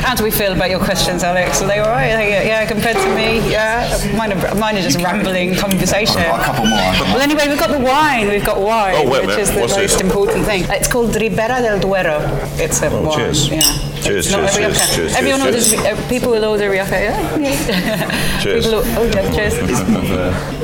How 0.00 0.14
do 0.14 0.24
we 0.24 0.30
feel 0.30 0.52
about 0.52 0.70
your 0.70 0.80
questions, 0.80 1.22
Alex? 1.22 1.62
Are 1.62 1.66
they 1.68 1.78
all 1.78 1.88
right? 1.90 2.08
Yeah, 2.08 2.42
yeah, 2.42 2.66
compared 2.66 2.96
to 2.96 3.14
me, 3.14 3.38
yeah. 3.50 3.86
Mine 4.16 4.32
are, 4.32 4.54
mine 4.56 4.76
are 4.76 4.82
just 4.82 4.98
rambling 4.98 5.54
conversation. 5.54 6.18
A 6.18 6.42
couple 6.42 6.66
more. 6.66 6.78
Well, 7.12 7.20
anyway, 7.20 7.48
we've 7.48 7.58
got 7.58 7.70
the 7.70 7.78
wine. 7.78 8.28
We've 8.28 8.44
got 8.44 8.60
wine, 8.60 8.94
Oh, 8.96 9.10
which 9.10 9.38
is 9.38 9.52
the 9.52 9.60
What's 9.60 9.76
most 9.76 9.98
this? 9.98 10.00
important 10.00 10.44
thing. 10.46 10.64
It's 10.68 10.88
called 10.88 11.14
Ribera 11.14 11.60
del 11.60 11.78
Duero. 11.80 12.18
It's 12.56 12.82
a 12.82 12.90
oh, 12.90 13.02
wine. 13.02 13.18
cheers. 13.18 13.48
Yeah. 13.48 13.89
Cheers, 14.02 14.26
It's 14.26 14.30
not 14.36 14.50
cheers, 14.52 14.76
cheers, 14.76 14.96
cheers, 14.96 15.16
Everyone 15.16 15.40
cheers, 15.40 15.72
orders. 15.72 15.86
Uh, 16.00 16.08
people 16.08 16.30
will 16.30 16.44
order 16.44 16.70
Rioja. 16.70 16.90
Yeah. 16.90 18.40
Cheers. 18.42 18.64
People 18.64 18.82
oh 18.84 19.04
yeah, 19.04 19.30
cheers. 19.34 19.54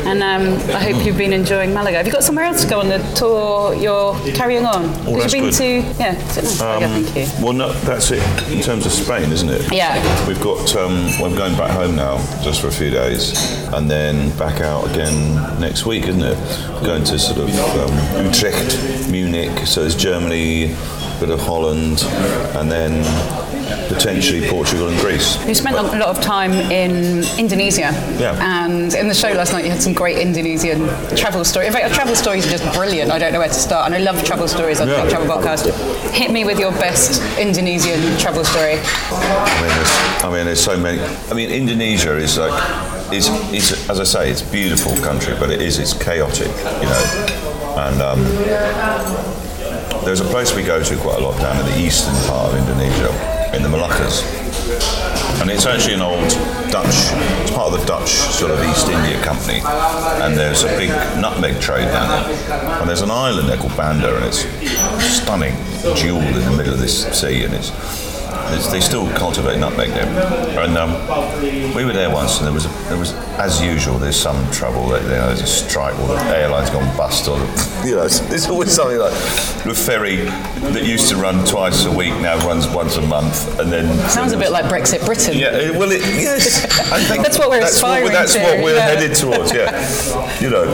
and 0.07 0.23
um, 0.23 0.55
I 0.75 0.81
hope 0.93 1.05
you've 1.05 1.19
been 1.19 1.33
enjoying 1.35 1.75
Malaga. 1.75 1.99
Have 1.99 2.07
you 2.07 2.13
got 2.13 2.25
somewhere 2.25 2.47
else 2.47 2.63
to 2.65 2.71
go 2.71 2.81
on 2.81 2.89
the 2.89 2.99
tour? 3.15 3.75
You're 3.75 4.15
carrying 4.35 4.65
on. 4.65 4.85
Oh, 5.07 5.19
that's 5.19 5.33
you've 5.35 5.43
been 5.43 5.51
good. 5.51 5.55
to. 5.55 5.99
Yeah. 5.99 6.15
Yeah. 6.15 6.89
Thank 6.89 7.17
you. 7.17 7.45
Well, 7.45 7.53
no, 7.53 7.73
that's 7.85 8.11
it 8.11 8.23
in 8.51 8.63
terms 8.63 8.87
of 8.87 8.93
Spain, 8.93 9.31
isn't 9.31 9.51
it? 9.51 9.71
Yeah. 9.73 9.97
We've 10.27 10.41
got. 10.41 10.75
Um, 10.77 10.95
well, 11.19 11.27
I'm 11.27 11.37
going 11.37 11.57
back 11.57 11.71
home 11.73 11.97
now, 11.97 12.17
just 12.43 12.61
for 12.63 12.69
a 12.69 12.73
few 12.73 12.91
days, 12.91 13.35
and 13.75 13.91
then 13.91 14.37
back 14.39 14.61
out 14.61 14.91
again 14.91 15.61
next 15.61 15.85
week, 15.85 16.05
isn't 16.07 16.23
it? 16.23 16.37
Going 16.85 17.05
to 17.05 17.19
sort 17.19 17.39
of 17.39 17.51
um, 17.51 18.27
Utrecht, 18.27 19.11
Munich. 19.11 19.67
So 19.67 19.83
it's 19.83 19.95
Germany, 19.95 20.75
bit 21.21 21.31
of 21.31 21.41
Holland, 21.41 22.03
and 22.57 22.71
then 22.71 23.03
potentially 23.89 24.47
Portugal 24.49 24.89
and 24.89 24.99
Greece. 25.01 25.39
You 25.47 25.55
spent 25.55 25.77
a 25.77 25.83
lot 25.83 26.03
of 26.09 26.21
time 26.21 26.53
in 26.53 27.25
Indonesia. 27.39 27.91
Yeah. 28.19 28.37
And 28.41 28.93
in 28.95 29.09
the 29.09 29.15
show 29.15 29.33
last 29.33 29.53
night, 29.53 29.65
you 29.65 29.71
had 29.71 29.83
some 29.83 29.93
great 29.93 30.19
Indonesian 30.19 30.87
travel 31.17 31.45
stories. 31.45 31.69
In 31.69 31.73
fact, 31.73 31.87
your 31.87 31.95
travel 31.95 32.15
stories 32.15 32.47
are 32.47 32.51
just 32.51 32.65
brilliant. 32.77 33.11
I 33.11 33.19
don't 33.19 33.33
know 33.33 33.39
where 33.39 33.49
to 33.49 33.55
start. 33.55 33.87
And 33.87 33.95
I 33.95 33.99
love 33.99 34.23
travel 34.25 34.49
stories 34.49 34.81
on 34.81 34.89
Yeah. 34.89 35.05
the 35.05 35.11
Travel 35.11 35.29
Podcast. 35.29 35.71
Hit 36.13 36.31
me 36.31 36.45
with 36.45 36.59
your 36.59 36.73
best 36.73 37.23
Indonesian 37.39 38.17
travel 38.19 38.45
story. 38.45 38.79
I 39.11 39.61
mean, 39.63 39.69
there's, 39.77 40.25
I 40.25 40.31
mean, 40.33 40.45
there's 40.47 40.63
so 40.63 40.77
many. 40.77 41.01
I 41.31 41.35
mean, 41.35 41.51
Indonesia 41.51 42.17
is 42.17 42.39
like, 42.39 42.53
is, 43.13 43.29
is 43.53 43.89
as 43.89 44.01
I 44.01 44.05
say, 44.05 44.31
it's 44.31 44.43
a 44.43 44.51
beautiful 44.51 44.97
country, 44.97 45.35
but 45.39 45.51
it 45.51 45.61
is, 45.63 45.79
it's 45.79 45.93
chaotic, 45.95 46.49
you 46.49 46.89
know. 46.89 47.43
And 47.77 48.01
um, 48.03 49.36
there's 50.07 50.21
a 50.21 50.25
place 50.25 50.55
we 50.55 50.63
go 50.63 50.81
to 50.81 50.97
quite 50.99 51.19
a 51.19 51.21
lot 51.21 51.37
down 51.41 51.59
in 51.59 51.67
the 51.67 51.81
eastern 51.81 52.15
part 52.31 52.53
of 52.53 52.57
Indonesia, 52.57 53.11
in 53.53 53.61
the 53.61 53.69
Moluccas. 53.69 54.23
And 55.43 55.51
it's 55.51 55.67
actually 55.67 55.95
an 55.95 56.01
old 56.01 56.31
Dutch, 56.71 57.11
it's 57.43 57.51
part 57.51 57.73
of 57.73 57.81
the 57.81 57.85
Dutch 57.87 58.11
sort 58.11 58.53
of 58.53 58.63
East 58.63 58.87
India 58.87 59.21
Company. 59.25 59.61
And 60.23 60.39
there's 60.39 60.63
a 60.63 60.69
big 60.79 60.91
nutmeg 61.21 61.61
trade 61.61 61.87
down 61.87 62.23
there. 62.23 62.81
And 62.81 62.89
there's 62.89 63.03
an 63.03 63.11
island 63.11 63.49
there 63.49 63.57
called 63.57 63.77
Banda, 63.77 64.15
and 64.15 64.25
it's 64.27 64.47
stunning, 65.03 65.57
jewel 65.97 66.23
in 66.23 66.35
the 66.35 66.57
middle 66.57 66.73
of 66.73 66.79
this 66.79 67.03
sea, 67.19 67.43
and 67.43 67.53
it's, 67.53 67.71
they 68.51 68.81
still 68.81 69.09
cultivate 69.15 69.59
nutmeg 69.59 69.91
there. 69.91 70.07
And 70.59 70.77
um, 70.77 70.93
we 71.75 71.85
were 71.85 71.93
there 71.93 72.11
once, 72.11 72.39
and 72.39 72.47
there 72.47 72.55
was, 72.55 72.67
a, 72.67 72.69
there 72.89 72.99
was, 72.99 73.13
as 73.39 73.61
usual, 73.61 73.99
there's 73.99 74.17
some 74.17 74.51
trouble. 74.51 74.89
That, 74.89 75.03
you 75.03 75.09
know, 75.09 75.27
there's 75.27 75.43
a 75.43 75.47
strike, 75.47 75.99
or 76.01 76.09
the 76.09 76.15
airline's 76.37 76.71
gone 76.71 76.97
bust, 76.97 77.29
or 77.29 77.39
you 77.87 77.97
know, 77.97 78.05
it's, 78.05 78.49
always 78.49 78.73
something 78.73 78.99
like 78.99 79.13
the 79.65 79.75
ferry 79.75 80.17
that 80.73 80.85
used 80.85 81.09
to 81.11 81.17
run 81.17 81.45
twice 81.45 81.85
a 81.85 81.93
week 81.93 82.15
now 82.21 82.37
runs 82.47 82.69
once 82.69 82.97
a 82.97 83.03
month, 83.03 83.59
and 83.59 83.71
then 83.73 83.87
Sounds 84.09 84.33
a 84.33 84.39
bit 84.39 84.51
like 84.51 84.65
Brexit 84.67 85.05
Britain. 85.05 85.37
yeah, 85.37 85.51
it- 85.57 85.73
well, 85.77 85.91
it, 85.91 86.01
yes. 86.01 86.65
I 86.93 87.01
think 87.05 87.23
That's 87.23 87.39
what 87.39 87.51
we're 87.51 87.61
that's 87.61 87.75
aspiring 87.77 88.05
what, 88.05 88.13
That's 88.13 88.35
to, 88.35 88.41
what 88.43 88.63
we're 88.63 88.77
yeah. 88.77 88.87
headed 88.89 89.15
towards. 89.17 89.53
Yeah, 89.53 90.41
you 90.41 90.51
know, 90.51 90.65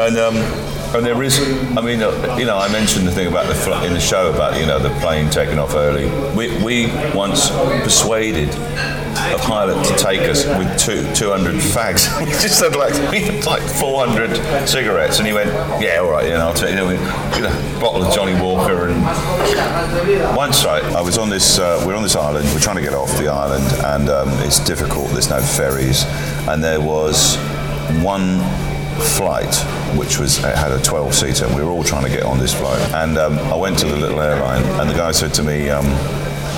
and 0.00 0.16
um, 0.18 0.73
and 0.94 1.04
there 1.04 1.20
is. 1.22 1.38
I 1.76 1.80
mean, 1.80 2.02
uh, 2.02 2.36
you 2.38 2.44
know, 2.44 2.56
I 2.56 2.70
mentioned 2.70 3.06
the 3.06 3.12
thing 3.12 3.26
about 3.26 3.46
the 3.46 3.54
fl- 3.54 3.84
in 3.84 3.92
the 3.92 4.00
show 4.00 4.32
about 4.32 4.58
you 4.58 4.66
know 4.66 4.78
the 4.78 4.90
plane 5.00 5.30
taking 5.30 5.58
off 5.58 5.74
early. 5.74 6.06
We 6.36 6.62
we 6.62 6.86
once 7.14 7.50
persuaded 7.82 8.48
a 8.50 9.38
pilot 9.38 9.84
to 9.86 9.96
take 9.96 10.22
us 10.22 10.46
with 10.46 10.78
two 10.78 11.02
200 11.14 11.54
fags. 11.54 12.06
he 12.26 12.26
just 12.26 12.58
said 12.58 12.76
like 12.76 12.94
like 13.46 13.62
400 13.62 14.68
cigarettes, 14.68 15.18
and 15.18 15.26
he 15.26 15.32
went, 15.32 15.50
yeah, 15.82 15.98
all 15.98 16.10
right, 16.10 16.24
you 16.24 16.30
know, 16.30 16.48
I'll 16.48 16.54
take 16.54 16.70
you 16.70 16.76
know, 16.76 17.80
bottle 17.80 18.04
of 18.04 18.14
Johnnie 18.14 18.40
Walker 18.40 18.88
and 18.88 19.04
once 20.36 20.64
I, 20.64 20.80
I 20.96 21.00
was 21.00 21.18
on 21.18 21.30
this, 21.30 21.58
uh, 21.58 21.82
we're 21.86 21.94
on 21.94 22.02
this 22.02 22.16
island, 22.16 22.46
we're 22.52 22.60
trying 22.60 22.76
to 22.76 22.82
get 22.82 22.94
off 22.94 23.10
the 23.18 23.28
island, 23.28 23.64
and 23.84 24.08
um, 24.08 24.28
it's 24.44 24.58
difficult, 24.60 25.10
there's 25.10 25.30
no 25.30 25.40
ferries, 25.40 26.04
and 26.48 26.62
there 26.62 26.80
was 26.80 27.36
one 28.02 28.38
flight 28.94 29.54
which 29.96 30.18
was 30.18 30.38
had 30.38 30.72
a 30.72 30.80
12 30.82 31.14
seater 31.14 31.46
and 31.46 31.54
we 31.54 31.62
were 31.62 31.70
all 31.70 31.84
trying 31.84 32.04
to 32.04 32.10
get 32.10 32.24
on 32.24 32.38
this 32.38 32.54
flight. 32.54 32.80
And 32.92 33.18
um, 33.18 33.38
I 33.38 33.56
went 33.56 33.78
to 33.80 33.86
the 33.86 33.96
little 33.96 34.20
airline 34.20 34.62
and 34.80 34.88
the 34.88 34.94
guy 34.94 35.12
said 35.12 35.34
to 35.34 35.42
me 35.42 35.70
um, 35.70 35.86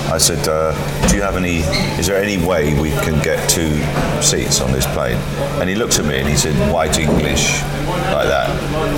I 0.09 0.17
said 0.17 0.47
uh, 0.47 0.71
do 1.09 1.15
you 1.15 1.21
have 1.21 1.35
any 1.35 1.57
is 1.99 2.07
there 2.07 2.21
any 2.21 2.37
way 2.45 2.79
we 2.79 2.91
can 2.91 3.21
get 3.23 3.49
two 3.49 3.75
seats 4.21 4.61
on 4.61 4.71
this 4.71 4.85
plane? 4.87 5.17
And 5.59 5.69
he 5.69 5.75
looked 5.75 5.99
at 5.99 6.05
me 6.05 6.17
and 6.19 6.27
he 6.27 6.35
said 6.35 6.55
white 6.71 6.97
English 6.97 7.61
like 8.13 8.27
that. 8.27 8.49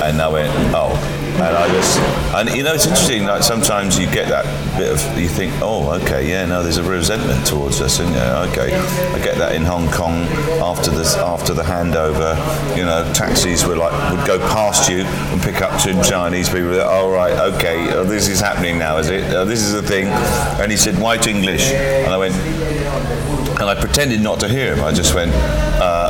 And 0.03 0.21
I 0.21 0.27
went 0.29 0.51
oh 0.75 0.93
and 1.41 1.55
I 1.55 1.67
just, 1.67 1.99
and 2.35 2.49
you 2.49 2.63
know, 2.63 2.73
it's 2.73 2.85
interesting. 2.85 3.25
Like 3.25 3.43
sometimes 3.43 3.97
you 3.97 4.05
get 4.05 4.27
that 4.29 4.45
bit 4.77 4.91
of, 4.91 5.17
you 5.17 5.27
think, 5.27 5.53
oh, 5.61 5.91
okay, 6.01 6.29
yeah, 6.29 6.45
no, 6.45 6.63
there's 6.63 6.77
a 6.77 6.83
resentment 6.83 7.45
towards 7.47 7.81
us, 7.81 7.99
and 7.99 8.09
yeah, 8.13 8.47
okay, 8.49 8.75
I 8.75 9.19
get 9.23 9.37
that 9.37 9.55
in 9.55 9.63
Hong 9.63 9.89
Kong 9.91 10.23
after 10.61 10.91
this, 10.91 11.15
after 11.15 11.53
the 11.53 11.63
handover. 11.63 12.35
You 12.77 12.85
know, 12.85 13.09
taxis 13.13 13.65
were 13.65 13.75
like 13.75 13.93
would 14.11 14.25
go 14.27 14.39
past 14.49 14.89
you 14.89 15.03
and 15.03 15.41
pick 15.41 15.61
up 15.61 15.81
two 15.81 15.93
Chinese 16.03 16.49
people. 16.49 16.71
That, 16.71 16.87
oh, 16.87 17.11
right, 17.11 17.33
okay, 17.53 17.93
oh, 17.93 18.03
this 18.03 18.27
is 18.27 18.39
happening 18.39 18.77
now, 18.77 18.97
is 18.97 19.09
it? 19.09 19.23
Oh, 19.33 19.45
this 19.45 19.61
is 19.61 19.73
the 19.73 19.83
thing. 19.83 20.07
And 20.07 20.71
he 20.71 20.77
said, 20.77 20.97
white 20.99 21.27
English, 21.27 21.71
and 21.71 22.13
I 22.13 22.17
went, 22.17 22.35
and 22.35 23.69
I 23.69 23.75
pretended 23.75 24.21
not 24.21 24.39
to 24.41 24.47
hear 24.47 24.73
him. 24.73 24.83
I 24.83 24.93
just 24.93 25.13
went, 25.13 25.31
uh, 25.33 26.09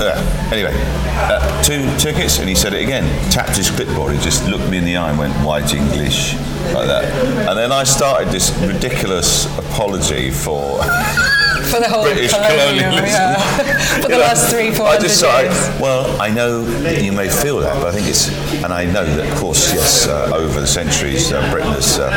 yeah. 0.00 0.52
anyway, 0.52 0.72
uh, 0.74 1.62
two 1.62 1.86
tickets, 1.96 2.38
and 2.38 2.48
he 2.48 2.54
said 2.54 2.72
it 2.74 2.82
again. 2.82 3.04
Tapped 3.30 3.56
his 3.56 3.70
clipboard. 3.70 4.14
He 4.14 4.20
just 4.20 4.48
looked 4.48 4.67
me 4.70 4.78
in 4.78 4.84
the 4.84 4.96
eye 4.96 5.10
and 5.10 5.18
went, 5.18 5.34
white 5.44 5.74
English, 5.74 6.34
like 6.74 6.86
that. 6.86 7.04
And 7.48 7.58
then 7.58 7.72
I 7.72 7.84
started 7.84 8.28
this 8.28 8.50
ridiculous 8.58 9.46
apology 9.58 10.30
for. 10.30 10.80
For 11.68 11.80
the 11.80 11.88
whole 11.88 12.04
British 12.04 12.32
colonial, 12.32 12.90
colonialism. 12.90 13.12
yeah. 13.12 13.84
For 14.00 14.02
the 14.02 14.08
know, 14.08 14.18
last 14.20 14.50
three, 14.50 14.72
four 14.72 14.86
I 14.86 14.98
just 14.98 15.20
thought, 15.20 15.44
years. 15.44 15.80
well, 15.80 16.20
I 16.20 16.30
know 16.30 16.62
that 16.62 17.02
you 17.02 17.12
may 17.12 17.28
feel 17.28 17.58
that, 17.58 17.74
but 17.82 17.88
I 17.88 17.92
think 17.92 18.06
it's, 18.06 18.28
and 18.64 18.72
I 18.72 18.84
know 18.84 19.04
that, 19.04 19.30
of 19.30 19.38
course, 19.38 19.72
yes, 19.74 20.06
uh, 20.06 20.30
over 20.34 20.60
the 20.60 20.66
centuries, 20.66 21.32
uh, 21.32 21.50
Britain 21.50 21.72
has 21.72 21.98
uh, 21.98 22.08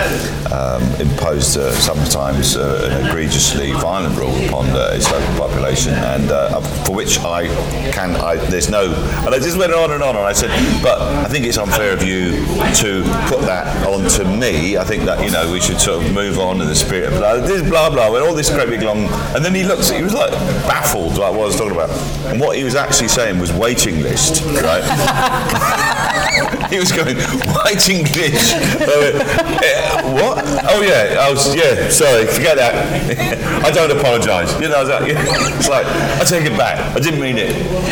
um, 0.52 0.84
imposed 1.02 1.58
uh, 1.58 1.72
sometimes 1.74 2.56
uh, 2.56 2.90
an 2.92 3.08
egregiously 3.08 3.72
violent 3.74 4.18
rule 4.18 4.36
upon 4.46 4.70
uh, 4.70 4.92
its 4.94 5.10
local 5.12 5.36
population, 5.36 5.94
and 5.94 6.32
uh, 6.32 6.62
for 6.86 6.96
which 6.96 7.20
I 7.20 7.48
can, 7.92 8.16
I, 8.16 8.36
there's 8.36 8.70
no, 8.70 8.94
and 9.26 9.34
I 9.34 9.40
just 9.40 9.58
went 9.58 9.74
on 9.74 9.92
and 9.92 10.04
on, 10.04 10.16
and 10.16 10.26
I 10.26 10.34
said, 10.34 10.50
but 10.82 11.02
I 11.02 11.26
think 11.26 11.46
it's 11.46 11.58
unfair 11.58 11.94
of 11.94 12.04
you 12.04 12.46
to 12.84 13.04
put 13.28 13.42
that 13.42 13.86
onto 13.88 14.24
me. 14.24 14.78
I 14.78 14.84
think 14.84 15.04
that 15.04 15.24
you 15.24 15.32
know 15.32 15.52
we 15.52 15.60
should 15.60 15.80
sort 15.80 16.06
of 16.06 16.14
move 16.14 16.38
on 16.40 16.62
in 16.62 16.68
the 16.68 16.76
spirit 16.76 17.12
of 17.12 17.20
blah, 17.20 17.38
this 17.38 17.68
blah 17.68 17.90
blah, 17.90 18.14
and 18.16 18.24
all 18.24 18.34
this 18.34 18.50
great 18.50 18.70
big 18.70 18.82
long, 18.82 19.08
and 19.42 19.56
then 19.56 19.56
he 19.56 19.68
looks, 19.68 19.90
he 19.90 20.04
was 20.04 20.14
like 20.14 20.30
baffled, 20.70 21.18
like 21.18 21.32
what 21.32 21.42
I 21.42 21.46
was 21.46 21.56
talking 21.56 21.72
about, 21.72 21.90
and 22.28 22.40
what 22.40 22.56
he 22.58 22.64
was 22.64 22.76
actually 22.76 23.08
saying 23.08 23.40
was 23.40 23.52
waiting 23.52 24.00
list, 24.04 24.44
right? 24.62 24.84
he 26.70 26.78
was 26.78 26.92
going 26.92 27.18
waiting 27.66 28.06
list. 28.14 28.54
I 28.54 28.98
went, 29.02 29.16
"Eh, 29.64 30.14
what? 30.14 30.46
Oh 30.70 30.82
yeah, 30.82 31.18
I 31.20 31.32
was 31.32 31.56
yeah. 31.56 31.90
Sorry, 31.90 32.28
forget 32.28 32.56
that. 32.58 33.66
I 33.66 33.72
don't 33.72 33.90
apologise. 33.90 34.54
You 34.62 34.70
know, 34.70 34.76
I 34.76 34.82
was 34.82 34.90
like, 34.90 35.08
yeah. 35.12 35.18
it's 35.58 35.68
like 35.68 35.88
I 35.88 36.24
take 36.24 36.46
it 36.46 36.56
back. 36.56 36.78
I 36.96 37.00
didn't 37.00 37.20
mean 37.20 37.40
it. 37.40 37.50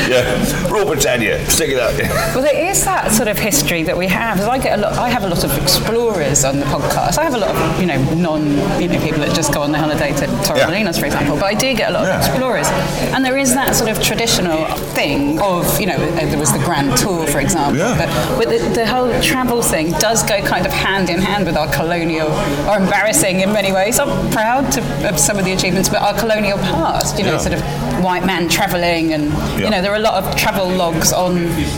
Yeah, 0.08 0.70
Rule 0.70 0.86
Britannia, 0.86 1.44
stick 1.50 1.72
it 1.72 1.80
out. 1.80 1.98
Well, 2.36 2.44
there 2.44 2.70
is 2.70 2.86
that 2.86 3.12
sort 3.12 3.28
of 3.28 3.40
history 3.40 3.82
that 3.84 3.98
we 3.98 4.06
have. 4.06 4.40
I 4.42 4.60
get 4.60 4.78
a 4.78 4.82
lot. 4.84 4.94
I 4.94 5.10
have 5.10 5.24
a 5.24 5.28
lot 5.28 5.44
of 5.44 5.58
explorers 5.58 6.44
on 6.46 6.60
the 6.60 6.66
podcast. 6.66 7.18
I 7.18 7.24
have 7.24 7.34
a 7.34 7.40
lot 7.40 7.50
of 7.50 7.82
you 7.82 7.88
know 7.88 7.98
non 8.14 8.46
you 8.80 8.88
know 8.88 9.02
people 9.02 9.20
that 9.22 9.36
just 9.36 9.52
go 9.52 9.64
on 9.64 9.72
their 9.72 9.82
holiday 9.82 10.14
to 10.14 10.28
Torremolinos, 10.46 11.00
for 11.00 11.08
example. 11.08 11.38
But 11.40 11.46
I 11.46 11.54
do 11.54 11.74
get 11.74 11.90
a 11.90 11.94
lot 11.94 12.04
Yeah. 12.04 12.20
of 12.20 12.26
explorers, 12.26 12.68
and 13.14 13.24
there 13.24 13.38
is 13.38 13.54
that 13.56 13.76
sort 13.76 13.90
of 13.90 14.02
traditional 14.04 14.66
thing 14.94 15.40
of 15.42 15.80
you 15.80 15.88
know 15.88 15.96
uh, 15.96 16.26
there 16.30 16.38
was 16.40 16.52
the 16.52 16.60
Grand 16.60 16.98
Tour, 16.98 17.26
for 17.28 17.40
example. 17.40 17.78
Yeah. 17.78 17.96
But 18.38 18.50
the, 18.50 18.60
the 18.76 18.86
whole 18.86 19.10
travel 19.22 19.62
thing 19.62 19.92
does 19.94 20.24
go 20.24 20.42
kind 20.42 20.66
of 20.66 20.72
hand 20.74 21.10
in 21.10 21.20
hand 21.22 21.46
with 21.46 21.56
our 21.58 21.72
colonial 21.74 22.28
or 22.70 22.78
embarrassing 22.78 23.40
in 23.42 23.54
many 23.54 23.72
ways. 23.72 24.00
I'm 24.00 24.30
proud 24.32 24.72
to, 24.74 24.82
of 25.10 25.18
some 25.20 25.38
of 25.40 25.46
the 25.46 25.54
achievements, 25.54 25.90
but 25.90 26.02
our 26.02 26.14
colonial 26.18 26.58
past, 26.58 27.18
you 27.18 27.24
know, 27.26 27.34
Yeah. 27.34 27.38
sort 27.48 27.54
of 27.56 27.62
white 28.04 28.26
man 28.26 28.48
travelling, 28.50 29.14
and 29.14 29.24
you 29.60 29.70
know, 29.70 29.82
there 29.82 29.92
are 29.92 29.96
a 30.04 30.08
lot 30.10 30.16
of 30.24 30.36
travel 30.36 30.68
logs 30.70 31.12
on 31.14 31.36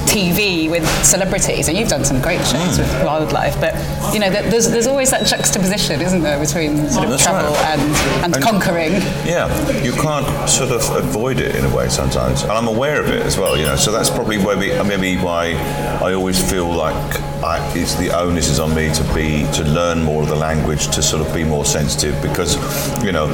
TV 0.08 0.70
with 0.70 0.86
celebrities, 1.06 1.68
and 1.68 1.78
you've 1.78 1.90
done 1.90 2.06
some 2.06 2.20
great 2.22 2.40
shows 2.46 2.78
Mm. 2.78 2.78
with 2.80 3.04
wildlife, 3.04 3.60
but 3.60 3.74
you 4.14 4.20
know, 4.20 4.30
there's, 4.30 4.70
there's 4.70 4.88
always 4.88 5.10
that 5.12 5.26
juxtaposition, 5.26 6.02
isn't 6.02 6.22
there, 6.22 6.40
between 6.40 6.90
sort 6.90 7.06
of 7.06 7.12
That's 7.12 7.24
travel 7.24 7.54
right. 7.54 7.80
and, 7.80 7.82
and, 8.26 8.36
And- 8.36 8.44
conquering. 8.44 8.94
Yeah, 9.26 9.48
you 9.84 9.92
can't 9.94 10.50
sort 10.50 10.72
of 10.72 10.82
avoid 10.96 11.40
it 11.40 11.56
in 11.56 11.66
a 11.66 11.76
way 11.76 11.90
sometimes, 11.90 12.44
and 12.44 12.52
I'm 12.52 12.68
aware 12.68 13.02
of 13.02 13.10
it 13.10 13.22
as 13.22 13.38
well. 13.38 13.58
You 13.58 13.66
know, 13.66 13.76
so 13.76 13.92
that's 13.92 14.10
probably 14.10 14.38
maybe 14.38 14.72
maybe 14.84 15.18
why 15.18 15.54
I 16.02 16.14
always 16.14 16.40
feel 16.52 16.70
like 16.70 17.22
I, 17.44 17.60
it's 17.76 17.96
the 17.96 18.12
onus 18.12 18.50
is 18.50 18.60
on 18.60 18.74
me 18.76 18.94
to 18.94 19.04
be 19.14 19.46
to 19.54 19.64
learn 19.64 20.04
more 20.04 20.24
of 20.24 20.30
the 20.30 20.36
language 20.36 20.88
to 20.96 21.02
sort 21.02 21.26
of 21.26 21.34
be 21.34 21.44
more 21.44 21.66
sensitive 21.66 22.22
because 22.22 22.56
you 23.04 23.12
know. 23.12 23.28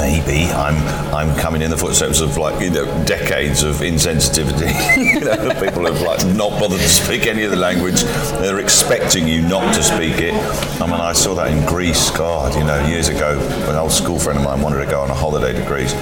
Maybe 0.00 0.50
I'm 0.52 0.76
I'm 1.14 1.38
coming 1.38 1.60
in 1.60 1.70
the 1.70 1.76
footsteps 1.76 2.20
of 2.20 2.38
like 2.38 2.58
you 2.62 2.70
know 2.70 2.86
decades 3.04 3.62
of 3.62 3.76
insensitivity. 3.76 4.72
you 5.14 5.20
know, 5.20 5.36
people 5.60 5.84
have 5.84 6.00
like 6.00 6.24
not 6.34 6.58
bothered 6.58 6.80
to 6.80 6.88
speak 6.88 7.26
any 7.26 7.44
of 7.44 7.50
the 7.50 7.58
language. 7.58 8.02
They're 8.40 8.60
expecting 8.60 9.28
you 9.28 9.42
not 9.42 9.74
to 9.74 9.82
speak 9.82 10.18
it. 10.20 10.32
I 10.80 10.86
mean, 10.86 11.00
I 11.00 11.12
saw 11.12 11.34
that 11.34 11.50
in 11.50 11.66
Greece. 11.66 12.10
God, 12.12 12.54
you 12.54 12.64
know, 12.64 12.82
years 12.86 13.08
ago, 13.08 13.38
an 13.68 13.76
old 13.76 13.92
school 13.92 14.18
friend 14.18 14.38
of 14.38 14.44
mine 14.46 14.62
wanted 14.62 14.82
to 14.82 14.90
go 14.90 15.02
on 15.02 15.10
a 15.10 15.14
holiday 15.14 15.52
to 15.52 15.66
Greece, 15.66 15.92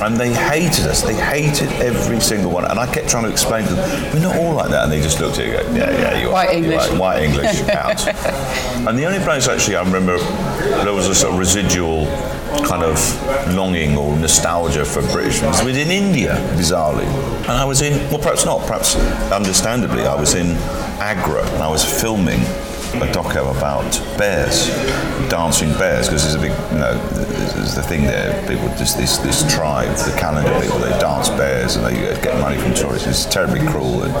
and 0.00 0.16
they 0.16 0.32
hated 0.32 0.86
us. 0.86 1.02
They 1.02 1.14
hated 1.14 1.70
every 1.72 2.20
single 2.20 2.50
one. 2.50 2.64
And 2.64 2.78
I 2.80 2.86
kept 2.90 3.10
trying 3.10 3.24
to 3.24 3.30
explain 3.30 3.66
to 3.66 3.74
them, 3.74 4.14
we're 4.14 4.22
not 4.22 4.36
all 4.36 4.54
like 4.54 4.70
that. 4.70 4.84
And 4.84 4.92
they 4.92 5.02
just 5.02 5.20
looked 5.20 5.38
at 5.38 5.46
you, 5.46 5.58
and 5.58 5.68
go, 5.68 5.74
yeah, 5.74 5.90
yeah, 5.90 6.22
you 6.22 6.28
are. 6.28 6.32
White 6.32 6.54
English. 6.54 6.88
right. 6.88 6.98
White 6.98 7.22
English 7.22 7.60
and 8.88 8.98
the 8.98 9.04
only 9.04 9.20
place 9.20 9.46
actually 9.46 9.76
I 9.76 9.82
remember 9.82 10.18
there 10.84 10.94
was 10.94 11.06
a 11.06 11.14
sort 11.14 11.34
of 11.34 11.38
residual 11.38 12.06
kind 12.72 12.84
of 12.84 13.54
longing 13.54 13.98
or 13.98 14.16
nostalgia 14.16 14.82
for 14.82 15.02
British 15.12 15.42
was 15.42 15.62
within 15.62 15.90
India, 15.90 16.36
bizarrely. 16.56 17.04
And 17.42 17.50
I 17.50 17.66
was 17.66 17.82
in, 17.82 17.92
well, 18.08 18.18
perhaps 18.18 18.46
not, 18.46 18.60
perhaps 18.66 18.96
understandably, 19.30 20.06
I 20.06 20.18
was 20.18 20.34
in 20.34 20.56
Agra 20.98 21.44
and 21.52 21.62
I 21.62 21.68
was 21.68 21.84
filming 21.84 22.40
a 22.94 23.08
doco 23.12 23.54
about 23.54 23.90
bears, 24.16 24.68
dancing 25.28 25.72
bears, 25.72 26.08
because 26.08 26.22
there's 26.22 26.34
a 26.34 26.38
big, 26.38 26.52
you 26.72 26.78
know, 26.78 26.96
there's 27.12 27.74
the 27.74 27.82
thing 27.82 28.04
there. 28.04 28.40
People 28.48 28.68
just 28.76 28.96
this 28.96 29.18
this 29.18 29.40
tribe, 29.54 29.94
the 29.96 30.12
Kalandar 30.12 30.58
people, 30.62 30.78
they 30.78 30.98
dance 30.98 31.28
bears 31.28 31.76
and 31.76 31.84
they 31.84 31.94
get 32.22 32.40
money 32.40 32.56
from 32.56 32.72
tourists. 32.72 33.06
It's 33.06 33.24
terribly 33.26 33.60
cruel, 33.66 34.02
and, 34.04 34.14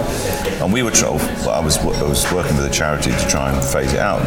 and 0.60 0.72
we 0.72 0.82
were 0.82 0.90
told, 0.90 1.22
I 1.48 1.60
was 1.60 1.78
I 1.78 2.02
was 2.02 2.30
working 2.32 2.56
with 2.56 2.66
a 2.66 2.70
charity 2.70 3.12
to 3.12 3.28
try 3.28 3.50
and 3.50 3.64
phase 3.64 3.94
it 3.94 4.00
out. 4.00 4.22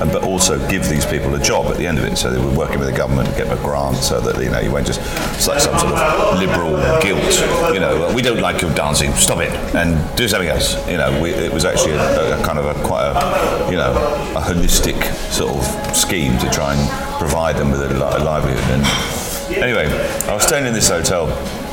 But 0.00 0.24
also 0.24 0.58
give 0.68 0.88
these 0.88 1.04
people 1.04 1.34
a 1.34 1.38
job 1.38 1.66
at 1.66 1.76
the 1.76 1.86
end 1.86 1.98
of 1.98 2.04
it. 2.04 2.16
So 2.16 2.30
they 2.30 2.38
were 2.42 2.56
working 2.56 2.78
with 2.78 2.88
the 2.88 2.96
government 2.96 3.28
to 3.28 3.34
get 3.36 3.52
a 3.52 3.56
grant 3.62 3.96
so 3.96 4.18
that 4.20 4.42
you 4.42 4.50
know 4.50 4.58
you 4.58 4.72
won't 4.72 4.86
just 4.86 5.00
like 5.46 5.60
some 5.60 5.78
sort 5.78 5.92
of 5.92 6.38
liberal 6.38 6.76
guilt. 7.00 7.74
You 7.74 7.80
know, 7.80 8.10
we 8.14 8.22
don't 8.22 8.40
like 8.40 8.62
your 8.62 8.72
dancing, 8.74 9.12
stop 9.12 9.40
it 9.40 9.50
and 9.74 9.94
do 10.16 10.26
something 10.26 10.48
else. 10.48 10.74
You 10.88 10.96
know, 10.96 11.20
we, 11.22 11.30
it 11.30 11.52
was 11.52 11.64
actually 11.64 11.92
a, 11.92 12.40
a 12.40 12.44
kind 12.44 12.58
of 12.58 12.64
a 12.64 12.74
quite 12.82 13.06
a 13.06 13.70
you 13.70 13.76
know 13.76 13.92
a 14.34 14.40
holistic 14.40 15.00
sort 15.30 15.50
of 15.52 15.96
scheme 15.96 16.38
to 16.38 16.50
try 16.50 16.74
and 16.74 17.18
provide 17.18 17.56
them 17.56 17.70
with 17.70 17.82
a, 17.82 17.88
a 17.94 18.20
livelihood. 18.24 18.64
And 18.70 19.62
anyway, 19.62 19.86
I 20.26 20.34
was 20.34 20.44
staying 20.44 20.66
in 20.66 20.72
this 20.72 20.88
hotel. 20.88 21.28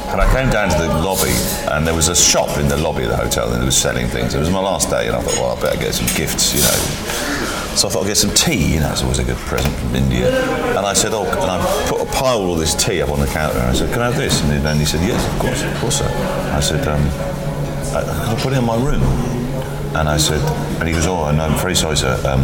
And 0.08 0.22
I 0.22 0.34
came 0.34 0.50
down 0.50 0.70
to 0.70 0.78
the 0.78 0.88
lobby, 0.88 1.36
and 1.70 1.86
there 1.86 1.94
was 1.94 2.08
a 2.08 2.16
shop 2.16 2.58
in 2.58 2.70
the 2.70 2.78
lobby 2.78 3.04
of 3.04 3.10
the 3.10 3.18
hotel, 3.18 3.50
that 3.50 3.62
was 3.62 3.76
selling 3.76 4.08
things. 4.08 4.34
It 4.34 4.40
was 4.40 4.50
my 4.50 4.62
last 4.62 4.90
day, 4.90 5.08
and 5.08 5.14
I 5.18 5.22
thought, 5.22 5.36
well, 5.36 5.58
I 5.58 5.62
better 5.62 5.78
get 5.78 5.96
some 5.96 6.08
gifts, 6.16 6.56
you 6.56 6.62
know. 6.62 7.57
So 7.78 7.88
I 7.88 7.92
thought 7.92 8.06
I'd 8.06 8.08
get 8.08 8.18
some 8.18 8.34
tea, 8.34 8.74
you 8.74 8.80
know, 8.80 8.90
it's 8.92 9.04
always 9.04 9.20
a 9.20 9.24
good 9.24 9.38
present 9.38 9.72
from 9.76 9.94
India. 9.94 10.34
And 10.76 10.84
I 10.84 10.94
said, 10.94 11.12
oh, 11.14 11.26
and 11.26 11.52
I 11.52 11.62
put 11.88 12.02
a 12.02 12.06
pile 12.12 12.52
of 12.52 12.58
this 12.58 12.74
tea 12.74 13.04
up 13.04 13.12
on 13.12 13.20
the 13.20 13.28
counter, 13.28 13.60
and 13.60 13.70
I 13.70 13.74
said, 13.74 13.94
can 13.94 14.02
I 14.02 14.06
have 14.10 14.18
this? 14.18 14.42
And 14.42 14.66
then 14.66 14.78
he 14.78 14.86
said, 14.86 15.08
yes, 15.08 15.22
of 15.32 15.40
course, 15.40 15.62
of 15.62 15.78
course, 15.78 16.00
sir. 16.00 16.10
I 16.58 16.60
said, 16.60 16.88
um, 16.88 17.00
I, 17.94 18.02
can 18.02 18.36
I 18.36 18.42
put 18.42 18.54
it 18.54 18.58
in 18.58 18.66
my 18.66 18.78
room? 18.78 19.04
And 19.94 20.10
I 20.10 20.18
said, 20.18 20.42
and 20.80 20.88
he 20.88 20.94
goes, 20.96 21.06
oh, 21.06 21.26
and 21.26 21.40
I'm 21.40 21.56
very 21.60 21.76
sorry, 21.76 21.98
sir. 21.98 22.18
Um, 22.26 22.42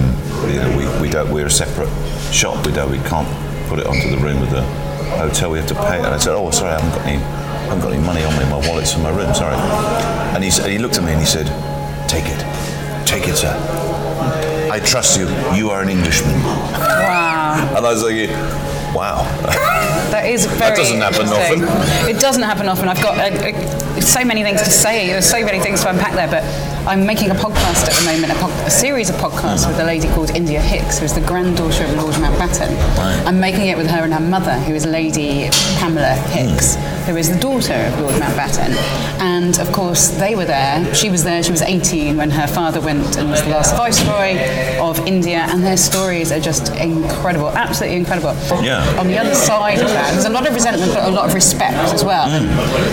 you 0.54 0.62
know, 0.62 0.78
we, 0.78 1.02
we 1.02 1.10
don't, 1.10 1.32
we're 1.32 1.48
a 1.48 1.50
separate 1.50 1.90
shop. 2.32 2.64
We 2.68 2.72
don't, 2.72 2.92
we 2.92 3.00
can't 3.10 3.28
put 3.70 3.80
it 3.80 3.88
onto 3.88 4.12
the 4.12 4.22
room 4.22 4.38
of 4.38 4.52
the 4.52 4.62
hotel. 5.18 5.50
We 5.50 5.58
have 5.58 5.68
to 5.70 5.76
pay. 5.76 5.98
And 5.98 6.14
I 6.14 6.18
said, 6.18 6.36
oh, 6.36 6.52
sorry, 6.52 6.74
I 6.74 6.80
haven't 6.80 6.94
got 6.96 7.08
any, 7.08 7.18
I 7.18 7.74
haven't 7.74 7.82
got 7.82 7.94
any 7.94 8.06
money 8.06 8.24
on 8.24 8.38
me. 8.38 8.46
My 8.52 8.62
wallet's 8.70 8.94
in 8.96 9.02
my 9.02 9.10
room. 9.10 9.34
Sorry. 9.34 9.56
And 10.36 10.44
he, 10.44 10.52
and 10.62 10.72
he 10.72 10.78
looked 10.78 10.98
at 10.98 11.04
me 11.04 11.12
and 11.12 11.20
he 11.20 11.26
said, 11.26 11.48
take 12.08 12.26
it, 12.28 13.08
take 13.08 13.28
it, 13.28 13.36
sir. 13.36 13.83
I 14.74 14.80
trust 14.80 15.20
you. 15.20 15.28
You 15.56 15.70
are 15.70 15.84
an 15.84 15.90
Englishman. 15.90 16.34
Wow. 16.42 17.76
And 17.78 17.86
I 17.86 17.94
was 17.94 18.02
like, 18.02 18.28
wow. 18.96 19.22
That 20.10 20.26
is 20.26 20.48
very 20.48 20.58
that 20.58 20.76
doesn't 20.76 21.00
happen 21.00 21.28
often. 21.28 22.10
It 22.10 22.20
doesn't 22.20 22.42
happen 22.42 22.68
often. 22.68 22.88
I've 22.88 23.00
got 23.00 23.20
uh, 23.20 23.36
uh, 23.36 24.02
so 24.02 24.26
many 24.26 24.42
things 24.42 24.64
to 24.64 24.72
say. 24.72 25.10
There's 25.10 25.30
so 25.30 25.46
many 25.46 25.60
things 25.60 25.84
to 25.84 25.92
unpack 25.92 26.14
there, 26.14 26.28
but 26.28 26.44
I'm 26.88 27.06
making 27.06 27.30
a 27.30 27.36
podcast 27.36 27.86
at 27.86 27.94
the 27.94 28.06
moment, 28.12 28.34
a, 28.34 28.36
po- 28.42 28.66
a 28.66 28.72
series 28.72 29.12
of 29.12 29.16
podcasts 29.18 29.68
with 29.68 29.80
a 29.80 29.84
lady 29.84 30.08
called 30.08 30.32
India 30.32 30.60
Hicks, 30.60 30.98
who's 30.98 31.14
the 31.14 31.22
granddaughter 31.22 31.84
of 31.84 31.94
Lord 31.96 32.16
Mountbatten. 32.16 32.76
I'm 33.28 33.40
making 33.40 33.68
it 33.68 33.78
with 33.78 33.86
her 33.92 34.04
and 34.04 34.12
her 34.12 34.20
mother, 34.20 34.58
who 34.62 34.74
is 34.74 34.88
Lady 34.88 35.50
Pamela 35.78 36.16
Hicks, 36.34 36.78
who 37.06 37.18
is 37.18 37.30
the 37.30 37.40
daughter 37.40 37.74
of 37.74 38.00
Lord 38.00 38.16
Mountbatten. 38.16 38.74
And 39.20 39.60
of 39.60 39.72
course, 39.72 40.10
they 40.10 40.36
were 40.36 40.46
there. 40.46 40.94
She 40.94 41.10
was 41.10 41.24
there. 41.24 41.44
She 41.44 41.52
was 41.52 41.62
18 41.62 42.18
when 42.18 42.32
her 42.32 42.48
father 42.48 42.80
went 42.82 43.18
and 43.18 43.30
was 43.30 43.42
the 43.44 43.50
last 43.50 43.76
viceroy 43.76 44.38
of 44.80 45.00
India. 45.06 45.46
And 45.50 45.64
their 45.64 45.78
stories 45.78 46.32
are 46.32 46.40
just 46.40 46.70
incredible, 46.76 47.50
absolutely 47.50 47.98
incredible. 47.98 48.34
Yeah. 48.64 48.84
On 49.00 49.08
the 49.08 49.18
other 49.18 49.36
side 49.36 49.80
of 49.80 49.88
that, 49.90 50.12
there's 50.14 50.26
a 50.26 50.30
lot 50.30 50.48
of 50.48 50.54
resentment, 50.54 50.94
but 50.94 51.04
a 51.08 51.12
lot 51.12 51.28
of 51.28 51.34
respect 51.34 51.76
as 51.94 52.04
well. 52.04 52.28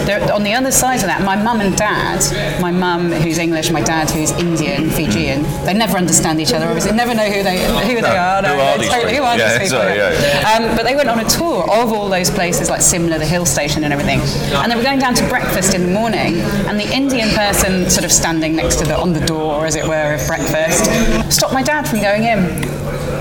There, 0.07 0.33
on 0.33 0.43
the 0.43 0.55
other 0.55 0.71
side 0.73 0.97
of 0.97 1.07
that, 1.07 1.23
my 1.23 1.37
mum 1.37 1.61
and 1.61 1.77
dad, 1.77 2.21
my 2.61 2.71
mum 2.73 3.13
who's 3.13 3.39
English, 3.39 3.71
my 3.71 3.83
dad 3.83 4.11
who's 4.11 4.31
Indian, 4.33 4.91
Fijian, 4.91 5.43
they 5.65 5.75
never 5.75 5.97
understand 5.97 6.41
each 6.41 6.53
other. 6.53 6.67
Obviously, 6.67 6.93
never 6.93 7.15
know 7.15 7.27
who 7.31 7.43
they 7.43 7.59
who 7.95 8.01
they 8.01 8.17
are. 8.17 8.37
who 8.43 8.49
no, 8.49 8.61
are 8.61 8.79
these 8.79 8.89
totally, 8.89 9.13
who 9.13 9.19
people? 9.21 9.27
are 9.27 9.39
Yeah, 9.39 9.59
these 9.59 9.71
people? 9.71 9.85
yeah, 9.85 10.57
Um, 10.57 10.77
but 10.77 10.85
they 10.85 10.97
went 10.97 11.09
on 11.09 11.21
a 11.21 11.29
tour 11.29 11.63
of 11.71 11.93
all 11.93 12.09
those 12.09 12.31
places 12.31 12.69
like 12.71 12.81
Simla, 12.81 13.19
the 13.19 13.27
hill 13.27 13.47
station, 13.47 13.85
and 13.85 13.93
everything. 13.93 14.00
And 14.09 14.71
they 14.71 14.77
were 14.77 14.83
going 14.83 14.99
down 14.99 15.15
to 15.15 15.29
breakfast 15.29 15.75
in 15.75 15.83
the 15.83 15.93
morning, 15.93 16.41
and 16.69 16.79
the 16.79 16.91
Indian 16.93 17.29
person, 17.31 17.91
sort 17.91 18.05
of 18.05 18.13
standing 18.13 18.57
next 18.57 18.77
to 18.77 18.85
the 18.85 18.97
on 18.97 19.13
the 19.13 19.25
door, 19.27 19.67
as 19.67 19.77
it 19.77 19.87
were, 19.87 20.15
of 20.15 20.27
breakfast, 20.27 20.85
stopped 21.33 21.53
my 21.53 21.63
dad 21.63 21.89
from 21.89 22.01
going 22.01 22.25
in. 22.25 22.70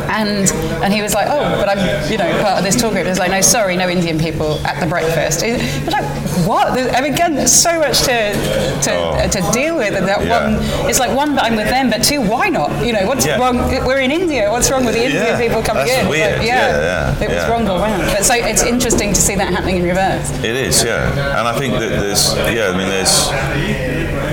And 0.09 0.49
and 0.83 0.91
he 0.93 1.01
was 1.01 1.13
like, 1.13 1.27
oh, 1.29 1.55
but 1.61 1.69
I'm 1.69 2.11
you 2.11 2.17
know 2.17 2.29
part 2.41 2.57
of 2.57 2.63
this 2.63 2.75
tour 2.75 2.91
group. 2.91 3.03
He 3.03 3.09
was 3.09 3.19
like, 3.19 3.31
no, 3.31 3.41
sorry, 3.41 3.75
no 3.77 3.87
Indian 3.89 4.17
people 4.17 4.57
at 4.65 4.79
the 4.79 4.87
breakfast. 4.87 5.41
He 5.41 5.51
was 5.53 5.91
like, 5.93 6.05
what? 6.47 6.69
I 6.95 7.01
mean, 7.01 7.13
again, 7.13 7.35
there's 7.35 7.51
so 7.51 7.77
much 7.79 7.99
to 8.01 8.33
to, 8.85 8.91
Oh. 8.91 9.27
to 9.29 9.51
deal 9.53 9.77
with. 9.77 9.93
And 9.93 10.07
that 10.07 10.25
Yeah. 10.25 10.45
one, 10.45 10.89
it's 10.89 10.99
like 10.99 11.15
one, 11.15 11.35
that 11.35 11.43
I'm 11.45 11.55
with 11.55 11.69
them, 11.69 11.89
but 11.89 12.01
two, 12.03 12.21
why 12.21 12.49
not? 12.49 12.83
You 12.83 12.93
know, 12.93 13.05
what's 13.05 13.25
Yeah. 13.25 13.37
wrong? 13.37 13.57
We're 13.85 13.99
in 13.99 14.11
India. 14.11 14.49
What's 14.51 14.69
wrong 14.71 14.83
with 14.83 14.95
the 14.95 15.03
Indian 15.03 15.25
Yeah, 15.25 15.37
people 15.37 15.61
coming 15.61 15.85
that's 15.85 16.01
in? 16.01 16.09
Weird. 16.09 16.39
Like, 16.39 16.47
Yeah, 16.47 17.13
yeah, 17.17 17.23
it 17.23 17.29
was 17.29 17.47
wrong 17.47 17.67
all 17.69 17.79
round. 17.79 18.03
But 18.11 18.25
so 18.25 18.33
it's 18.33 18.63
interesting 18.63 19.13
to 19.13 19.21
see 19.21 19.35
that 19.35 19.53
happening 19.53 19.77
in 19.77 19.83
reverse. 19.83 20.31
It 20.43 20.55
is, 20.55 20.83
yeah, 20.83 21.37
and 21.37 21.47
I 21.47 21.53
think 21.57 21.73
that 21.79 21.89
there's, 22.01 22.33
yeah, 22.49 22.71
I 22.73 22.77
mean, 22.77 22.89
there's. 22.89 23.29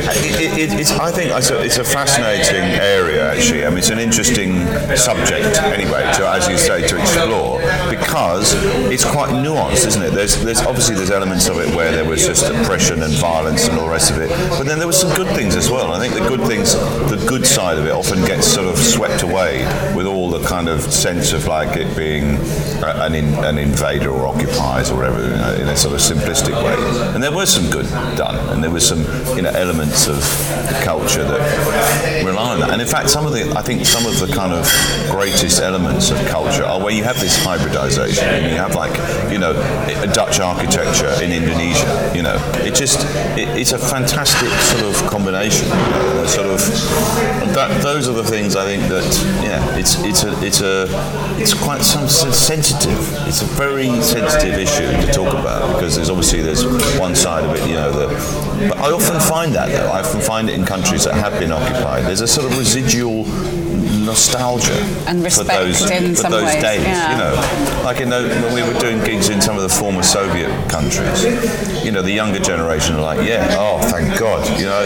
It, 0.09 0.59
it, 0.59 0.80
it's, 0.80 0.92
I 0.92 1.11
think 1.11 1.32
it's 1.32 1.50
a, 1.50 1.62
it's 1.62 1.78
a 1.78 1.84
fascinating 1.84 2.62
area, 2.80 3.32
actually. 3.32 3.64
I 3.66 3.68
mean, 3.68 3.78
it's 3.78 3.90
an 3.90 3.98
interesting 3.98 4.66
subject, 4.96 5.61
anyway, 5.62 6.02
to, 6.16 6.28
as 6.28 6.48
you 6.48 6.57
say, 6.57 6.86
to 6.86 6.96
explore 7.00 7.59
because 7.90 8.54
it's 8.90 9.04
quite 9.04 9.30
nuanced, 9.30 9.86
isn't 9.86 10.02
it? 10.02 10.12
There's, 10.12 10.42
there's 10.42 10.61
obviously 10.61 10.94
there's 10.94 11.11
elements 11.11 11.48
of 11.48 11.59
it 11.59 11.74
where 11.74 11.92
there 11.92 12.04
was 12.04 12.24
just 12.24 12.48
oppression 12.50 13.02
and 13.02 13.12
violence 13.14 13.68
and 13.68 13.78
all 13.78 13.86
the 13.86 13.92
rest 13.92 14.11
of 14.11 14.18
it, 14.18 14.30
but 14.50 14.64
then 14.64 14.78
there 14.78 14.86
were 14.86 14.92
some 14.92 15.14
good 15.16 15.28
things 15.34 15.57
as 15.57 15.70
well. 15.70 15.92
I 15.92 15.98
think 15.98 16.14
the 16.14 16.28
good 16.28 16.46
things, 16.46 16.74
the 16.74 17.22
good 17.28 17.46
side 17.46 17.78
of 17.78 17.86
it, 17.86 17.92
often 17.92 18.24
gets 18.24 18.46
sort 18.46 18.68
of 18.68 18.78
swept 18.78 19.22
away 19.22 19.64
with 19.94 20.07
all 20.07 20.16
the 20.39 20.47
kind 20.47 20.68
of 20.68 20.80
sense 20.93 21.32
of 21.32 21.47
like 21.47 21.76
it 21.76 21.97
being 21.97 22.37
an, 22.82 23.14
in, 23.14 23.34
an 23.45 23.59
invader 23.59 24.11
or 24.11 24.26
occupiers 24.26 24.91
or 24.91 24.97
whatever, 24.97 25.22
you 25.22 25.37
know, 25.37 25.55
in 25.55 25.68
a 25.68 25.76
sort 25.76 25.95
of 25.95 26.01
simplistic 26.01 26.55
way. 26.62 27.14
And 27.14 27.22
there 27.22 27.32
was 27.32 27.53
some 27.53 27.70
good 27.70 27.87
done, 28.16 28.37
and 28.51 28.62
there 28.62 28.70
was 28.70 28.87
some 28.87 29.01
you 29.37 29.43
know 29.43 29.51
elements 29.51 30.07
of 30.09 30.16
the 30.16 30.80
culture 30.84 31.24
that 31.24 32.24
rely 32.24 32.53
on 32.55 32.61
that. 32.61 32.70
And 32.70 32.80
in 32.80 32.89
fact, 32.89 33.11
some 33.11 33.26
of 33.26 33.32
the 33.32 33.53
I 33.57 33.62
think 33.62 33.84
some 33.87 34.07
of 34.07 34.18
the 34.20 34.32
kind 34.32 34.53
of 34.53 34.64
greatest 35.11 35.61
elements 35.61 36.11
of 36.11 36.18
culture 36.26 36.64
are 36.64 36.80
where 36.80 36.93
you 36.93 37.05
have 37.05 37.18
this 37.20 37.37
hybridization, 37.43 38.24
and 38.24 38.51
you 38.51 38.59
have 38.59 38.74
like 38.74 38.95
you 39.30 39.39
know 39.39 39.53
a 40.03 40.07
Dutch 40.07 40.41
architecture 40.41 41.12
in 41.22 41.32
Indonesia. 41.32 42.12
You 42.14 42.22
know, 42.22 42.37
it 42.64 42.74
just 42.74 43.05
it, 43.39 43.49
it's 43.57 43.72
a 43.72 43.78
fantastic 43.78 44.51
sort 44.51 44.84
of 44.84 44.95
combination. 45.11 45.68
You 45.68 46.14
know, 46.14 46.26
sort 46.26 46.47
of 46.47 46.61
that 47.55 47.82
those 47.82 48.09
are 48.09 48.12
the 48.12 48.24
things 48.24 48.57
I 48.57 48.64
think 48.64 48.82
that 48.89 49.07
yeah, 49.43 49.78
it's 49.78 50.03
it's 50.03 50.24
a 50.27 50.45
it's 50.45 50.61
a 50.61 50.87
it's 51.41 51.55
quite 51.55 51.83
some 51.83 52.09
sensitive. 52.09 52.99
It's 53.27 53.43
a 53.43 53.47
very 53.47 53.89
sensitive 54.03 54.59
issue 54.59 54.87
to 55.07 55.12
talk 55.12 55.33
about 55.33 55.74
because 55.74 55.97
there's 55.97 56.11
obviously 56.11 56.43
there's 56.43 56.64
one 56.99 57.14
side 57.14 57.45
of 57.45 57.55
it, 57.57 57.66
you 57.68 57.74
know. 57.74 57.93
The, 57.93 58.07
but 58.68 58.79
I 58.79 58.91
often 58.93 59.20
find 59.20 59.55
that 59.55 59.68
though. 59.70 59.89
I 59.89 60.01
often 60.01 60.20
find 60.20 60.49
it 60.51 60.59
in 60.59 60.64
countries 60.64 61.05
that 61.05 61.14
have 61.14 61.39
been 61.39 61.53
occupied. 61.53 62.05
There's 62.05 62.20
a 62.20 62.29
sort 62.29 62.51
of 62.51 62.59
residual 62.59 63.24
nostalgia 64.05 64.72
And 65.07 65.22
for 65.33 65.45
those, 65.45 65.91
in 65.91 66.14
for 66.14 66.22
some 66.22 66.33
those 66.33 66.45
ways, 66.45 66.62
days. 66.62 66.83
yeah. 66.83 67.12
You 67.12 67.18
know, 67.18 67.83
like 67.85 68.01
in 68.01 68.09
the, 68.11 68.29
when 68.43 68.55
we 68.55 68.62
were 68.62 68.79
doing 68.79 69.03
gigs 69.05 69.29
in 69.29 69.41
some 69.41 69.57
of 69.57 69.62
the 69.62 69.68
former 69.68 70.03
Soviet 70.03 70.51
countries, 70.70 71.24
you 71.85 71.93
know, 71.93 72.03
the 72.03 72.12
younger 72.12 72.39
generation 72.41 72.97
are 72.97 73.03
like, 73.03 73.27
yeah, 73.27 73.55
oh, 73.59 73.79
thank 73.91 74.18
God, 74.18 74.47
you 74.59 74.66
know, 74.66 74.85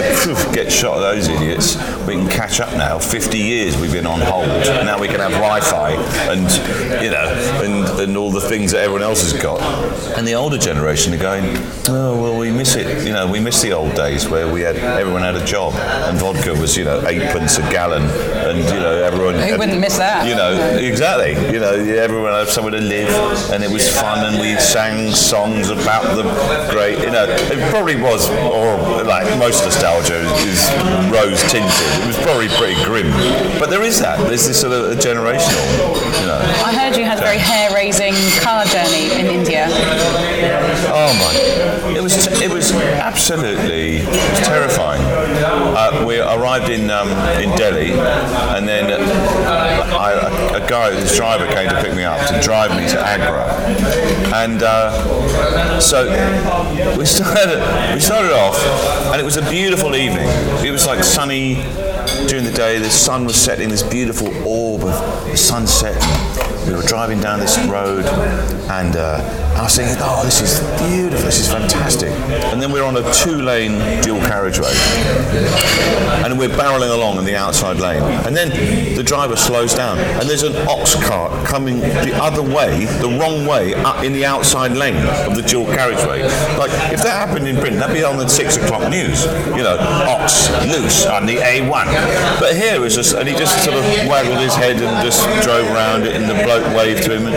get 0.53 0.71
shot 0.73 0.97
of 0.97 1.03
those 1.03 1.29
idiots. 1.29 1.77
We 2.07 2.15
can 2.15 2.29
catch 2.29 2.61
up 2.61 2.73
now. 2.77 2.99
50 2.99 3.39
years 3.39 3.77
we've 3.77 3.93
been 3.93 4.07
on 4.07 4.21
hold. 4.21 4.47
Now 4.49 4.99
we 4.99 5.09
can 5.09 5.21
have 5.21 5.33
Wi-Fi 5.33 5.93
and, 6.31 7.03
you 7.03 7.11
know, 7.11 7.27
and, 7.65 8.01
and 8.01 8.17
all 8.17 8.31
the 8.31 8.41
things 8.41 8.73
that 8.73 8.81
everyone 8.81 9.03
else 9.03 9.23
has 9.23 9.41
got. 9.41 9.61
And 10.19 10.27
the 10.27 10.35
older 10.35 10.59
generation 10.59 11.15
are 11.15 11.19
going, 11.19 11.45
oh, 11.89 12.21
well, 12.21 12.39
we 12.39 12.51
miss 12.51 12.77
it. 12.77 13.07
You 13.07 13.13
know, 13.13 13.31
we 13.31 13.41
miss 13.41 13.61
the 13.63 13.73
old 13.73 13.95
days 13.95 14.29
where 14.29 14.53
we 14.53 14.61
had 14.63 14.77
everyone 14.77 15.23
had 15.23 15.37
a 15.37 15.45
job 15.45 15.75
and 15.75 16.19
vodka 16.19 16.53
was, 16.55 16.77
you 16.77 16.85
know, 16.85 17.07
eightpence 17.07 17.59
a 17.59 17.63
gallon, 17.71 18.03
and 18.47 18.59
you 18.59 18.80
know, 18.81 19.03
everyone. 19.03 19.35
Who 19.35 19.59
wouldn't 19.59 19.81
miss 19.81 19.97
that? 19.99 20.27
You 20.27 20.35
know, 20.35 20.53
exactly. 20.77 21.33
You 21.53 21.61
know, 21.61 21.73
everyone 21.73 22.33
had 22.33 22.49
somewhere 22.49 22.73
to 22.73 22.81
live, 22.81 23.09
and 23.53 23.63
it 23.63 23.71
was 23.71 23.89
fun, 23.89 24.25
and 24.27 24.41
we 24.41 24.57
sang 24.57 25.13
songs 25.13 25.71
about 25.71 26.17
the 26.17 26.25
great. 26.71 26.99
You 26.99 27.11
know, 27.11 27.27
it 27.29 27.61
probably 27.71 27.97
was, 27.97 28.29
or 28.31 29.05
like 29.05 29.27
most 29.39 29.65
nostalgia 29.65 30.21
is, 30.47 30.67
rose 31.13 31.43
tinted. 31.51 31.71
It 32.03 32.07
was 32.07 32.19
probably 32.19 32.49
pretty 32.57 32.83
grim, 32.85 33.11
but 33.59 33.71
there 33.71 33.83
is 33.83 33.99
that. 34.01 34.19
There's 34.27 34.47
this 34.47 34.61
sort 34.61 34.73
of 34.73 34.93
a 34.93 34.97
generational. 34.97 35.95
You 36.21 36.27
know. 36.27 36.41
I 36.65 36.73
heard 36.75 36.97
you 36.97 37.05
had 37.05 37.19
a 37.19 37.23
very 37.23 37.39
hair-raising 37.39 38.15
car 38.41 38.65
journey 38.67 39.13
in 39.19 39.27
India. 39.27 39.69
Oh 40.43 41.13
my! 41.19 41.91
It 41.97 42.03
was 42.03 42.27
it 42.41 42.51
was 42.51 42.73
absolutely 42.73 43.99
terrifying. 44.43 45.03
Uh, 45.03 46.05
we 46.07 46.21
arrived 46.21 46.71
in 46.71 46.91
um, 46.91 47.09
in 47.41 47.51
Delhi, 47.57 47.93
and 47.93 48.67
then 48.67 48.91
I, 48.91 50.13
a, 50.13 50.65
a 50.65 50.69
guy, 50.69 50.91
this 50.91 51.17
driver, 51.17 51.47
came 51.47 51.69
to 51.69 51.81
pick 51.83 51.95
me 51.95 52.05
up 52.05 52.27
to 52.29 52.41
drive 52.41 52.71
me 52.71 52.89
to 52.89 53.01
Agra, 53.01 53.45
and 54.35 54.63
uh, 54.63 55.81
so 55.81 56.09
we 56.97 57.05
started 57.05 57.61
we 57.95 58.01
started 58.01 58.33
off, 58.33 58.59
and 59.13 59.21
it 59.21 59.25
was 59.25 59.37
a 59.37 59.49
beautiful 59.51 59.95
evening. 59.95 60.29
It 60.65 60.71
was 60.71 60.87
like 60.87 61.05
sunny 61.05 61.55
during 62.29 62.45
the 62.45 62.53
day. 62.55 62.79
The 62.79 62.91
sun 62.91 63.25
was 63.25 63.37
setting, 63.37 63.69
this 63.69 63.83
beautiful 63.83 64.29
orb 64.47 64.85
of 64.85 65.39
sunset. 65.39 66.01
We 66.67 66.75
were 66.75 66.83
driving 66.83 67.21
down 67.21 67.41
this 67.41 67.59
road, 67.67 68.05
and 68.71 68.97
uh, 68.97 69.50
I 69.61 69.65
was 69.65 69.77
thinking, 69.77 69.97
"Oh, 70.01 70.25
this 70.25 70.41
is 70.41 70.59
beautiful. 70.89 71.27
This 71.27 71.39
is 71.39 71.53
fantastic." 71.53 72.09
And 72.51 72.63
then 72.63 72.73
we're 72.73 72.83
on 72.83 72.97
a 72.97 73.13
two-lane 73.13 74.01
dual 74.01 74.19
carriageway, 74.21 74.73
and 76.25 76.39
we're 76.39 76.49
barreling 76.49 76.91
along 76.91 77.19
in 77.19 77.27
the 77.27 77.37
outside 77.37 77.77
lane. 77.79 78.03
And 78.25 78.35
then 78.35 78.49
the 78.97 79.03
driver 79.03 79.37
slows 79.37 79.75
down, 79.75 79.99
and 79.99 80.27
there's 80.27 80.45
an 80.45 80.57
ox 80.67 80.95
cart 81.05 81.45
coming 81.45 81.81
the 81.81 82.19
other 82.19 82.41
way, 82.41 82.87
the 82.87 83.09
wrong 83.21 83.45
way, 83.45 83.75
up 83.75 84.03
in 84.03 84.15
the 84.15 84.25
outside 84.25 84.73
lane 84.73 84.97
of 85.29 85.37
the 85.37 85.43
dual 85.43 85.67
carriageway. 85.67 86.23
Like 86.57 86.71
if 86.91 87.03
that 87.03 87.29
happened 87.29 87.47
in 87.47 87.57
Britain, 87.61 87.79
that'd 87.81 87.95
be 87.95 88.03
on 88.03 88.17
the 88.17 88.29
six 88.29 88.57
o'clock 88.57 88.89
news. 88.89 89.27
You 89.55 89.63
know, 89.63 89.77
ox 90.09 90.49
loose 90.73 91.05
on 91.05 91.27
the 91.27 91.37
A1. 91.37 91.85
But 92.41 92.57
here 92.57 92.83
it 92.83 92.89
just, 92.89 93.13
and 93.13 93.29
he 93.29 93.35
just 93.35 93.63
sort 93.63 93.77
of 93.77 93.85
waggled 94.09 94.39
his 94.39 94.55
head 94.55 94.81
and 94.81 95.05
just 95.05 95.23
drove 95.45 95.71
around 95.71 96.07
it, 96.07 96.17
and 96.17 96.25
the 96.25 96.43
bloke 96.45 96.65
waved 96.75 97.03
to 97.03 97.15
him. 97.15 97.27
And, 97.27 97.37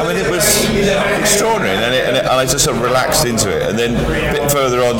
I 0.00 0.08
mean, 0.08 0.16
it 0.16 0.30
was 0.30 0.69
extraordinary, 0.88 1.89
and, 2.30 2.40
I 2.40 2.44
just 2.46 2.64
sort 2.64 2.76
of 2.76 2.82
relaxed 2.82 3.24
into 3.26 3.50
it. 3.54 3.68
And 3.68 3.78
then 3.78 3.96
a 3.96 4.32
bit 4.32 4.50
further 4.50 4.80
on, 4.80 4.96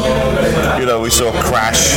you 0.81 0.87
know, 0.87 1.01
we 1.01 1.11
saw 1.11 1.29
a 1.29 1.43
crash, 1.43 1.97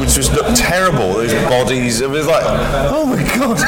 which 0.00 0.14
just 0.14 0.32
looked 0.32 0.56
terrible. 0.56 1.14
Those 1.14 1.32
bodies, 1.48 2.00
it 2.00 2.08
was 2.10 2.26
like, 2.26 2.42
oh 2.90 3.04
my 3.06 3.22
god. 3.36 3.58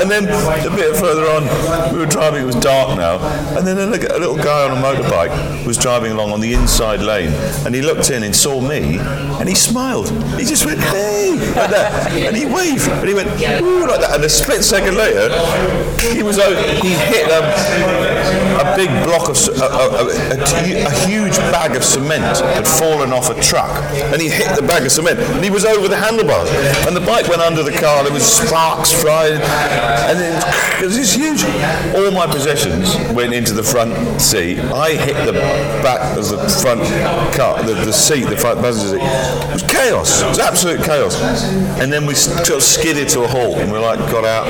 And 0.00 0.10
then 0.10 0.24
a 0.26 0.76
bit 0.76 0.96
further 0.96 1.26
on, 1.30 1.92
we 1.92 1.98
were 2.00 2.06
driving. 2.06 2.42
It 2.42 2.46
was 2.46 2.56
dark 2.56 2.96
now, 2.96 3.18
and 3.56 3.66
then 3.66 3.78
a, 3.78 3.84
a 3.92 4.18
little 4.18 4.36
guy 4.36 4.68
on 4.68 4.76
a 4.76 4.80
motorbike 4.80 5.66
was 5.66 5.76
driving 5.78 6.12
along 6.12 6.32
on 6.32 6.40
the 6.40 6.52
inside 6.54 7.00
lane, 7.00 7.32
and 7.64 7.74
he 7.74 7.82
looked 7.82 8.10
in 8.10 8.22
and 8.24 8.34
saw 8.34 8.60
me, 8.60 8.98
and 8.98 9.48
he 9.48 9.54
smiled. 9.54 10.08
He 10.38 10.44
just 10.44 10.64
went, 10.66 10.80
hey, 10.80 11.36
like 11.54 11.70
that, 11.70 12.10
and 12.12 12.36
he 12.36 12.46
waved, 12.46 12.88
and 12.88 13.06
he 13.08 13.14
went, 13.14 13.28
ooh, 13.62 13.86
like 13.86 14.00
that. 14.00 14.14
And 14.16 14.24
a 14.24 14.28
split 14.28 14.64
second 14.64 14.96
later, 14.96 15.28
he 16.12 16.22
was 16.22 16.38
o- 16.38 16.54
he 16.82 16.90
hit 16.90 17.30
um, 17.30 17.44
a 18.58 18.74
big 18.76 18.88
block 19.04 19.28
of 19.28 19.36
c- 19.36 19.52
a, 19.52 19.91
a, 19.94 20.90
huge 21.06 21.36
bag 21.50 21.76
of 21.76 21.84
cement 21.84 22.38
had 22.54 22.66
fallen 22.66 23.12
off 23.12 23.30
a 23.30 23.40
truck, 23.40 23.70
and 24.12 24.20
he 24.20 24.28
hit 24.28 24.56
the 24.56 24.62
bag 24.62 24.84
of 24.84 24.92
cement, 24.92 25.18
and 25.18 25.44
he 25.44 25.50
was 25.50 25.64
over 25.64 25.88
the 25.88 25.96
handlebars, 25.96 26.50
and 26.86 26.96
the 26.96 27.00
bike 27.00 27.28
went 27.28 27.42
under 27.42 27.62
the 27.62 27.72
car. 27.72 28.02
There 28.04 28.12
was 28.12 28.24
sparks 28.24 28.92
flying, 28.92 29.34
and 29.34 30.18
then 30.18 30.82
it 30.82 30.86
was 30.86 30.96
just 30.96 31.14
huge. 31.14 31.44
All 31.94 32.10
my 32.10 32.26
possessions 32.26 32.96
went 33.12 33.34
into 33.34 33.52
the 33.52 33.62
front 33.62 34.20
seat. 34.20 34.58
I 34.58 34.94
hit 34.94 35.14
the 35.26 35.32
back 35.82 36.16
of 36.16 36.28
the 36.28 36.38
front 36.62 36.82
car, 37.34 37.62
the, 37.62 37.74
the 37.74 37.92
seat, 37.92 38.24
the 38.24 38.36
front 38.36 38.60
passenger 38.60 38.98
seat. 38.98 39.04
It 39.04 39.52
was 39.52 39.62
chaos. 39.62 40.22
It 40.22 40.28
was 40.28 40.38
absolute 40.38 40.82
chaos. 40.82 41.20
And 41.80 41.92
then 41.92 42.06
we 42.06 42.14
sort 42.14 42.50
of 42.50 42.62
skidded 42.62 43.08
to 43.10 43.24
a 43.24 43.28
halt, 43.28 43.58
and 43.58 43.72
we 43.72 43.78
like 43.78 43.98
got 44.10 44.24
out, 44.24 44.46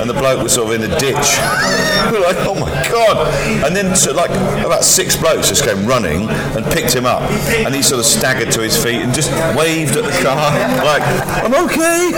and 0.00 0.08
the 0.08 0.14
bloke 0.14 0.42
was 0.42 0.54
sort 0.54 0.72
of 0.72 0.82
in 0.82 0.90
a 0.90 0.98
ditch. 0.98 1.38
we 2.10 2.18
were 2.18 2.24
like, 2.24 2.36
oh 2.46 2.54
my 2.54 2.70
god! 2.90 3.32
And 3.64 3.74
then 3.74 3.96
so 3.96 4.12
like 4.12 4.30
about 4.64 4.83
six 4.84 5.16
blokes 5.16 5.48
just 5.48 5.64
came 5.64 5.86
running 5.86 6.28
and 6.28 6.64
picked 6.66 6.94
him 6.94 7.06
up, 7.06 7.22
and 7.64 7.74
he 7.74 7.82
sort 7.82 7.98
of 8.00 8.06
staggered 8.06 8.52
to 8.52 8.60
his 8.60 8.76
feet 8.82 9.02
and 9.02 9.14
just 9.14 9.30
waved 9.56 9.96
at 9.96 10.04
the 10.04 10.16
car 10.22 10.36
like, 10.84 11.02
I'm 11.44 11.54
okay. 11.66 12.12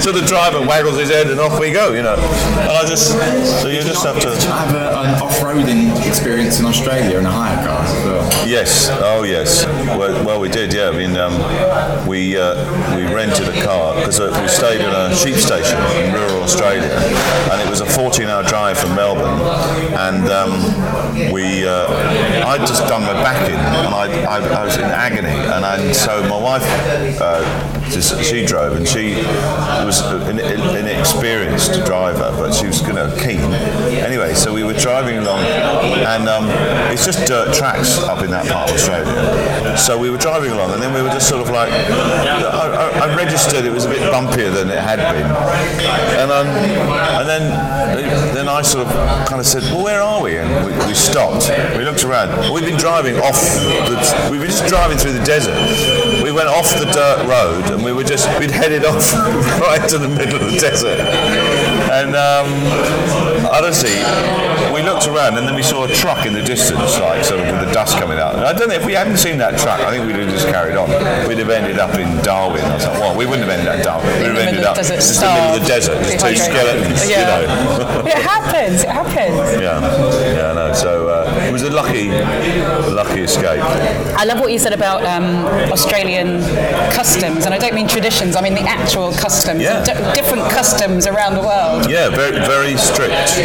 So 0.00 0.12
the 0.12 0.24
driver 0.26 0.60
waggles 0.60 0.98
his 0.98 1.10
head 1.10 1.30
and 1.30 1.40
off 1.40 1.58
we 1.60 1.72
go, 1.72 1.92
you 1.92 2.02
know. 2.02 2.16
And 2.16 2.70
I 2.70 2.84
just 2.86 3.12
so 3.62 3.68
you 3.68 3.82
just 3.82 4.04
have 4.04 4.20
to. 4.20 4.28
have 4.48 4.74
an 4.74 5.22
off-roading 5.22 6.06
experience 6.06 6.60
in 6.60 6.66
Australia 6.66 7.18
in 7.18 7.26
a 7.26 7.30
hire 7.30 7.64
car 7.66 7.82
well? 8.04 8.11
Yes. 8.52 8.90
Oh, 8.92 9.22
yes. 9.22 9.64
Well, 9.96 10.26
well 10.26 10.38
we 10.38 10.50
did. 10.50 10.74
Yeah. 10.74 10.90
I 10.90 10.92
mean, 10.94 11.16
um, 11.16 11.32
we 12.06 12.36
uh, 12.36 12.52
we 12.94 13.02
rented 13.04 13.48
a 13.48 13.64
car 13.64 13.94
because 13.94 14.20
uh, 14.20 14.28
we 14.42 14.46
stayed 14.46 14.82
in 14.82 14.90
a 14.90 15.16
sheep 15.16 15.36
station 15.36 15.78
in 15.96 16.12
rural 16.12 16.42
Australia, 16.42 16.92
and 17.50 17.62
it 17.62 17.70
was 17.70 17.80
a 17.80 17.86
14-hour 17.86 18.42
drive 18.42 18.78
from 18.78 18.94
Melbourne, 18.94 19.40
and 19.96 20.28
um, 20.28 21.32
we 21.32 21.66
uh, 21.66 22.46
I'd 22.46 22.66
just 22.66 22.86
done 22.88 23.04
my 23.04 23.14
back 23.14 23.48
in, 23.48 23.54
and 23.56 23.94
I, 23.94 24.22
I, 24.24 24.60
I 24.60 24.64
was 24.66 24.76
in 24.76 24.84
agony, 24.84 25.30
and 25.30 25.64
I, 25.64 25.90
so 25.92 26.20
my 26.28 26.38
wife. 26.38 26.62
Uh, 27.22 27.71
she 27.90 28.44
drove 28.44 28.76
and 28.76 28.86
she 28.86 29.14
was 29.84 30.00
an, 30.00 30.38
an 30.38 30.76
inexperienced 30.76 31.84
driver, 31.84 32.30
but 32.36 32.52
she 32.52 32.66
was 32.66 32.80
you 32.86 32.92
know, 32.92 33.14
keen. 33.18 33.52
Anyway, 34.02 34.34
so 34.34 34.52
we 34.52 34.64
were 34.64 34.74
driving 34.74 35.18
along, 35.18 35.40
and 35.40 36.28
um, 36.28 36.46
it's 36.92 37.04
just 37.04 37.26
dirt 37.26 37.54
tracks 37.54 37.98
up 37.98 38.22
in 38.22 38.30
that 38.30 38.46
part 38.46 38.70
of 38.70 38.76
Australia. 38.76 39.76
So 39.76 39.98
we 39.98 40.10
were 40.10 40.18
driving 40.18 40.52
along, 40.52 40.72
and 40.72 40.82
then 40.82 40.92
we 40.94 41.02
were 41.02 41.10
just 41.10 41.28
sort 41.28 41.42
of 41.42 41.50
like, 41.50 41.70
I, 41.72 43.00
I, 43.02 43.08
I 43.08 43.16
registered 43.16 43.64
it 43.64 43.72
was 43.72 43.84
a 43.84 43.88
bit 43.88 44.00
bumpier 44.12 44.52
than 44.52 44.70
it 44.70 44.78
had 44.78 44.98
been, 45.12 45.26
and 46.20 46.30
um, 46.30 46.46
and 46.46 47.28
then 47.28 47.42
then 48.34 48.48
I 48.48 48.62
sort 48.62 48.86
of 48.86 48.92
kind 49.28 49.40
of 49.40 49.46
said, 49.46 49.62
well, 49.64 49.84
where 49.84 50.02
are 50.02 50.22
we? 50.22 50.36
And 50.36 50.66
we, 50.66 50.72
we 50.86 50.94
stopped. 50.94 51.50
We 51.76 51.84
looked 51.84 52.04
around. 52.04 52.52
We've 52.52 52.64
been 52.64 52.78
driving 52.78 53.16
off. 53.18 53.38
The, 53.38 54.28
we've 54.30 54.40
been 54.40 54.50
just 54.50 54.66
driving 54.66 54.98
through 54.98 55.12
the 55.12 55.24
desert. 55.24 55.56
We 56.22 56.32
went 56.32 56.48
off 56.48 56.68
the 56.78 56.90
dirt 56.90 57.26
road, 57.26 57.81
and 57.82 57.84
we 57.84 57.92
were 57.92 58.06
just 58.06 58.28
we'd 58.38 58.50
headed 58.50 58.84
off 58.84 59.12
right 59.60 59.88
to 59.90 59.98
the 59.98 60.08
middle 60.08 60.36
of 60.36 60.52
the 60.52 60.58
desert. 60.58 61.00
And 61.90 62.14
um, 62.14 62.46
honestly, 63.50 63.98
we 64.72 64.82
looked 64.82 65.08
around, 65.08 65.36
and 65.36 65.46
then 65.46 65.54
we 65.54 65.62
saw 65.62 65.84
a 65.84 65.88
truck 65.88 66.24
in 66.24 66.32
the 66.32 66.42
distance, 66.42 66.98
like 67.00 67.24
sort 67.24 67.40
of 67.40 67.46
with 67.50 67.66
the 67.66 67.72
dust 67.74 67.98
coming 67.98 68.18
out. 68.18 68.36
And 68.36 68.44
I 68.44 68.52
don't 68.52 68.68
know 68.68 68.76
if 68.76 68.86
we 68.86 68.92
hadn't 68.94 69.18
seen 69.18 69.36
that 69.38 69.58
truck. 69.58 69.80
I 69.80 69.90
think 69.90 70.06
we'd 70.06 70.16
have 70.16 70.30
just 70.30 70.46
carried 70.46 70.76
on. 70.76 70.88
We'd 71.28 71.38
have 71.38 71.50
ended 71.50 71.78
up 71.78 71.98
in 71.98 72.22
Darwin 72.22 72.62
or 72.64 72.78
something. 72.78 73.00
Well, 73.00 73.16
we 73.18 73.26
wouldn't 73.26 73.48
have 73.50 73.58
ended 73.58 73.68
up 73.68 73.78
in 73.78 73.84
Darwin. 73.84 74.22
We'd 74.22 74.38
have 74.38 74.46
ended 74.46 74.64
up 74.64 74.78
of 74.78 74.86
the 74.86 74.94
just 74.94 75.20
desert, 75.20 75.26
in 75.26 75.26
the 75.26 75.34
middle 75.34 75.54
of 75.54 75.60
the 75.60 75.66
desert, 75.66 75.98
just 76.06 76.24
two 76.24 76.36
skeletons, 76.36 77.10
Yeah. 77.10 77.18
you 77.18 77.46
know. 77.46 78.02
It 78.12 78.18
happens. 78.18 78.82
It 78.82 78.90
happens. 78.90 79.60
Yeah, 79.60 79.80
yeah, 80.34 80.52
no. 80.52 80.72
So 80.72 81.08
uh, 81.08 81.24
it 81.46 81.52
was 81.52 81.62
a 81.62 81.70
lucky, 81.70 82.08
lucky 82.10 83.20
escape. 83.22 83.60
I 83.62 84.24
love 84.24 84.40
what 84.40 84.52
you 84.52 84.58
said 84.58 84.72
about 84.72 85.04
um, 85.04 85.44
Australian 85.72 86.40
customs, 86.92 87.44
and 87.44 87.54
I 87.54 87.58
don't 87.58 87.74
mean 87.74 87.88
traditions. 87.88 88.36
I 88.36 88.40
mean 88.42 88.54
the 88.54 88.62
actual 88.62 89.12
customs. 89.12 89.62
Yeah. 89.62 89.82
D- 89.84 90.20
different 90.20 90.44
customs 90.50 91.06
around 91.06 91.34
the 91.34 91.40
world. 91.42 91.90
Yeah, 91.90 92.08
very, 92.10 92.38
very 92.46 92.76
strict. 92.76 93.36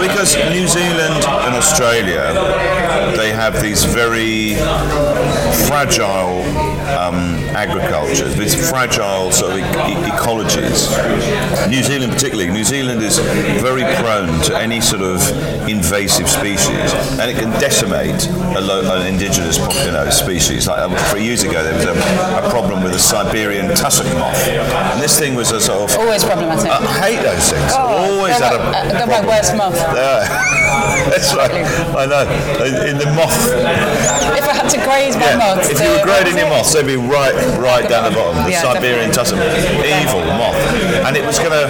Because 0.00 0.36
New 0.50 0.66
Zealand 0.68 1.24
and 1.24 1.54
Australia, 1.54 2.32
they 3.16 3.32
have 3.32 3.60
these 3.60 3.84
very 3.84 4.54
fragile 5.66 6.42
um, 6.94 7.34
agriculture, 7.56 8.28
these 8.28 8.54
fragile 8.70 9.30
sort 9.32 9.52
of 9.52 9.58
e- 9.58 9.62
e- 9.62 10.10
ecologies. 10.10 10.88
New 11.68 11.82
Zealand, 11.82 12.12
particularly, 12.12 12.50
New 12.50 12.64
Zealand 12.64 13.02
is 13.02 13.18
very 13.60 13.82
prone 13.96 14.40
to 14.42 14.56
any 14.56 14.80
sort 14.80 15.02
of 15.02 15.20
invasive 15.68 16.28
species, 16.28 16.92
and 17.18 17.30
it 17.30 17.36
can 17.36 17.50
decimate 17.60 18.26
a 18.28 18.60
lo- 18.60 18.84
an 19.00 19.06
indigenous 19.06 19.58
you 19.84 19.92
know, 19.92 20.08
species. 20.10 20.66
Like 20.68 20.78
uh, 20.78 20.94
three 21.10 21.24
years 21.24 21.42
ago, 21.42 21.62
there 21.62 21.74
was 21.74 21.84
a, 21.84 22.46
a 22.46 22.50
problem 22.50 22.82
with 22.82 22.92
a 22.94 22.98
Siberian 22.98 23.68
tussock 23.76 24.06
moth, 24.18 24.46
and 24.48 25.02
this 25.02 25.18
thing 25.18 25.34
was 25.34 25.50
a 25.52 25.60
sort 25.60 25.90
of 25.90 25.98
Always 25.98 26.24
problematic. 26.24 26.70
I 26.70 26.86
hate 27.00 27.22
those 27.22 27.50
things. 27.50 27.72
Oh, 27.74 28.18
Always 28.18 28.38
had 28.38 28.54
a 28.54 28.58
my- 28.58 28.78
uh, 28.78 28.92
they're 29.06 29.06
my 29.22 29.26
worst 29.26 29.56
moth. 29.56 29.76
Yeah. 29.76 30.24
That's 31.10 31.34
right. 31.34 31.50
I 31.96 32.06
know. 32.06 32.22
In 32.84 32.98
the 32.98 33.06
moth 33.14 33.34
If 34.36 34.44
I 34.48 34.54
had 34.54 34.68
to 34.70 34.78
graze 34.84 35.16
my 35.16 35.30
yeah, 35.32 35.36
moths, 35.36 35.68
if 35.70 35.80
you 35.80 35.90
were 35.90 36.02
grading 36.02 36.36
your 36.38 36.48
moths, 36.48 36.74
they'd 36.84 36.96
be 36.96 37.00
right, 37.00 37.34
right 37.58 37.88
down 37.88 38.10
the 38.10 38.16
bottom. 38.16 38.44
The 38.44 38.50
Yeah, 38.50 38.62
Siberian 38.62 39.10
tussock, 39.10 39.38
evil 39.38 40.24
moth, 40.36 40.56
and 41.06 41.16
it 41.16 41.24
was 41.24 41.38
gonna, 41.38 41.66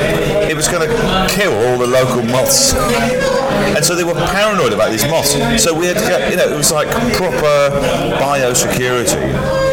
it 0.49 0.57
was 0.57 0.69
gonna 0.69 0.89
kill 1.29 1.53
all 1.53 1.79
the 1.79 1.87
local 1.87 2.23
moths. 2.23 2.75
And 2.75 3.85
so 3.85 3.95
they 3.95 4.05
were 4.05 4.15
paranoid 4.15 4.73
about 4.73 4.91
these 4.91 5.07
moths. 5.09 5.35
So 5.63 5.75
we 5.75 5.87
had 5.87 5.97
to 5.97 6.05
get, 6.07 6.31
you 6.31 6.37
know, 6.37 6.49
it 6.49 6.57
was 6.57 6.73
like 6.73 6.89
proper 7.15 7.71
biosecurity. 8.19 9.65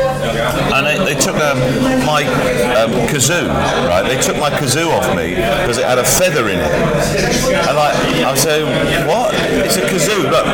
And 0.73 0.85
they, 0.87 1.13
they 1.13 1.19
took 1.19 1.35
um, 1.35 1.59
my 2.05 2.23
um, 2.79 2.91
kazoo, 3.09 3.47
right? 3.87 4.03
They 4.03 4.19
took 4.21 4.37
my 4.37 4.49
kazoo 4.49 4.89
off 4.89 5.15
me 5.15 5.35
because 5.35 5.77
it 5.77 5.85
had 5.85 5.97
a 5.97 6.03
feather 6.03 6.49
in 6.49 6.59
it. 6.59 6.71
And 6.71 7.75
like, 7.75 7.95
I 8.23 8.31
was 8.31 8.41
saying, 8.41 8.65
what? 9.07 9.33
It's 9.35 9.77
a 9.77 9.81
kazoo, 9.81 10.29
look. 10.31 10.45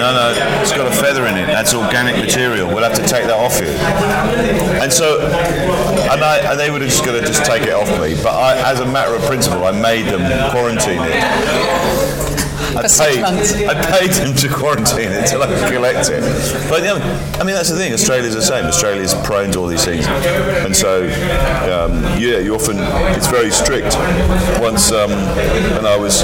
No, 0.00 0.14
no, 0.14 0.60
it's 0.62 0.72
got 0.72 0.86
a 0.86 0.96
feather 0.96 1.26
in 1.26 1.36
it. 1.36 1.46
That's 1.46 1.74
organic 1.74 2.16
material. 2.16 2.68
We'll 2.68 2.82
have 2.84 2.94
to 2.94 3.06
take 3.06 3.26
that 3.26 3.36
off 3.36 3.60
you. 3.60 3.68
And 4.80 4.90
so, 4.90 5.20
and, 5.20 6.24
I, 6.24 6.38
and 6.50 6.58
they 6.58 6.70
were 6.70 6.78
just 6.78 7.04
going 7.04 7.20
to 7.20 7.26
just 7.26 7.44
take 7.44 7.64
it 7.64 7.74
off 7.74 7.86
me. 8.00 8.14
But 8.14 8.34
I, 8.34 8.72
as 8.72 8.80
a 8.80 8.86
matter 8.86 9.14
of 9.14 9.20
principle, 9.24 9.64
I 9.64 9.72
made 9.72 10.06
them 10.06 10.24
quarantine 10.52 11.00
it. 11.02 12.09
I 12.76 12.82
paid. 12.86 13.22
I 13.66 13.74
paid 13.98 14.10
them 14.12 14.34
to 14.36 14.48
quarantine 14.48 15.10
it 15.12 15.24
until 15.24 15.42
I 15.42 15.46
could 15.46 15.72
collect 15.72 16.08
it. 16.10 16.22
But 16.68 16.80
you 16.80 16.86
know, 16.86 17.00
I 17.40 17.44
mean, 17.44 17.54
that's 17.54 17.70
the 17.70 17.76
thing. 17.76 17.92
Australia's 17.92 18.34
the 18.34 18.42
same. 18.42 18.64
Australia's 18.64 19.14
prone 19.24 19.50
to 19.52 19.58
all 19.58 19.66
these 19.66 19.84
things, 19.84 20.06
and 20.06 20.74
so 20.76 21.04
um, 21.04 22.02
yeah, 22.18 22.38
you 22.38 22.54
often 22.54 22.76
it's 23.16 23.26
very 23.26 23.50
strict. 23.50 23.96
Once, 24.60 24.92
um, 24.92 25.10
when 25.10 25.86
I 25.86 25.96
was, 25.96 26.22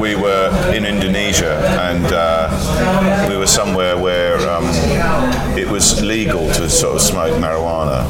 we 0.00 0.14
were 0.14 0.50
in 0.74 0.84
Indonesia, 0.84 1.56
and 1.80 2.06
uh, 2.06 3.26
we 3.28 3.36
were 3.36 3.46
somewhere 3.46 3.96
where 3.96 4.36
um, 4.48 4.64
it 5.56 5.68
was 5.68 6.02
legal 6.02 6.46
to 6.52 6.68
sort 6.68 6.96
of 6.96 7.02
smoke 7.02 7.34
marijuana, 7.40 8.04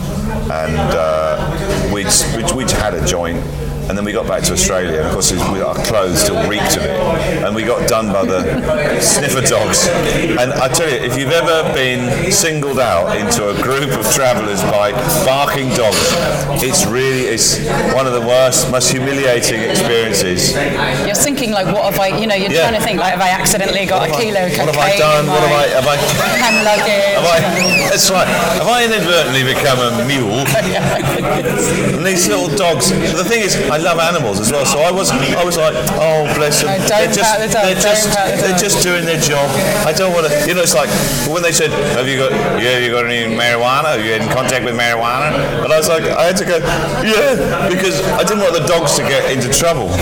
and 0.50 0.76
uh, 0.94 1.92
we'd, 1.92 2.06
we'd 2.36 2.52
we'd 2.54 2.70
had 2.70 2.94
a 2.94 3.04
joint. 3.06 3.42
And 3.88 3.98
then 3.98 4.04
we 4.04 4.12
got 4.12 4.26
back 4.26 4.42
to 4.44 4.52
Australia, 4.52 4.98
and 4.98 5.06
of 5.06 5.12
course, 5.12 5.30
we, 5.30 5.60
our 5.60 5.74
clothes 5.84 6.20
still 6.20 6.40
reeked 6.48 6.76
of 6.76 6.84
it. 6.84 6.96
And 7.44 7.54
we 7.54 7.62
got 7.64 7.86
done 7.88 8.12
by 8.12 8.24
the 8.24 8.40
sniffer 9.00 9.42
dogs. 9.42 9.86
And 9.88 10.52
I 10.54 10.68
tell 10.68 10.88
you, 10.88 10.96
if 10.96 11.18
you've 11.18 11.30
ever 11.32 11.72
been 11.74 12.32
singled 12.32 12.78
out 12.78 13.14
into 13.16 13.48
a 13.50 13.62
group 13.62 13.90
of 13.92 14.10
travellers 14.10 14.62
by 14.72 14.92
barking 15.24 15.68
dogs, 15.76 16.00
it's 16.64 16.86
really 16.86 17.28
it's 17.28 17.60
one 17.94 18.06
of 18.06 18.14
the 18.14 18.20
worst, 18.20 18.70
most 18.70 18.90
humiliating 18.90 19.60
experiences. 19.60 20.54
You're 21.06 21.14
thinking 21.14 21.52
like, 21.52 21.66
what 21.66 21.84
have 21.84 22.00
I? 22.00 22.08
You 22.18 22.26
know, 22.26 22.34
you're 22.34 22.50
Yeah. 22.50 22.68
trying 22.68 22.80
to 22.80 22.84
think 22.84 22.98
like, 23.00 23.12
have 23.12 23.20
I 23.20 23.30
accidentally 23.30 23.84
got 23.84 24.08
a 24.08 24.10
What 24.10 24.20
kilo 24.20 24.46
of 24.46 24.52
What 24.58 24.74
have 24.74 24.78
I 24.78 24.96
done? 24.96 25.26
What 25.26 25.42
have 25.42 25.52
I? 25.52 25.66
Have 25.76 25.86
I? 25.86 25.96
hand 26.40 26.64
luggage? 26.64 27.20
Have 27.20 27.28
I, 27.28 27.90
that's 27.90 28.10
right. 28.10 28.26
Have 28.28 28.66
I 28.68 28.84
inadvertently 28.84 29.44
become 29.44 29.78
a 29.78 30.04
mule? 30.08 30.44
and 31.94 32.04
these 32.06 32.26
little 32.28 32.48
dogs. 32.56 32.90
The 32.90 33.24
thing 33.24 33.42
is, 33.42 33.56
I 33.74 33.78
love 33.78 33.98
animals 33.98 34.38
as 34.38 34.52
well. 34.52 34.64
So 34.64 34.78
I 34.78 34.92
was, 34.92 35.10
I 35.10 35.42
was 35.42 35.56
like, 35.56 35.74
oh 35.98 36.30
bless 36.38 36.62
them. 36.62 36.78
No, 36.78 36.86
they're 36.86 37.10
just, 37.10 37.34
the 37.40 37.48
they're 37.58 37.74
just, 37.74 38.06
the 38.06 38.38
they're 38.38 38.56
just 38.56 38.84
doing 38.84 39.04
their 39.04 39.18
job. 39.18 39.50
I 39.84 39.92
don't 39.92 40.14
want 40.14 40.28
to. 40.28 40.46
You 40.46 40.54
know, 40.54 40.62
it's 40.62 40.74
like 40.78 40.88
when 41.26 41.42
they 41.42 41.50
said, 41.50 41.70
have 41.98 42.06
you 42.06 42.16
got, 42.16 42.30
yeah, 42.62 42.78
you 42.78 42.92
got 42.92 43.04
any 43.04 43.34
marijuana? 43.34 43.98
Are 43.98 44.00
you 44.00 44.14
in 44.14 44.28
contact 44.30 44.64
with 44.64 44.76
marijuana? 44.78 45.34
And 45.64 45.72
I 45.72 45.76
was 45.76 45.88
like, 45.88 46.04
I 46.04 46.22
had 46.22 46.36
to 46.36 46.44
go, 46.44 46.58
yeah, 47.02 47.68
because 47.68 48.00
I 48.14 48.22
didn't 48.22 48.46
want 48.46 48.54
the 48.54 48.64
dogs 48.64 48.94
to 48.94 49.02
get 49.02 49.26
into 49.32 49.50
trouble. 49.50 49.90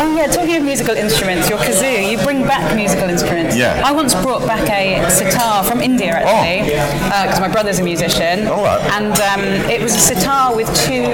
Oh 0.00 0.16
yeah, 0.16 0.26
talking 0.26 0.56
of 0.56 0.64
musical 0.80 0.96
instruments, 0.96 1.50
your 1.50 1.58
kazoo, 1.58 2.10
you 2.10 2.16
bring 2.24 2.42
back 2.44 2.74
musical 2.74 3.06
instruments. 3.06 3.54
Yeah. 3.54 3.82
I 3.84 3.92
once 3.92 4.14
brought 4.14 4.46
back 4.46 4.64
a 4.70 5.10
sitar 5.10 5.62
from 5.62 5.82
India 5.82 6.12
actually, 6.16 6.72
because 7.20 7.38
my 7.38 7.48
brother's 7.48 7.80
a 7.80 7.84
musician. 7.84 8.46
All 8.48 8.64
right. 8.64 8.80
And 8.96 9.12
um, 9.12 9.44
it 9.70 9.82
was 9.82 9.94
a 9.94 9.98
sitar 10.00 10.56
with 10.56 10.74
two. 10.74 11.04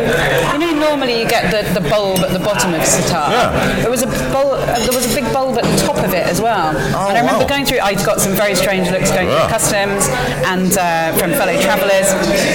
You 0.54 0.58
know, 0.58 0.70
normally 0.78 1.18
you 1.18 1.28
get 1.28 1.50
the, 1.50 1.66
the 1.78 1.82
bulb 1.88 2.20
at 2.20 2.30
the 2.32 2.38
bottom 2.38 2.74
of 2.74 2.84
sitar. 2.84 3.28
Yeah. 3.32 3.82
There 3.82 3.90
was 3.90 4.02
a 4.04 4.06
bulb. 4.30 4.62
There 4.86 4.94
was 4.94 5.10
a 5.10 5.14
big 5.20 5.26
bulb 5.32 5.58
at 5.58 5.64
the 5.64 5.82
top 5.84 5.96
of 5.98 6.14
it 6.14 6.26
as 6.26 6.40
well. 6.40 6.70
Oh, 6.94 7.08
and 7.08 7.18
I 7.18 7.20
remember 7.20 7.42
wow. 7.42 7.48
going 7.48 7.66
through. 7.66 7.80
I 7.80 7.94
got 8.06 8.20
some 8.20 8.34
very 8.34 8.54
strange 8.54 8.88
looks 8.90 9.10
going 9.10 9.26
Yeah. 9.26 9.50
through 9.50 9.50
customs 9.50 10.06
and 10.46 10.70
uh, 10.78 11.10
from 11.18 11.32
fellow 11.32 11.58
travellers, 11.60 12.06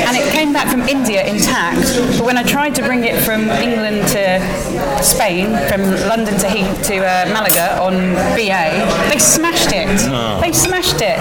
and 0.07 0.15
it 0.15 0.31
came 0.31 0.53
back 0.53 0.69
from 0.71 0.87
India 0.87 1.27
intact. 1.27 1.83
But 2.17 2.23
when 2.25 2.37
I 2.37 2.43
tried 2.43 2.73
to 2.75 2.83
bring 2.83 3.03
it 3.03 3.19
from 3.21 3.49
England 3.59 4.07
to 4.15 4.39
Spain, 5.03 5.51
from 5.67 5.83
London 6.07 6.39
to 6.39 6.47
he- 6.49 6.61
to 6.87 7.00
uh, 7.01 7.25
Malaga 7.33 7.81
on 7.81 7.93
BA, 8.37 9.09
they 9.11 9.17
smashed 9.19 9.71
it. 9.73 9.89
They 10.41 10.51
smashed 10.51 11.01
it, 11.01 11.19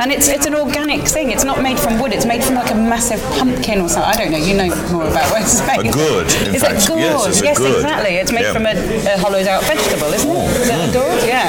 and 0.00 0.10
it's 0.12 0.28
it's 0.28 0.46
an 0.46 0.54
organic 0.54 1.02
thing. 1.02 1.30
It's 1.30 1.44
not 1.44 1.62
made 1.62 1.78
from 1.78 1.98
wood. 2.00 2.12
It's 2.12 2.26
made 2.26 2.42
from 2.44 2.54
like 2.56 2.70
a 2.70 2.74
massive 2.74 3.20
pumpkin 3.38 3.80
or 3.80 3.88
something. 3.88 4.10
I 4.10 4.16
don't 4.16 4.30
know. 4.32 4.38
You 4.38 4.54
know 4.56 4.68
more 4.92 5.06
about 5.08 5.30
what 5.30 5.42
it's 5.42 5.60
made. 5.66 5.86
A 5.86 5.92
gourd, 5.92 6.26
in 6.46 6.54
Is 6.54 6.62
fact. 6.62 6.82
it 6.84 6.88
gourd? 6.88 7.00
Yes, 7.00 7.26
it's 7.28 7.40
a 7.40 7.44
yes, 7.44 7.60
exactly. 7.60 8.14
It's 8.16 8.32
made 8.32 8.42
Yeah. 8.42 8.52
from 8.52 8.66
a, 8.66 8.74
a 8.74 9.18
hollowed 9.18 9.46
out 9.46 9.62
vegetable, 9.64 10.12
isn't 10.12 10.30
it? 10.30 10.50
Is 10.60 10.68
it 10.68 10.88
a 10.88 10.92
gourd? 10.92 11.20
Yeah. 11.26 11.48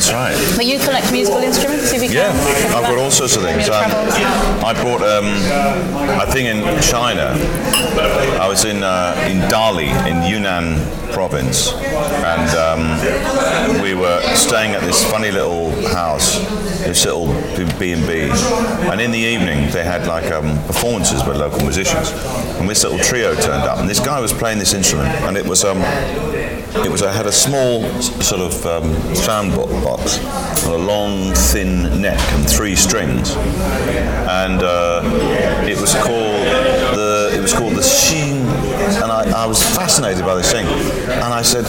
That's 0.00 0.14
right. 0.14 0.56
But 0.56 0.64
you 0.64 0.78
collect 0.78 1.12
musical 1.12 1.40
instruments 1.40 1.92
if 1.92 2.02
you 2.02 2.08
Yeah, 2.08 2.32
can? 2.32 2.74
I've 2.74 2.84
got 2.84 2.96
all 2.96 3.10
sorts 3.10 3.36
of 3.36 3.42
things. 3.42 3.68
Um. 3.68 3.84
I 4.64 4.72
bought 4.72 5.02
um, 5.02 5.26
a 6.18 6.24
thing 6.32 6.46
in 6.46 6.62
China. 6.80 7.34
I 8.40 8.48
was 8.48 8.64
in 8.64 8.82
uh, 8.82 9.14
in 9.28 9.40
Dali 9.52 9.88
in 10.08 10.22
Yunnan 10.22 10.80
province, 11.12 11.74
and 11.74 12.48
um, 12.56 13.82
we 13.82 13.92
were 13.92 14.22
staying 14.34 14.72
at 14.74 14.80
this 14.80 15.04
funny 15.10 15.30
little 15.30 15.70
house, 15.88 16.38
this 16.80 17.04
little 17.04 17.26
B 17.78 17.92
and 17.92 18.06
B, 18.06 18.30
and 18.90 19.02
in 19.02 19.10
the 19.10 19.18
evening 19.18 19.70
they 19.70 19.84
had 19.84 20.06
like 20.06 20.32
um, 20.32 20.56
performances 20.64 21.22
by 21.22 21.32
local 21.34 21.60
musicians, 21.60 22.10
and 22.58 22.66
this 22.70 22.84
little 22.84 22.98
trio 23.00 23.34
turned 23.34 23.64
up, 23.64 23.76
and 23.76 23.86
this 23.88 24.00
guy 24.00 24.18
was 24.18 24.32
playing 24.32 24.58
this 24.58 24.72
instrument, 24.72 25.10
and 25.26 25.36
it 25.36 25.44
was 25.44 25.62
um, 25.62 25.76
it 26.76 26.90
was. 26.90 27.02
I 27.02 27.12
had 27.12 27.26
a 27.26 27.32
small 27.32 27.82
sort 28.00 28.40
of 28.40 28.66
um, 28.66 29.14
sound 29.14 29.52
box, 29.54 30.18
with 30.64 30.74
a 30.74 30.78
long, 30.78 31.32
thin 31.34 32.00
neck 32.00 32.20
and 32.32 32.48
three 32.48 32.76
strings, 32.76 33.36
and 33.36 34.62
uh, 34.62 35.02
it 35.66 35.80
was 35.80 35.94
called 35.94 36.46
the. 36.96 37.30
It 37.32 37.40
was 37.40 37.52
called 37.52 37.74
the 37.74 37.80
Xin, 37.80 38.44
and 39.02 39.10
I, 39.10 39.44
I 39.44 39.46
was 39.46 39.62
fascinated 39.62 40.24
by 40.24 40.34
this 40.34 40.52
thing, 40.52 40.66
and 40.66 41.32
I 41.32 41.42
said, 41.42 41.64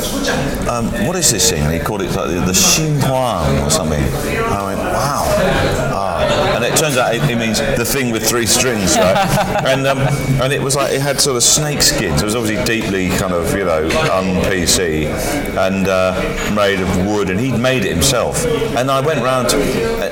um, 0.67 0.87
"What 1.07 1.15
is 1.15 1.31
this 1.31 1.49
thing?" 1.49 1.63
And 1.63 1.73
he 1.73 1.79
called 1.79 2.01
it 2.01 2.11
like 2.15 2.29
the, 2.29 2.41
the 2.41 3.63
or 3.63 3.69
something. 3.69 4.01
And 4.01 4.53
I 4.53 4.63
went, 4.65 4.79
"Wow." 4.79 5.90
It 6.71 6.77
turns 6.77 6.97
out 6.97 7.15
it, 7.15 7.23
it 7.29 7.37
means 7.37 7.59
the 7.59 7.85
thing 7.85 8.11
with 8.11 8.27
three 8.27 8.45
strings, 8.45 8.95
right? 8.97 9.17
and 9.65 9.87
um, 9.87 9.99
and 10.41 10.53
it 10.53 10.61
was 10.61 10.75
like 10.75 10.93
it 10.93 11.01
had 11.01 11.19
sort 11.19 11.35
of 11.37 11.43
snake 11.43 11.81
skins. 11.81 12.21
It 12.21 12.25
was 12.25 12.35
obviously 12.35 12.63
deeply 12.65 13.09
kind 13.09 13.33
of 13.33 13.53
you 13.55 13.65
know 13.65 13.87
un-PC 14.11 15.07
and 15.57 15.87
uh, 15.87 16.53
made 16.55 16.79
of 16.79 17.05
wood, 17.05 17.29
and 17.29 17.39
he'd 17.39 17.59
made 17.59 17.85
it 17.85 17.93
himself. 17.93 18.45
And 18.77 18.89
I 18.89 19.01
went 19.01 19.21
round, 19.21 19.49
to, 19.49 19.57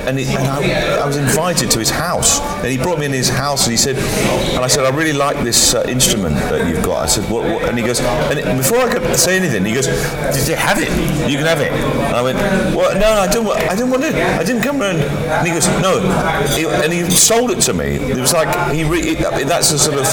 and, 0.07 0.19
and 0.19 0.47
I, 0.47 1.01
I 1.01 1.05
was 1.05 1.17
invited 1.17 1.71
to 1.71 1.79
his 1.79 1.89
house, 1.89 2.39
and 2.39 2.67
he 2.67 2.77
brought 2.77 2.99
me 2.99 3.05
in 3.05 3.13
his 3.13 3.29
house, 3.29 3.65
and 3.65 3.71
he 3.71 3.77
said, 3.77 3.97
and 3.97 4.63
I 4.63 4.67
said, 4.67 4.85
I 4.85 4.95
really 4.95 5.13
like 5.13 5.37
this 5.43 5.73
uh, 5.73 5.83
instrument 5.87 6.35
that 6.35 6.67
you've 6.67 6.83
got. 6.83 7.03
I 7.03 7.05
said, 7.05 7.29
what, 7.29 7.43
what? 7.43 7.67
And 7.69 7.77
he 7.77 7.83
goes, 7.85 7.99
and 8.01 8.57
before 8.57 8.79
I 8.79 8.91
could 8.91 9.15
say 9.15 9.37
anything, 9.37 9.65
he 9.65 9.73
goes, 9.73 9.87
Did 9.87 10.47
you 10.47 10.55
have 10.55 10.77
it? 10.79 10.89
You 11.29 11.37
can 11.37 11.45
have 11.45 11.61
it. 11.61 11.71
And 11.71 12.15
I 12.15 12.21
went, 12.21 12.37
Well, 12.75 12.93
no, 12.93 12.99
no, 13.15 13.21
I 13.21 13.27
didn't. 13.27 13.47
I 13.47 13.75
didn't 13.75 13.91
want 13.91 14.03
it. 14.03 14.15
I 14.15 14.43
didn't 14.43 14.63
come 14.63 14.81
around. 14.81 14.99
And 14.99 15.47
he 15.47 15.53
goes, 15.53 15.67
No. 15.81 15.99
He, 16.55 16.65
and 16.65 16.91
he 16.91 17.09
sold 17.11 17.51
it 17.51 17.61
to 17.61 17.73
me. 17.73 17.95
It 17.95 18.17
was 18.17 18.33
like 18.33 18.49
he. 18.73 18.83
Re, 18.83 19.15
that's 19.15 19.71
a 19.71 19.79
sort 19.79 19.97
of 19.97 20.05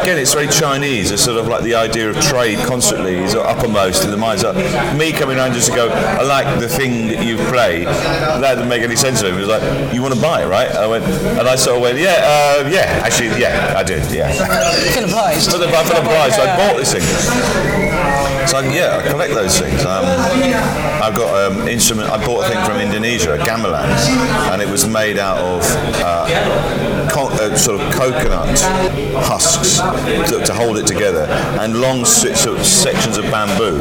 again, 0.00 0.18
it's 0.18 0.34
very 0.34 0.48
Chinese. 0.48 1.10
It's 1.10 1.22
sort 1.22 1.38
of 1.38 1.48
like 1.48 1.62
the 1.62 1.74
idea 1.74 2.10
of 2.10 2.20
trade 2.20 2.58
constantly 2.66 3.16
is 3.16 3.34
uppermost 3.34 4.04
in 4.04 4.10
the 4.10 4.16
minds. 4.16 4.44
Of, 4.44 4.56
me 4.96 5.12
coming 5.12 5.38
around 5.38 5.54
just 5.54 5.70
to 5.70 5.76
go, 5.76 5.88
I 5.88 6.22
like 6.22 6.60
the 6.60 6.68
thing 6.68 7.08
that 7.08 7.24
you 7.24 7.36
play. 7.50 7.84
That 7.84 8.54
didn't 8.54 8.68
make 8.68 8.82
any 8.82 8.96
sense 8.96 9.20
to 9.20 9.28
him. 9.28 9.34
He 9.34 9.40
was 9.40 9.48
like, 9.48 9.94
You 9.94 10.02
want 10.02 10.14
to 10.14 10.20
buy 10.20 10.42
it, 10.42 10.46
right? 10.46 10.70
I 10.70 10.86
went, 10.86 11.04
and 11.04 11.48
I 11.48 11.56
sort 11.56 11.76
of 11.76 11.82
went, 11.82 11.98
Yeah, 11.98 12.16
uh, 12.22 12.68
yeah. 12.68 13.00
Actually, 13.04 13.40
yeah, 13.40 13.74
I 13.76 13.82
did. 13.82 14.10
Yeah. 14.12 14.32
Feel 14.92 15.04
obliged. 15.04 15.50
For 15.50 15.58
the, 15.58 15.68
for 15.68 15.94
the 15.94 16.02
price, 16.02 16.38
I 16.38 16.56
bought 16.56 16.76
this 16.76 16.92
thing. 16.92 17.02
So 18.46 18.60
yeah, 18.60 19.02
I 19.02 19.08
collect 19.08 19.34
those 19.34 19.58
things. 19.58 19.84
Um, 19.84 20.04
I've 21.02 21.16
got 21.16 21.50
an 21.50 21.68
instrument. 21.68 22.10
I 22.10 22.24
bought 22.24 22.46
a 22.46 22.48
thing 22.48 22.64
from 22.64 22.80
Indonesia, 22.80 23.34
a 23.34 23.38
gamelan, 23.38 23.90
and 24.52 24.62
it 24.62 24.68
was 24.68 24.86
made 24.86 25.18
out 25.18 25.38
of 25.38 25.55
uh, 26.04 27.08
co- 27.12 27.28
uh, 27.32 27.56
sort 27.56 27.80
of 27.80 27.92
coconut 27.92 28.58
husks 29.24 29.78
to, 30.30 30.44
to 30.44 30.52
hold 30.54 30.78
it 30.78 30.86
together, 30.86 31.26
and 31.60 31.80
long 31.80 32.04
sort 32.04 32.58
of 32.58 32.64
sections 32.66 33.16
of 33.16 33.24
bamboo 33.30 33.78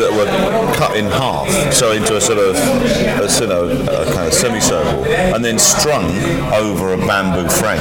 that 0.00 0.10
were 0.12 0.74
cut 0.76 0.96
in 0.96 1.06
half, 1.06 1.48
so 1.72 1.92
into 1.92 2.16
a 2.16 2.20
sort 2.20 2.38
of 2.38 2.56
a, 2.56 3.28
you 3.40 3.46
know, 3.46 3.68
a 3.68 4.04
kind 4.12 4.26
of 4.26 4.32
semicircle, 4.34 5.04
and 5.34 5.44
then 5.44 5.58
strung 5.58 6.04
over 6.52 6.92
a 6.94 6.96
bamboo 6.98 7.48
frame, 7.48 7.78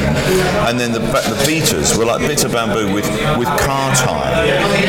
and 0.68 0.80
then 0.80 0.92
the, 0.92 1.00
the 1.00 1.44
beaters 1.46 1.98
were 1.98 2.06
like 2.06 2.20
bits 2.28 2.44
of 2.44 2.52
bamboo 2.52 2.94
with 2.94 3.06
with 3.38 3.48
car 3.60 3.94
tie 3.96 4.46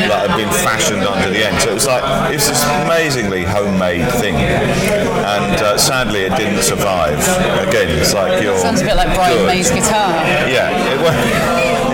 that 0.07 0.29
had 0.29 0.37
been 0.37 0.49
fashioned 0.63 1.01
under 1.03 1.29
the 1.29 1.45
end. 1.45 1.59
So 1.61 1.71
it 1.71 1.73
was 1.73 1.87
like 1.87 2.33
it's 2.33 2.47
this 2.47 2.63
amazingly 2.85 3.43
homemade 3.43 4.07
thing, 4.19 4.35
and 4.35 5.55
uh, 5.61 5.77
sadly 5.77 6.21
it 6.21 6.35
didn't 6.37 6.63
survive. 6.63 7.17
Again, 7.63 7.87
it's 7.97 8.13
like 8.13 8.41
your 8.41 8.57
Sounds 8.57 8.81
a 8.81 8.85
bit 8.85 8.95
like 8.95 9.13
Brian 9.15 9.37
good. 9.37 9.47
May's 9.47 9.69
guitar. 9.71 10.11
Yeah, 10.49 10.69
it 10.91 10.99
was. 10.99 11.15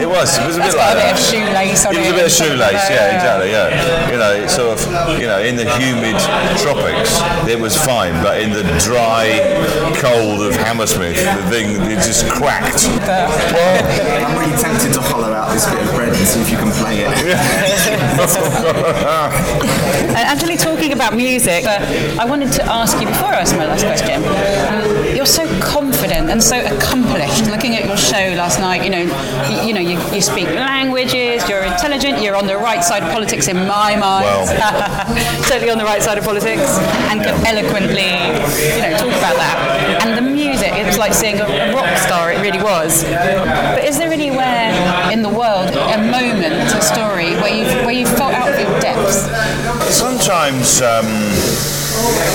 It 0.01 0.09
was. 0.09 0.35
It 0.37 0.45
was 0.47 0.55
a 0.57 0.59
That's 0.59 0.73
bit 0.73 0.81
got 0.81 0.87
like 0.91 0.91
a 0.91 0.95
bit 0.97 1.05
that. 1.05 1.13
of 1.13 1.19
shoelace 1.21 1.85
on 1.85 1.93
It 1.93 1.99
was 2.01 2.07
a 2.07 2.11
bit 2.11 2.19
of 2.19 2.25
and 2.25 2.31
stuff 2.31 2.49
like 2.49 2.57
shoelace. 2.57 2.89
Yeah, 2.89 2.97
yeah. 2.97 3.15
exactly. 3.15 3.49
Yeah. 3.53 3.69
You 4.11 4.17
know, 4.17 4.31
it's 4.33 4.55
sort 4.55 4.71
of 4.73 4.79
you 5.21 5.27
know 5.29 5.37
in 5.39 5.55
the 5.55 5.65
humid 5.77 6.17
tropics 6.57 7.21
it 7.47 7.59
was 7.59 7.75
fine, 7.77 8.13
but 8.25 8.41
in 8.41 8.49
the 8.51 8.63
dry 8.81 9.29
cold 10.01 10.41
of 10.41 10.55
Hammersmith, 10.57 11.15
the 11.17 11.43
thing 11.53 11.77
it 11.91 12.01
just 12.01 12.25
cracked. 12.27 12.85
I'm 13.05 14.33
really 14.41 14.57
tempted 14.57 14.93
to 14.97 15.01
hollow 15.01 15.31
out 15.31 15.51
this 15.53 15.65
bit 15.69 15.83
of 15.85 15.91
bread 15.93 16.09
and 16.09 16.17
see 16.27 16.41
if 16.41 16.49
you 16.49 16.57
can 16.57 16.71
play 16.81 17.05
it. 17.05 17.11
Uh, 20.11 20.15
actually, 20.15 20.57
talking 20.57 20.70
about 21.01 21.17
music, 21.17 21.65
uh, 21.65 22.21
I 22.21 22.25
wanted 22.25 22.51
to 22.53 22.63
ask 22.65 22.93
you 23.01 23.07
before 23.07 23.29
I 23.29 23.41
ask 23.41 23.57
my 23.57 23.65
last 23.65 23.83
question. 23.83 24.21
Um, 24.21 25.15
you're 25.15 25.25
so 25.25 25.47
confident 25.59 26.29
and 26.29 26.41
so 26.41 26.61
accomplished. 26.61 27.49
Looking 27.49 27.75
at 27.75 27.85
your 27.85 27.97
show 27.97 28.37
last 28.37 28.59
night, 28.59 28.83
you 28.83 28.91
know, 28.91 29.05
you, 29.49 29.67
you 29.67 29.73
know, 29.73 29.81
you, 29.81 29.97
you 30.13 30.21
speak 30.21 30.45
languages. 30.45 31.47
You're 31.49 31.63
intelligent. 31.63 32.21
You're 32.21 32.35
on 32.35 32.45
the 32.45 32.57
right 32.57 32.83
side 32.83 33.01
of 33.01 33.09
politics 33.09 33.47
in 33.47 33.57
my 33.57 33.95
mind. 33.95 34.47
Certainly 35.49 35.71
on 35.71 35.79
the 35.79 35.85
right 35.85 36.03
side 36.03 36.19
of 36.19 36.23
politics, 36.23 36.77
and 37.09 37.19
can 37.23 37.33
eloquently, 37.49 38.13
you 38.75 38.81
know, 38.85 38.93
talk 39.01 39.13
about 39.17 39.35
that. 39.41 40.05
And 40.05 40.15
the 40.15 40.21
music, 40.21 40.73
it 40.73 40.85
was 40.85 40.99
like 40.99 41.13
seeing 41.13 41.39
a, 41.39 41.45
a 41.45 41.73
rock 41.73 41.97
star. 41.97 42.31
It 42.31 42.41
really 42.41 42.61
was. 42.61 43.03
But 43.03 43.83
is 43.83 43.97
there 43.97 44.11
anywhere 44.11 44.69
in 45.11 45.23
the 45.23 45.29
world 45.29 45.69
a 45.73 45.97
moment, 45.97 46.69
a 46.77 46.81
story 46.81 47.33
where 47.41 47.53
you 47.53 47.65
where 47.85 47.97
you 47.97 48.05
felt 48.05 48.33
out 48.33 48.49
of 48.53 48.59
your 48.59 48.79
depths? 48.79 49.25
Sometimes, 49.91 50.81
um, 50.91 51.07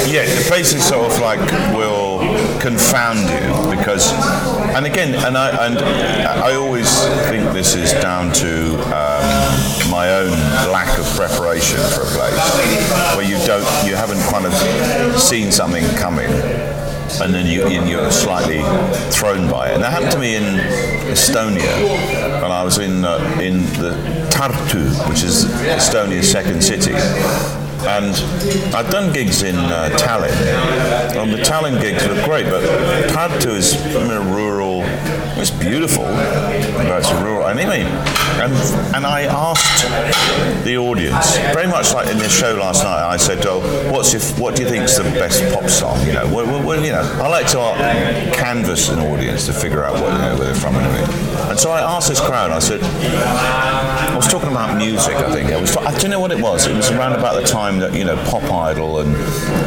yeah, 0.09 0.25
the 0.25 0.45
places 0.49 0.87
sort 0.87 1.11
of 1.11 1.19
like 1.21 1.41
will 1.75 2.19
confound 2.61 3.21
you 3.21 3.77
because, 3.77 4.13
and 4.75 4.87
again, 4.87 5.15
and 5.15 5.37
I 5.37 5.67
and 5.67 5.79
I 5.79 6.55
always 6.55 6.89
think 7.29 7.53
this 7.53 7.75
is 7.75 7.93
down 7.95 8.33
to 8.35 8.75
um, 8.87 9.91
my 9.91 10.13
own 10.13 10.31
lack 10.71 10.99
of 10.99 11.05
preparation 11.17 11.79
for 11.91 12.03
a 12.03 12.11
place 12.17 13.17
where 13.17 13.27
you 13.27 13.39
don't, 13.47 13.67
you 13.87 13.95
haven't 13.95 14.23
kind 14.31 14.47
of 14.47 15.21
seen 15.21 15.51
something 15.53 15.85
coming. 15.97 16.31
And 17.21 17.33
then 17.33 17.47
you 17.47 17.69
you're 17.89 18.11
slightly 18.11 18.63
thrown 19.11 19.49
by 19.51 19.71
it. 19.71 19.75
And 19.75 19.83
that 19.83 19.93
happened 19.93 20.13
to 20.13 20.19
me 20.19 20.37
in 20.37 20.43
Estonia, 21.13 21.73
and 22.43 22.53
I 22.53 22.63
was 22.65 22.79
in 22.79 23.05
uh, 23.05 23.19
in 23.41 23.63
the 23.81 23.93
Tartu, 24.31 25.09
which 25.09 25.23
is 25.23 25.45
Estonia's 25.45 26.31
second 26.31 26.63
city. 26.63 26.93
And 27.85 28.15
I'd 28.75 28.91
done 28.91 29.13
gigs 29.13 29.43
in 29.43 29.55
uh, 29.57 29.91
Tallinn. 29.99 30.33
And 31.17 31.33
the 31.33 31.39
Tallinn 31.39 31.81
gigs 31.81 32.07
were 32.07 32.15
great, 32.25 32.47
but 32.47 32.63
Tartu 33.11 33.51
is 33.55 33.77
rural. 33.95 34.83
It's 35.39 35.51
beautiful, 35.51 36.05
but 36.05 36.99
it's 36.99 37.13
rural. 37.23 37.47
Anyway, 37.47 37.83
and 38.41 38.53
and 38.97 39.07
I 39.07 39.23
asked 39.25 39.85
the 40.65 40.77
audience, 40.79 41.37
very 41.55 41.67
much 41.69 41.93
like 41.93 42.09
in 42.09 42.19
this 42.19 42.37
show 42.37 42.55
last 42.55 42.83
night. 42.83 43.07
I 43.07 43.17
said, 43.19 43.45
"Oh, 43.47 43.61
what's 43.93 44.13
your, 44.13 44.23
what 44.41 44.57
do 44.57 44.63
you 44.63 44.69
think's 44.69 44.97
the 44.97 45.05
best 45.05 45.43
pop 45.55 45.69
song? 45.69 46.05
You 46.07 46.15
know, 46.15 46.27
what, 46.29 46.47
what- 46.65 46.83
you 46.83 46.93
know, 46.93 47.03
I 47.23 47.29
like 47.29 47.47
to 47.49 47.59
canvass 48.35 48.89
an 48.89 48.99
audience 49.01 49.47
to 49.47 49.53
figure 49.53 49.83
out 49.85 49.95
what 49.95 50.13
you 50.13 50.19
know 50.19 50.37
where 50.37 50.47
they're 50.47 50.55
from 50.55 50.75
and 50.77 50.87
everything." 50.87 51.27
And 51.51 51.59
so 51.59 51.71
I 51.71 51.81
asked 51.81 52.09
this 52.09 52.21
crowd. 52.21 52.51
I 52.51 52.59
said, 52.59 52.81
I 52.83 54.15
was 54.17 54.27
talking 54.29 54.49
about 54.51 54.77
music. 54.77 55.15
I 55.15 55.31
think 55.33 55.51
I 55.53 55.61
was. 55.61 55.73
ta- 55.75 55.91
don't 55.99 56.11
know 56.11 56.21
what 56.21 56.33
it 56.33 56.41
was? 56.43 56.67
It 56.67 56.75
was 56.75 56.91
around 56.91 57.13
about 57.13 57.35
the 57.41 57.47
time 57.47 57.66
that 57.81 57.95
you 57.95 58.05
know 58.05 58.17
Pop 58.25 58.45
Idol 58.45 59.01
and 59.01 59.13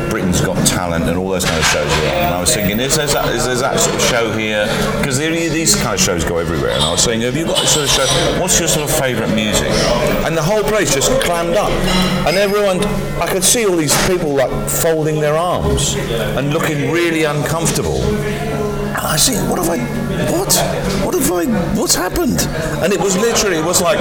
Britain's 0.09 0.41
Got 0.41 0.65
Talent 0.65 1.05
and 1.05 1.17
all 1.17 1.29
those 1.29 1.45
kind 1.45 1.59
of 1.59 1.65
shows 1.65 1.85
were 1.85 2.07
on. 2.07 2.23
And 2.25 2.33
I 2.33 2.39
was 2.39 2.53
thinking, 2.53 2.79
is 2.79 2.95
there 2.95 3.07
that, 3.07 3.35
is 3.35 3.45
there 3.45 3.55
that 3.55 3.79
sort 3.79 3.95
of 3.95 4.01
show 4.01 4.31
here? 4.31 4.65
Because 4.97 5.17
these 5.17 5.75
kind 5.75 5.93
of 5.93 5.99
shows 5.99 6.23
go 6.23 6.37
everywhere. 6.37 6.71
And 6.71 6.83
I 6.83 6.91
was 6.91 7.03
saying, 7.03 7.21
have 7.21 7.35
you 7.35 7.45
got 7.45 7.63
a 7.63 7.67
sort 7.67 7.85
of 7.85 7.91
show? 7.91 8.05
What's 8.41 8.57
your 8.59 8.67
sort 8.67 8.89
of 8.89 8.95
favourite 8.95 9.33
music? 9.35 9.69
And 10.25 10.35
the 10.35 10.43
whole 10.43 10.63
place 10.63 10.93
just 10.93 11.11
clammed 11.21 11.55
up, 11.55 11.71
and 12.27 12.37
everyone. 12.37 12.79
I 13.19 13.27
could 13.27 13.43
see 13.43 13.65
all 13.65 13.75
these 13.75 13.95
people 14.07 14.33
like 14.33 14.69
folding 14.69 15.19
their 15.19 15.35
arms 15.35 15.95
and 16.37 16.53
looking 16.53 16.89
really 16.89 17.25
uncomfortable. 17.25 18.01
And 18.01 18.97
I 18.97 19.17
see, 19.17 19.35
what 19.49 19.59
have 19.59 19.69
I, 19.69 19.77
what, 20.31 20.53
what 21.05 21.15
have 21.15 21.31
I, 21.31 21.45
what's 21.79 21.95
happened? 21.95 22.39
And 22.83 22.91
it 22.93 22.99
was 22.99 23.15
literally, 23.17 23.57
it 23.57 23.65
was 23.65 23.81
like 23.81 23.99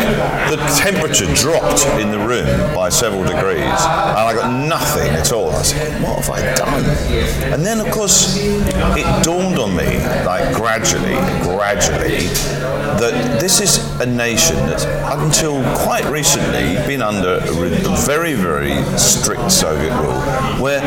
the 0.50 0.56
temperature 0.76 1.32
dropped 1.34 1.86
in 2.00 2.10
the 2.10 2.18
room 2.18 2.46
by 2.74 2.88
several 2.88 3.22
degrees, 3.22 3.62
and 3.62 4.24
I 4.28 4.34
got 4.34 4.50
nothing 4.66 5.08
at 5.14 5.32
all. 5.32 5.50
I 5.50 5.62
said, 5.62 6.02
what 6.02 6.24
have 6.24 6.30
I 6.30 6.54
done? 6.54 6.84
And 7.52 7.64
then, 7.64 7.80
of 7.80 7.90
course, 7.90 8.36
it 8.38 9.24
dawned 9.24 9.58
on 9.58 9.76
me, 9.76 9.98
like 10.24 10.54
gradually, 10.54 11.16
gradually, 11.42 12.26
that 12.98 13.38
this 13.40 13.60
is 13.60 13.78
a 14.00 14.06
nation 14.06 14.56
that, 14.56 14.84
until 15.18 15.62
quite 15.76 16.04
recently 16.06 16.74
been 16.86 17.02
under 17.02 17.40
very, 18.06 18.34
very 18.34 18.82
strict 18.98 19.50
Soviet 19.50 19.94
rule, 20.00 20.20
where 20.60 20.80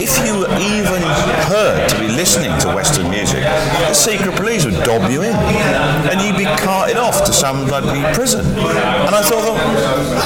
if 0.00 0.16
you 0.26 0.38
were 0.38 0.50
even 0.58 1.02
heard 1.48 1.88
to 1.90 1.98
be 1.98 2.08
listening 2.08 2.56
to 2.60 2.68
Western 2.68 3.10
music, 3.10 3.42
the 3.42 3.94
secret 3.94 4.36
police 4.36 4.64
would 4.70 4.84
dob 4.84 5.10
you 5.10 5.22
in, 5.22 5.34
and 5.34 6.20
you'd 6.20 6.36
be 6.36 6.44
carted 6.44 6.96
off 6.96 7.24
to 7.24 7.32
some 7.32 7.66
bloody 7.66 8.02
prison. 8.14 8.44
And 8.46 9.14
I 9.14 9.22
thought, 9.22 9.44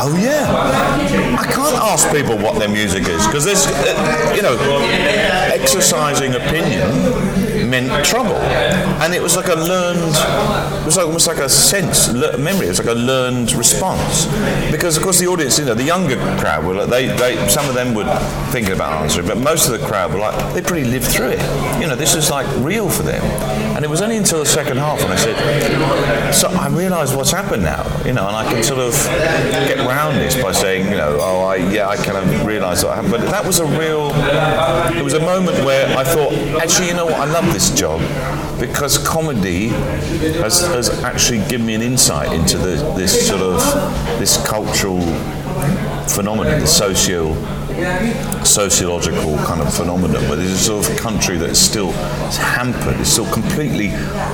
oh 0.02 0.16
yeah, 0.20 1.36
I 1.38 1.44
can't 1.44 1.76
ask 1.76 2.10
people 2.10 2.36
what 2.36 2.58
their 2.58 2.68
music 2.68 3.08
is 3.08 3.26
because 3.26 3.44
there's, 3.44 3.66
uh, 3.66 4.32
you 4.34 4.42
know, 4.42 4.56
exercising 5.52 6.34
opinion 6.34 7.43
meant 7.74 8.04
trouble, 8.04 8.36
and 9.02 9.12
it 9.14 9.20
was 9.20 9.34
like 9.36 9.48
a 9.48 9.54
learned, 9.54 10.14
it 10.80 10.86
was 10.86 10.96
almost 10.96 11.26
like 11.26 11.38
a 11.38 11.48
sense, 11.48 12.12
memory. 12.38 12.66
It 12.66 12.68
was 12.68 12.78
like 12.78 12.94
a 12.94 13.00
learned 13.00 13.52
response, 13.52 14.26
because 14.70 14.96
of 14.96 15.02
course 15.02 15.18
the 15.18 15.26
audience, 15.26 15.58
you 15.58 15.64
know, 15.64 15.74
the 15.74 15.82
younger 15.82 16.16
crowd 16.38 16.64
were 16.64 16.74
like, 16.74 16.90
they, 16.90 17.06
they, 17.08 17.48
some 17.48 17.68
of 17.68 17.74
them 17.74 17.94
were 17.94 18.04
thinking 18.52 18.72
about 18.72 19.02
answering, 19.02 19.26
but 19.26 19.38
most 19.38 19.68
of 19.68 19.72
the 19.78 19.84
crowd 19.86 20.12
were 20.12 20.20
like, 20.20 20.54
they 20.54 20.62
pretty 20.62 20.88
lived 20.88 21.06
through 21.06 21.30
it. 21.30 21.42
You 21.80 21.88
know, 21.88 21.96
this 21.96 22.14
is 22.14 22.30
like 22.30 22.46
real 22.64 22.88
for 22.88 23.02
them, 23.02 23.22
and 23.74 23.84
it 23.84 23.90
was 23.90 24.02
only 24.02 24.18
until 24.18 24.38
the 24.38 24.46
second 24.46 24.76
half 24.76 25.02
when 25.02 25.10
I 25.10 25.16
said, 25.16 26.32
so 26.32 26.48
I 26.48 26.68
realised 26.68 27.16
what's 27.16 27.32
happened 27.32 27.64
now, 27.64 27.82
you 28.04 28.12
know, 28.12 28.26
and 28.28 28.36
I 28.36 28.44
can 28.52 28.62
sort 28.62 28.80
of 28.80 28.92
get 29.66 29.78
round 29.78 30.16
this 30.18 30.40
by 30.40 30.52
saying, 30.52 30.90
you 30.90 30.96
know, 30.96 31.18
oh, 31.20 31.44
I, 31.44 31.56
yeah, 31.56 31.88
I 31.88 31.96
kind 31.96 32.18
of 32.18 32.46
realised 32.46 32.84
what 32.84 32.94
happened, 32.94 33.12
but 33.12 33.22
that 33.30 33.44
was 33.44 33.58
a 33.58 33.66
real, 33.66 34.12
it 34.96 35.02
was 35.02 35.14
a 35.14 35.20
moment 35.20 35.58
where 35.64 35.86
I 35.98 36.04
thought, 36.04 36.32
actually, 36.62 36.88
you 36.88 36.94
know 36.94 37.06
what, 37.06 37.20
I 37.20 37.24
love 37.24 37.52
this 37.52 37.63
job 37.70 38.00
because 38.60 38.98
comedy 38.98 39.68
has, 40.38 40.60
has 40.60 41.02
actually 41.02 41.38
given 41.48 41.66
me 41.66 41.74
an 41.74 41.82
insight 41.82 42.32
into 42.32 42.58
the, 42.58 42.76
this 42.96 43.26
sort 43.26 43.40
of 43.40 43.58
this 44.18 44.44
cultural 44.46 45.00
phenomenon, 46.08 46.60
the 46.60 46.66
socio 46.66 47.34
sociological 48.44 49.36
kind 49.38 49.60
of 49.60 49.74
phenomenon, 49.74 50.22
where 50.28 50.36
there's 50.36 50.52
a 50.52 50.58
sort 50.58 50.88
of 50.88 50.96
country 50.96 51.36
that's 51.36 51.58
still 51.58 51.90
hampered, 52.32 53.00
is 53.00 53.10
still 53.10 53.30
completely, 53.32 53.88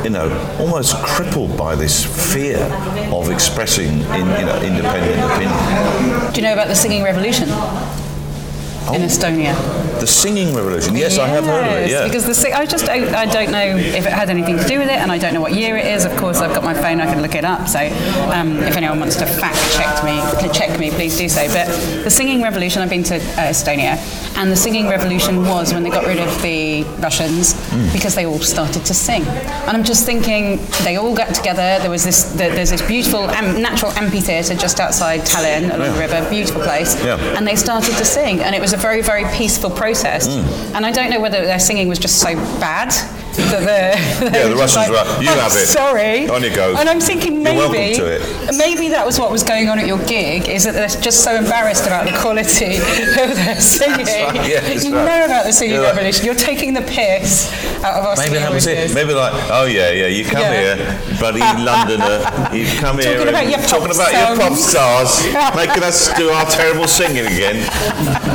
you 0.05 0.11
know, 0.11 0.29
almost 0.59 0.95
crippled 0.97 1.57
by 1.57 1.75
this 1.75 2.05
fear 2.33 2.59
of 3.13 3.31
expressing 3.31 3.89
in, 3.89 4.27
you 4.39 4.47
know, 4.47 4.61
independent 4.63 5.21
opinion. 5.33 6.33
Do 6.33 6.41
you 6.41 6.47
know 6.47 6.53
about 6.53 6.69
the 6.69 6.75
singing 6.75 7.03
revolution 7.03 7.49
in 8.95 9.03
Estonia? 9.03 9.55
The 10.01 10.07
singing 10.07 10.55
revolution, 10.55 10.97
yes, 10.97 11.19
I 11.19 11.27
have 11.29 11.45
heard 11.45 11.67
of 11.67 11.73
it. 11.85 11.91
Yeah. 11.91 12.05
Because 12.05 12.25
the 12.25 12.35
sing- 12.35 12.55
I 12.55 12.65
just 12.65 12.87
don't, 12.87 13.15
I 13.15 13.27
don't 13.27 13.51
know 13.51 13.77
if 13.77 14.07
it 14.07 14.13
had 14.13 14.31
anything 14.31 14.57
to 14.57 14.65
do 14.67 14.79
with 14.79 14.89
it, 14.89 14.97
and 14.97 15.13
I 15.13 15.19
don't 15.19 15.35
know 15.35 15.43
what 15.43 15.53
year 15.53 15.77
it 15.77 15.87
is. 15.87 16.05
Of 16.07 16.17
course, 16.17 16.39
I've 16.39 16.55
got 16.55 16.65
my 16.65 16.73
phone; 16.75 17.01
I 17.01 17.07
can 17.13 17.21
look 17.21 17.35
it 17.35 17.45
up. 17.45 17.69
So, 17.69 17.81
um, 18.33 18.59
if 18.63 18.77
anyone 18.77 18.99
wants 18.99 19.17
to 19.17 19.27
fact 19.27 19.59
check 19.77 20.03
me, 20.05 20.17
check 20.53 20.79
me, 20.81 20.91
please 20.91 21.19
do 21.19 21.29
so. 21.29 21.47
But 21.49 21.67
the 22.03 22.11
singing 22.11 22.43
revolution, 22.43 22.81
I've 22.83 22.89
been 22.89 23.03
to 23.05 23.17
uh, 23.17 23.51
Estonia, 23.53 23.99
and 24.39 24.51
the 24.51 24.57
singing 24.57 24.89
revolution 24.89 25.45
was 25.47 25.75
when 25.75 25.83
they 25.83 25.91
got 25.91 26.07
rid 26.07 26.19
of 26.19 26.31
the 26.43 26.85
Russians 27.01 27.53
Hmm. 27.71 27.93
because 27.93 28.15
they 28.15 28.25
all 28.25 28.39
started 28.39 28.85
to 28.87 28.95
sing. 28.95 29.23
And 29.25 29.71
I'm 29.77 29.85
just 29.85 30.07
thinking, 30.07 30.59
they 30.83 30.97
all 30.97 31.15
got 31.15 31.35
together. 31.35 31.79
There 31.81 31.91
was 31.91 32.05
this, 32.05 32.25
the, 32.33 32.49
there's 32.49 32.71
this 32.71 32.83
beautiful 32.83 33.29
am- 33.31 33.61
natural 33.61 33.93
amphitheatre 33.93 34.55
just 34.55 34.81
outside 34.81 35.21
Tallinn 35.21 35.73
along 35.75 35.93
the 35.93 35.99
river, 35.99 36.27
beautiful 36.31 36.63
place, 36.63 36.97
Yeah. 37.05 37.17
and 37.37 37.47
they 37.47 37.57
started 37.57 37.97
to 37.99 38.05
sing, 38.05 38.41
and 38.41 38.55
it 38.55 38.61
was 38.63 38.73
a 38.73 38.79
very, 38.81 39.03
very 39.03 39.25
peaceful 39.37 39.71
process. 39.71 40.27
Hmm. 40.27 40.77
And 40.77 40.87
I 40.87 40.91
don't 40.91 41.11
know 41.11 41.21
whether 41.21 41.45
their 41.45 41.61
singing 41.61 41.89
was 41.89 41.99
just 41.99 42.19
so 42.21 42.35
bad 42.61 42.91
that 43.37 43.65
they're, 44.21 44.31
Yeah, 44.33 44.49
the 44.49 44.55
just 44.57 44.77
Russians 44.77 44.89
were 44.91 44.97
like, 44.97 45.23
"You 45.23 45.29
"I'm 45.31 45.39
have 45.39 45.53
it. 45.57 45.67
Sorry. 45.67 46.29
On 46.29 46.43
you 46.43 46.55
go. 46.55 46.75
And 46.77 46.89
I'm 46.89 47.01
thinking 47.01 47.43
maybe, 47.43 47.95
to 47.97 48.07
it. 48.07 48.57
maybe 48.57 48.89
that 48.89 49.05
was 49.07 49.19
what 49.19 49.31
was 49.31 49.43
going 49.43 49.69
on 49.69 49.79
at 49.79 49.87
your 49.87 49.99
gig. 50.07 50.49
Is 50.49 50.65
that 50.65 50.73
they're 50.75 50.89
just 50.89 51.23
so 51.25 51.35
embarrassed 51.37 51.87
about 51.87 52.07
the 52.07 52.17
quality 52.19 52.77
of 53.21 53.35
their 53.37 53.61
singing. 53.61 54.07
right, 54.07 54.35
yeah, 54.49 54.67
you 54.73 54.95
right. 54.95 55.05
know 55.05 55.25
about 55.25 55.45
the 55.47 55.53
singing 55.53 55.75
You're 55.77 55.85
like- 55.85 55.95
revolution. 55.97 56.25
You're 56.27 56.35
taking 56.35 56.75
the 56.75 56.83
piss 56.83 57.51
out 57.85 57.95
of 57.99 58.05
our 58.05 58.17
Maybe 58.17 58.29
singing 58.37 58.43
that 58.43 58.53
was 58.53 58.67
it. 58.67 58.95
Maybe 58.95 59.13
like, 59.15 59.33
oh 59.51 59.65
yeah, 59.67 59.91
yeah, 59.91 60.07
you 60.07 60.25
come 60.25 60.41
Yeah. 60.43 60.75
here, 60.77 61.01
bloody 61.19 61.41
Londoner, 61.41 62.21
you 62.55 62.67
come 62.79 62.99
here 62.99 63.15
Talking 63.17 63.29
about 63.29 63.43
and 63.45 63.51
your 63.51 63.61
pop 63.61 63.69
talking 63.71 63.95
about 63.95 64.13
your 64.13 64.37
pop 64.39 64.57
stars, 64.59 65.23
making 65.57 65.83
us 65.83 66.13
do 66.17 66.29
our 66.31 66.47
terrible 66.47 66.87
singing 66.89 67.27
again. 67.27 67.57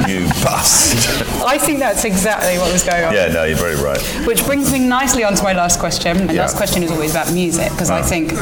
You 0.10 0.28
bastard. 0.44 1.28
I 1.46 1.58
think 1.58 1.80
that's 1.80 2.06
exactly 2.06 2.58
what 2.58 2.72
was 2.72 2.84
going 2.84 3.04
on. 3.06 3.14
Yeah, 3.14 3.28
no, 3.28 3.44
you're 3.44 3.58
very 3.58 3.76
right. 3.76 4.02
Which 4.26 4.44
brings 4.46 4.72
me 4.72 4.85
nicely 4.88 5.24
on 5.24 5.36
to 5.36 5.44
my 5.44 5.54
last 5.54 5.80
question. 5.80 6.26
My 6.28 6.34
Yeah. 6.34 6.42
last 6.42 6.56
question 6.58 6.84
is 6.84 6.92
always 6.92 7.12
about 7.12 7.32
music 7.32 7.70
because 7.72 7.90
I 7.90 8.02
think 8.02 8.34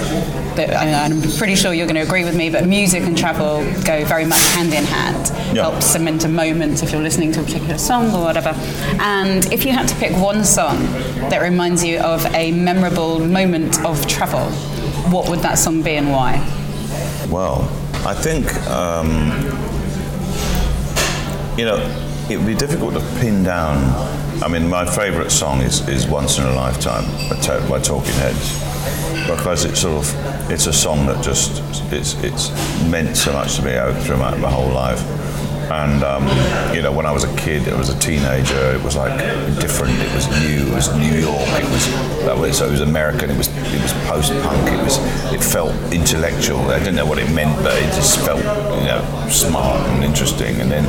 that 0.56 0.74
I- 0.76 1.06
I'm 1.06 1.22
pretty 1.38 1.56
sure 1.56 1.74
you're 1.74 1.88
going 1.88 1.96
to 1.96 2.02
agree 2.02 2.24
with 2.24 2.36
me, 2.36 2.50
but 2.50 2.66
music 2.68 3.04
and 3.04 3.18
travel 3.18 3.64
go 3.84 4.04
very 4.06 4.26
much 4.26 4.44
hand 4.56 4.74
in 4.74 4.86
hand. 4.86 5.32
Yeah. 5.54 5.64
Helps 5.64 5.88
cement 5.88 6.24
a 6.26 6.30
moment 6.30 6.84
if 6.84 6.91
you're 6.91 7.02
listening 7.02 7.32
to 7.34 7.39
a 7.39 7.44
particular 7.44 7.78
song 7.78 8.14
or 8.14 8.24
whatever. 8.24 8.56
And 9.00 9.46
if 9.52 9.66
you 9.66 9.72
had 9.72 9.88
to 9.88 9.96
pick 9.96 10.16
one 10.18 10.44
song 10.44 10.78
that 11.30 11.41
reminds 11.41 11.84
you 11.84 12.00
of 12.00 12.26
a 12.36 12.52
memorable 12.52 13.20
moment 13.20 13.84
of 13.86 14.06
travel, 14.08 14.46
what 15.10 15.30
would 15.30 15.39
that 15.39 15.58
song 15.58 15.82
be 15.82 15.96
and 15.96 16.12
why? 16.12 16.41
Well, 17.30 17.68
I 18.06 18.14
think 18.14 18.46
um, 18.70 19.32
you 21.58 21.66
know 21.66 21.78
it 22.30 22.38
would 22.38 22.48
be 22.48 22.56
difficult 22.56 22.94
to 22.94 23.02
pin 23.20 23.44
down. 23.44 23.78
I 24.44 24.50
mean, 24.50 24.68
my 24.68 24.86
favourite 24.86 25.32
song 25.32 25.62
is, 25.62 25.88
is 25.88 26.06
"Once 26.06 26.38
in 26.38 26.44
a 26.44 26.54
Lifetime" 26.54 27.06
by, 27.70 27.80
Talking 27.80 28.14
Heads 28.16 28.60
because 29.26 29.64
it's 29.64 29.80
sort 29.80 30.04
of 30.04 30.52
it's 30.52 30.68
a 30.68 30.74
song 30.74 31.06
that 31.06 31.24
just 31.24 31.64
it's 31.94 32.22
it's 32.22 32.50
meant 32.89 33.16
so 33.16 33.32
much 33.32 33.56
to 33.56 33.62
me 33.62 33.74
out 33.76 33.96
through 34.04 34.18
my, 34.18 34.36
whole 34.50 34.68
life. 34.68 35.02
And 35.72 36.04
um, 36.04 36.28
you 36.76 36.82
know, 36.82 36.91
when 36.91 37.06
I 37.06 37.12
was 37.14 37.24
a 37.24 37.34
kid, 37.38 37.70
I 37.70 37.78
was 37.78 37.88
a 37.88 37.98
teenager. 38.00 38.76
It 38.76 38.84
was 38.84 38.98
like 38.98 39.18
different. 39.62 39.98
It 40.00 40.14
was 40.14 40.28
new. 40.41 40.68
It 40.68 40.76
was 40.76 40.94
New 40.94 41.20
York. 41.24 41.48
It 41.48 41.72
was 41.72 41.88
that 42.26 42.38
way. 42.38 42.52
So 42.52 42.68
it 42.68 42.72
was 42.72 42.82
American. 42.82 43.32
It 43.32 43.38
was 43.38 43.48
it 43.48 43.82
was 43.82 43.94
post-punk. 44.10 44.68
It 44.68 44.84
was 44.84 44.98
it 45.34 45.41
felt 45.41 45.72
intellectual. 45.94 46.60
I 46.70 46.80
didn't 46.80 46.96
know 46.96 47.06
what 47.06 47.18
it 47.18 47.32
meant, 47.32 47.56
but 47.64 47.82
it 47.82 47.96
just 47.96 48.20
felt 48.26 48.44
you 48.44 48.88
know 48.88 49.28
smart 49.32 49.80
and 49.88 50.04
interesting. 50.04 50.60
And 50.60 50.70
then 50.70 50.84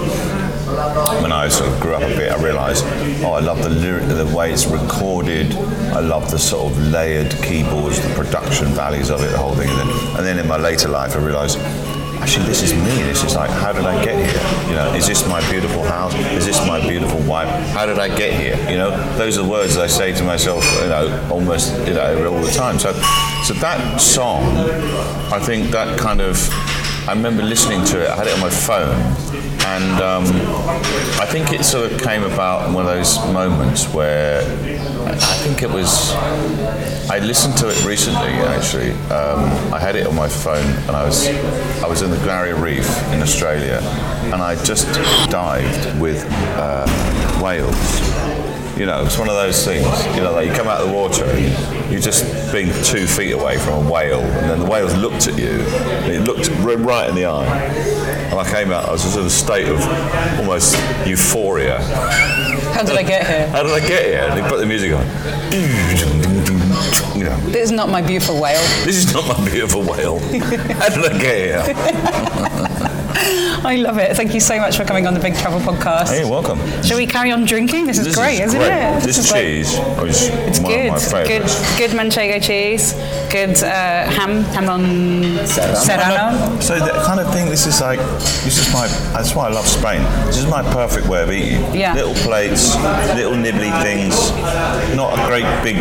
when 0.65 1.33
I 1.33 1.49
sort 1.49 1.71
of 1.71 1.81
grew 1.81 1.95
up 1.95 2.03
a 2.03 2.17
bit, 2.17 2.33
I 2.33 2.43
realised, 2.43 2.85
oh, 3.23 3.33
I 3.33 3.41
love 3.41 3.63
the 3.63 3.69
lyric, 3.69 4.09
the 4.09 4.33
way 4.35 4.53
it's 4.53 4.67
recorded. 4.67 5.55
I 5.93 6.01
love 6.01 6.31
the 6.31 6.39
sort 6.39 6.73
of 6.73 6.79
layered 6.79 7.33
keyboards, 7.43 8.01
the 8.01 8.15
production 8.15 8.69
values 8.69 9.11
of 9.11 9.23
it, 9.23 9.31
the 9.31 9.39
whole 9.39 9.55
thing. 9.55 9.69
And 9.69 9.79
then, 9.79 10.17
and 10.17 10.27
then 10.27 10.39
in 10.39 10.49
my 10.49 10.57
later 10.57 10.89
life, 10.89 11.17
I 11.17 11.19
realised, 11.19 11.59
actually, 11.59 12.47
this 12.47 12.63
is 12.63 12.73
me. 12.73 13.03
This 13.03 13.23
is 13.25 13.35
like, 13.35 13.51
how 13.51 13.73
did 13.73 13.85
I 13.85 14.03
get 14.03 14.17
here? 14.17 14.71
You 14.71 14.77
know, 14.77 14.95
is 14.95 15.07
this 15.07 15.27
my 15.29 15.41
beautiful 15.51 15.83
house? 15.83 16.15
Is 16.33 16.47
this 16.47 16.59
my 16.67 16.81
beautiful 16.81 17.21
wife? 17.21 17.49
How 17.71 17.85
did 17.85 17.99
I 17.99 18.09
get 18.09 18.33
here? 18.33 18.57
You 18.71 18.79
know, 18.79 18.91
those 19.17 19.37
are 19.37 19.43
the 19.43 19.49
words 19.49 19.77
I 19.77 19.87
say 19.87 20.13
to 20.15 20.25
myself. 20.25 20.65
You 20.81 20.89
know, 20.89 21.29
almost 21.31 21.77
you 21.87 21.95
know 21.95 22.33
all 22.33 22.43
the 22.43 22.51
time. 22.51 22.79
So, 22.79 22.93
so 23.45 23.53
that 23.55 24.01
song, 24.01 24.43
I 25.31 25.39
think 25.39 25.71
that 25.73 25.99
kind 25.99 26.21
of. 26.21 26.39
I 27.07 27.13
remember 27.13 27.43
listening 27.43 27.85
to 27.87 28.03
it. 28.03 28.09
I 28.09 28.17
had 28.17 28.27
it 28.29 28.33
on 28.33 28.41
my 28.41 28.49
phone, 28.49 28.97
and 29.65 30.01
um, 30.01 30.25
I 31.21 31.27
think 31.27 31.53
it 31.53 31.65
sort 31.65 31.91
of 31.91 32.01
came 32.01 32.23
about 32.23 32.69
in 32.69 32.75
one 32.75 32.87
of 32.87 32.95
those 32.95 33.17
moments 33.33 33.93
where 33.93 34.43
I 35.07 35.17
think 35.17 35.63
it 35.63 35.71
was. 35.71 36.13
I 37.11 37.19
listened 37.19 37.57
to 37.59 37.69
it 37.69 37.85
recently. 37.85 38.31
Actually, 38.57 38.93
um, 39.11 39.73
I 39.73 39.79
had 39.79 39.97
it 39.97 40.07
on 40.07 40.15
my 40.15 40.29
phone, 40.29 40.67
and 40.87 40.91
I 40.91 41.05
was 41.05 41.27
I 41.83 41.87
was 41.87 42.03
in 42.03 42.11
the 42.11 42.19
Barrier 42.19 42.57
Reef 42.57 42.87
in 43.13 43.23
Australia, 43.23 43.81
and 44.33 44.43
I 44.43 44.63
just 44.65 44.87
dived 45.31 45.99
with 46.01 46.25
uh, 46.57 46.87
whales. 47.43 48.44
You 48.77 48.87
know, 48.87 49.05
it's 49.05 49.17
one 49.19 49.29
of 49.29 49.35
those 49.37 49.65
things. 49.65 49.87
You 50.17 50.23
know, 50.23 50.33
like 50.33 50.49
you 50.49 50.53
come 50.53 50.67
out 50.67 50.81
of 50.81 50.89
the 50.89 50.93
water, 50.95 51.25
and 51.25 51.93
you're 51.93 52.01
just 52.01 52.25
being 52.53 52.67
two 52.83 53.07
feet 53.07 53.31
away 53.33 53.57
from 53.59 53.87
a 53.87 53.91
whale, 53.91 54.21
and 54.21 54.51
then 54.51 54.59
the 54.59 54.65
whales 54.67 54.95
looked 54.97 55.29
at 55.29 55.39
you. 55.39 55.61
And 56.03 56.13
it 56.13 56.21
looked 56.23 56.49
right 56.85 57.09
in 57.09 57.15
the 57.15 57.25
eye, 57.27 57.47
and 57.47 58.35
I 58.39 58.51
came 58.51 58.73
out. 58.73 58.89
I 58.89 58.93
was 58.93 59.03
just 59.05 59.17
in 59.17 59.25
a 59.25 59.31
state 59.31 59.69
of 59.69 59.81
almost 60.41 60.75
euphoria. 61.07 61.79
How 62.75 62.83
did 62.83 62.97
I 62.97 63.05
get 63.05 63.25
here? 63.27 63.47
How 63.51 63.63
did 63.63 63.71
I 63.73 63.81
get 63.87 64.05
here? 64.07 64.27
And 64.29 64.43
they 64.43 64.49
put 64.49 64.59
the 64.59 64.67
music 64.67 64.93
on. 64.93 65.07
You 67.17 67.25
know, 67.25 67.37
This 67.51 67.63
is 67.63 67.71
not 67.71 67.89
my 67.89 68.03
beautiful 68.03 68.41
whale. 68.41 68.61
this 68.85 68.97
is 68.97 69.15
not 69.15 69.25
my 69.39 69.49
beautiful 69.49 69.83
whale. 69.83 70.19
How 70.19 70.89
did 70.89 71.13
I 71.13 71.19
get 71.19 71.37
here? 71.67 72.71
I 73.65 73.77
love 73.77 73.97
it. 73.99 74.15
Thank 74.17 74.35
you 74.35 74.41
so 74.41 74.59
much 74.59 74.77
for 74.77 74.85
coming 74.85 75.07
on 75.07 75.15
the 75.15 75.21
Big 75.21 75.35
Travel 75.37 75.59
Podcast. 75.61 76.09
Hey, 76.09 76.29
welcome. 76.29 76.59
Shall 76.83 76.99
we 76.99 77.07
carry 77.07 77.33
on 77.33 77.45
drinking? 77.47 77.87
This 77.87 77.99
is 77.99 78.05
This 78.07 78.17
great, 78.17 78.35
is 78.41 78.49
isn't 78.53 78.61
great. 78.61 78.97
it? 78.99 79.03
This 79.03 79.17
is 79.19 79.31
like- 79.31 79.41
cheese 79.41 79.73
is 79.73 80.29
It's 80.49 80.61
one 80.61 80.73
good. 80.73 80.87
of 80.87 80.93
my 80.93 80.99
Good, 80.99 81.11
favourites. 81.43 81.79
good 81.79 81.91
manchego 81.93 82.43
cheese. 82.43 82.93
Good 83.33 83.57
uh, 83.65 84.11
ham, 84.11 84.43
ham 84.53 84.69
on 84.69 85.47
serrano. 85.47 86.61
So 86.61 86.79
that 86.79 87.05
kind 87.07 87.19
of 87.21 87.33
thing. 87.33 87.49
This 87.49 87.67
is 87.67 87.81
like 87.81 87.99
this 88.45 88.59
is 88.59 88.73
my. 88.73 88.87
That's 89.15 89.35
why 89.35 89.47
I 89.47 89.51
love 89.51 89.67
Spain. 89.67 90.03
This 90.27 90.37
is 90.37 90.47
my 90.47 90.63
perfect 90.63 91.07
way 91.09 91.23
of 91.23 91.31
eating. 91.33 91.75
Yeah. 91.75 91.95
Little 91.95 92.15
plates, 92.15 92.77
little 93.17 93.33
nibbly 93.35 93.71
things. 93.83 94.15
Not 94.95 95.19
a 95.19 95.27
great 95.27 95.47
big. 95.65 95.77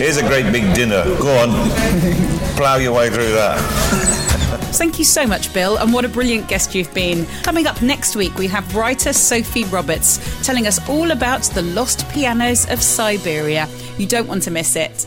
Here's 0.00 0.16
a 0.16 0.26
great 0.26 0.50
big 0.50 0.74
dinner. 0.74 1.04
Go 1.20 1.36
on, 1.38 1.50
plough 2.56 2.76
your 2.76 2.92
way 2.94 3.10
through 3.10 3.32
that. 3.32 4.35
Thank 4.76 4.98
you 4.98 5.06
so 5.06 5.26
much, 5.26 5.54
Bill, 5.54 5.78
and 5.78 5.90
what 5.90 6.04
a 6.04 6.08
brilliant 6.08 6.48
guest 6.48 6.74
you've 6.74 6.92
been. 6.92 7.24
Coming 7.42 7.66
up 7.66 7.80
next 7.80 8.14
week, 8.14 8.34
we 8.36 8.46
have 8.48 8.76
writer 8.76 9.14
Sophie 9.14 9.64
Roberts 9.64 10.20
telling 10.44 10.66
us 10.66 10.86
all 10.86 11.12
about 11.12 11.44
the 11.44 11.62
lost 11.62 12.06
pianos 12.10 12.68
of 12.70 12.82
Siberia. 12.82 13.68
You 13.96 14.06
don't 14.06 14.28
want 14.28 14.42
to 14.42 14.50
miss 14.50 14.76
it. 14.76 15.06